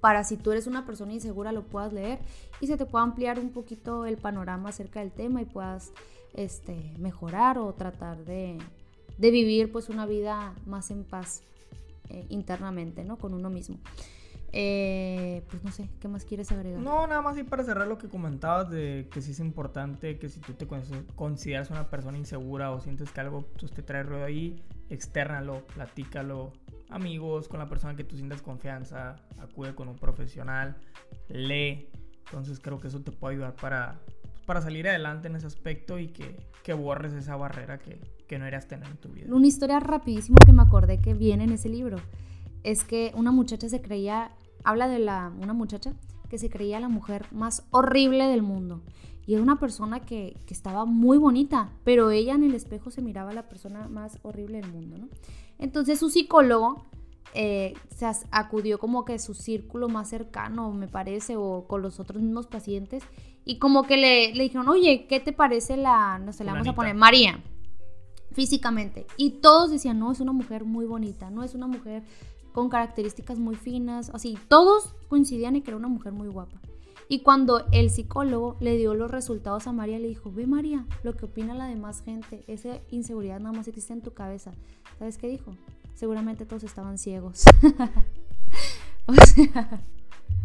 para 0.00 0.24
si 0.24 0.36
tú 0.36 0.50
eres 0.50 0.66
una 0.66 0.84
persona 0.86 1.12
insegura 1.12 1.52
lo 1.52 1.62
puedas 1.62 1.92
leer 1.92 2.18
y 2.60 2.66
se 2.66 2.76
te 2.76 2.86
pueda 2.86 3.04
ampliar 3.04 3.38
un 3.38 3.50
poquito 3.50 4.06
el 4.06 4.16
panorama 4.16 4.70
acerca 4.70 5.00
del 5.00 5.12
tema 5.12 5.42
y 5.42 5.44
puedas 5.44 5.92
este, 6.34 6.94
mejorar 6.98 7.58
o 7.58 7.72
tratar 7.74 8.24
de, 8.24 8.58
vivir 9.18 9.70
pues 9.70 9.88
una 9.88 10.06
vida 10.06 10.54
más 10.66 10.90
en 10.90 11.04
paz 11.04 11.42
eh, 12.08 12.24
internamente, 12.28 13.04
¿no? 13.04 13.16
Con 13.16 13.34
uno 13.34 13.50
mismo. 13.50 13.78
Eh, 14.52 15.44
pues 15.48 15.62
no 15.62 15.70
sé, 15.70 15.88
¿qué 16.00 16.08
más 16.08 16.24
quieres 16.24 16.50
agregar? 16.50 16.80
No, 16.80 17.06
nada 17.06 17.22
más 17.22 17.38
y 17.38 17.44
para 17.44 17.62
cerrar 17.62 17.86
lo 17.86 17.98
que 17.98 18.08
comentabas 18.08 18.68
de 18.68 19.08
que 19.12 19.20
sí 19.20 19.30
es 19.30 19.38
importante 19.38 20.18
que 20.18 20.28
si 20.28 20.40
tú 20.40 20.54
te 20.54 20.66
consideras 21.14 21.70
una 21.70 21.88
persona 21.88 22.18
insegura 22.18 22.72
o 22.72 22.80
sientes 22.80 23.12
que 23.12 23.20
algo 23.20 23.42
pues, 23.58 23.70
te 23.72 23.82
trae 23.82 24.02
ruido 24.02 24.24
ahí, 24.24 24.60
externalo, 24.88 25.64
platícalo, 25.66 26.52
amigos, 26.88 27.46
con 27.46 27.60
la 27.60 27.68
persona 27.68 27.94
que 27.94 28.02
tú 28.02 28.16
sientas 28.16 28.42
confianza, 28.42 29.16
acude 29.38 29.74
con 29.74 29.88
un 29.88 29.96
profesional, 29.96 30.76
lee. 31.28 31.88
Entonces 32.26 32.58
creo 32.58 32.80
que 32.80 32.88
eso 32.88 33.00
te 33.00 33.12
puede 33.12 33.36
ayudar 33.36 33.54
para, 33.54 34.00
para 34.50 34.62
salir 34.62 34.88
adelante 34.88 35.28
en 35.28 35.36
ese 35.36 35.46
aspecto 35.46 36.00
y 36.00 36.08
que, 36.08 36.36
que 36.64 36.74
borres 36.74 37.12
esa 37.12 37.36
barrera 37.36 37.78
que, 37.78 38.00
que 38.26 38.36
no 38.36 38.46
eras 38.46 38.66
tener 38.66 38.88
en 38.88 38.96
tu 38.96 39.08
vida. 39.08 39.32
Una 39.32 39.46
historia 39.46 39.78
rapidísimo 39.78 40.38
que 40.44 40.52
me 40.52 40.62
acordé 40.62 40.98
que 40.98 41.14
viene 41.14 41.44
en 41.44 41.52
ese 41.52 41.68
libro 41.68 41.98
es 42.64 42.82
que 42.82 43.12
una 43.14 43.30
muchacha 43.30 43.68
se 43.68 43.80
creía, 43.80 44.32
habla 44.64 44.88
de 44.88 44.98
la, 44.98 45.32
una 45.40 45.52
muchacha 45.52 45.92
que 46.28 46.36
se 46.36 46.50
creía 46.50 46.80
la 46.80 46.88
mujer 46.88 47.26
más 47.30 47.62
horrible 47.70 48.26
del 48.26 48.42
mundo. 48.42 48.82
Y 49.24 49.34
era 49.34 49.42
una 49.44 49.60
persona 49.60 50.00
que, 50.00 50.36
que, 50.46 50.52
estaba 50.52 50.84
muy 50.84 51.16
bonita, 51.16 51.70
pero 51.84 52.10
ella 52.10 52.34
en 52.34 52.42
el 52.42 52.56
espejo 52.56 52.90
se 52.90 53.02
miraba 53.02 53.32
la 53.32 53.48
persona 53.48 53.86
más 53.86 54.18
horrible 54.22 54.62
del 54.62 54.72
mundo, 54.72 54.98
¿no? 54.98 55.08
Entonces 55.60 56.00
su 56.00 56.10
psicólogo 56.10 56.90
eh, 57.34 57.74
se 57.94 58.06
acudió 58.32 58.78
como 58.78 59.04
que 59.04 59.18
su 59.20 59.34
círculo 59.34 59.88
más 59.88 60.08
cercano, 60.08 60.72
me 60.72 60.88
parece, 60.88 61.36
o 61.36 61.66
con 61.68 61.82
los 61.82 62.00
otros 62.00 62.20
mismos 62.20 62.48
pacientes, 62.48 63.04
y 63.44 63.58
como 63.58 63.84
que 63.84 63.96
le, 63.96 64.34
le 64.34 64.42
dijeron, 64.44 64.68
oye, 64.68 65.06
¿qué 65.08 65.20
te 65.20 65.32
parece 65.32 65.76
la, 65.76 66.18
no 66.18 66.32
sé, 66.32 66.44
le 66.44 66.52
vamos 66.52 66.68
a 66.68 66.74
poner 66.74 66.94
María, 66.94 67.42
físicamente? 68.32 69.06
Y 69.16 69.40
todos 69.40 69.70
decían, 69.70 69.98
no, 69.98 70.12
es 70.12 70.20
una 70.20 70.32
mujer 70.32 70.64
muy 70.64 70.86
bonita, 70.86 71.30
no 71.30 71.42
es 71.42 71.54
una 71.54 71.66
mujer 71.66 72.02
con 72.52 72.68
características 72.68 73.38
muy 73.38 73.54
finas, 73.54 74.10
así, 74.10 74.38
todos 74.48 74.94
coincidían 75.08 75.56
en 75.56 75.62
que 75.62 75.70
era 75.70 75.76
una 75.76 75.88
mujer 75.88 76.12
muy 76.12 76.28
guapa. 76.28 76.60
Y 77.08 77.22
cuando 77.22 77.66
el 77.72 77.90
psicólogo 77.90 78.56
le 78.60 78.76
dio 78.76 78.94
los 78.94 79.10
resultados 79.10 79.66
a 79.66 79.72
María, 79.72 79.98
le 79.98 80.06
dijo, 80.06 80.30
ve 80.30 80.46
María, 80.46 80.86
lo 81.02 81.16
que 81.16 81.24
opina 81.24 81.54
la 81.54 81.66
demás 81.66 82.02
gente, 82.02 82.44
esa 82.46 82.78
inseguridad 82.90 83.40
nada 83.40 83.56
más 83.56 83.66
existe 83.66 83.92
en 83.92 84.00
tu 84.00 84.12
cabeza. 84.14 84.52
¿Sabes 84.96 85.18
qué 85.18 85.26
dijo? 85.26 85.56
Seguramente 85.94 86.46
todos 86.46 86.62
estaban 86.62 86.98
ciegos. 86.98 87.44
o 89.06 89.14
sea... 89.14 89.82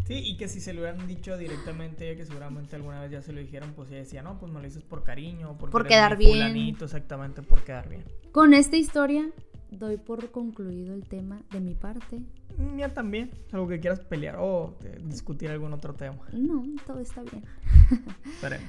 Sí, 0.06 0.14
y 0.24 0.36
que 0.36 0.46
si 0.46 0.60
se 0.60 0.72
lo 0.72 0.82
hubieran 0.82 1.04
dicho 1.08 1.36
directamente, 1.36 2.16
que 2.16 2.24
seguramente 2.24 2.76
alguna 2.76 3.00
vez 3.00 3.10
ya 3.10 3.22
se 3.22 3.32
lo 3.32 3.40
dijeron, 3.40 3.72
pues 3.74 3.88
ella 3.88 3.98
decía, 3.98 4.22
no, 4.22 4.38
pues 4.38 4.52
no 4.52 4.60
lo 4.60 4.64
dices 4.64 4.84
por 4.84 5.02
cariño, 5.02 5.58
por 5.58 5.84
quedar 5.84 6.16
bien. 6.16 6.76
exactamente, 6.80 7.42
por 7.42 7.64
quedar 7.64 7.88
bien. 7.88 8.04
Con 8.30 8.54
esta 8.54 8.76
historia 8.76 9.28
doy 9.72 9.96
por 9.96 10.30
concluido 10.30 10.94
el 10.94 11.08
tema 11.08 11.42
de 11.50 11.60
mi 11.60 11.74
parte. 11.74 12.20
Mía 12.56 12.94
también, 12.94 13.32
algo 13.50 13.66
que 13.66 13.80
quieras 13.80 13.98
pelear 13.98 14.36
o 14.38 14.76
discutir 15.02 15.50
algún 15.50 15.72
otro 15.72 15.92
tema. 15.94 16.20
No, 16.32 16.64
todo 16.86 17.00
está 17.00 17.22
bien. 17.22 17.44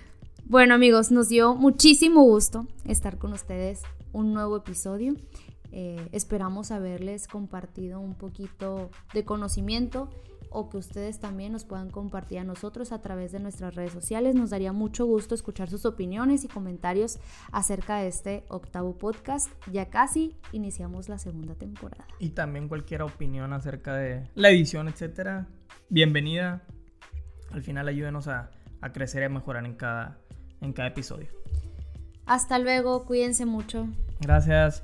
bueno 0.45 0.73
amigos, 0.73 1.11
nos 1.11 1.29
dio 1.29 1.53
muchísimo 1.53 2.23
gusto 2.23 2.65
estar 2.85 3.19
con 3.19 3.33
ustedes 3.33 3.83
un 4.11 4.33
nuevo 4.33 4.57
episodio. 4.57 5.13
Eh, 5.71 6.07
esperamos 6.13 6.71
haberles 6.71 7.27
compartido 7.27 7.99
un 7.99 8.15
poquito 8.15 8.89
de 9.13 9.23
conocimiento 9.23 10.09
o 10.49 10.69
que 10.69 10.77
ustedes 10.77 11.19
también 11.19 11.51
nos 11.51 11.65
puedan 11.65 11.89
compartir 11.89 12.39
a 12.39 12.43
nosotros 12.43 12.91
a 12.91 13.01
través 13.01 13.31
de 13.31 13.39
nuestras 13.39 13.75
redes 13.75 13.91
sociales. 13.91 14.35
Nos 14.35 14.49
daría 14.49 14.73
mucho 14.73 15.05
gusto 15.05 15.35
escuchar 15.35 15.69
sus 15.69 15.85
opiniones 15.85 16.43
y 16.43 16.47
comentarios 16.47 17.19
acerca 17.51 17.97
de 17.97 18.07
este 18.07 18.43
octavo 18.49 18.97
podcast. 18.97 19.51
Ya 19.71 19.89
casi 19.89 20.35
iniciamos 20.51 21.09
la 21.09 21.17
segunda 21.17 21.55
temporada. 21.55 22.05
Y 22.19 22.29
también 22.29 22.67
cualquier 22.67 23.01
opinión 23.01 23.53
acerca 23.53 23.95
de 23.95 24.29
la 24.35 24.49
edición, 24.49 24.87
etcétera. 24.87 25.47
Bienvenida. 25.89 26.63
Al 27.51 27.63
final 27.63 27.87
ayúdenos 27.87 28.27
a, 28.27 28.51
a 28.81 28.91
crecer 28.91 29.23
y 29.23 29.25
a 29.25 29.29
mejorar 29.29 29.65
en 29.65 29.75
cada, 29.75 30.17
en 30.61 30.73
cada 30.73 30.89
episodio. 30.89 31.27
Hasta 32.25 32.59
luego, 32.59 33.05
cuídense 33.05 33.45
mucho. 33.45 33.87
Gracias. 34.19 34.83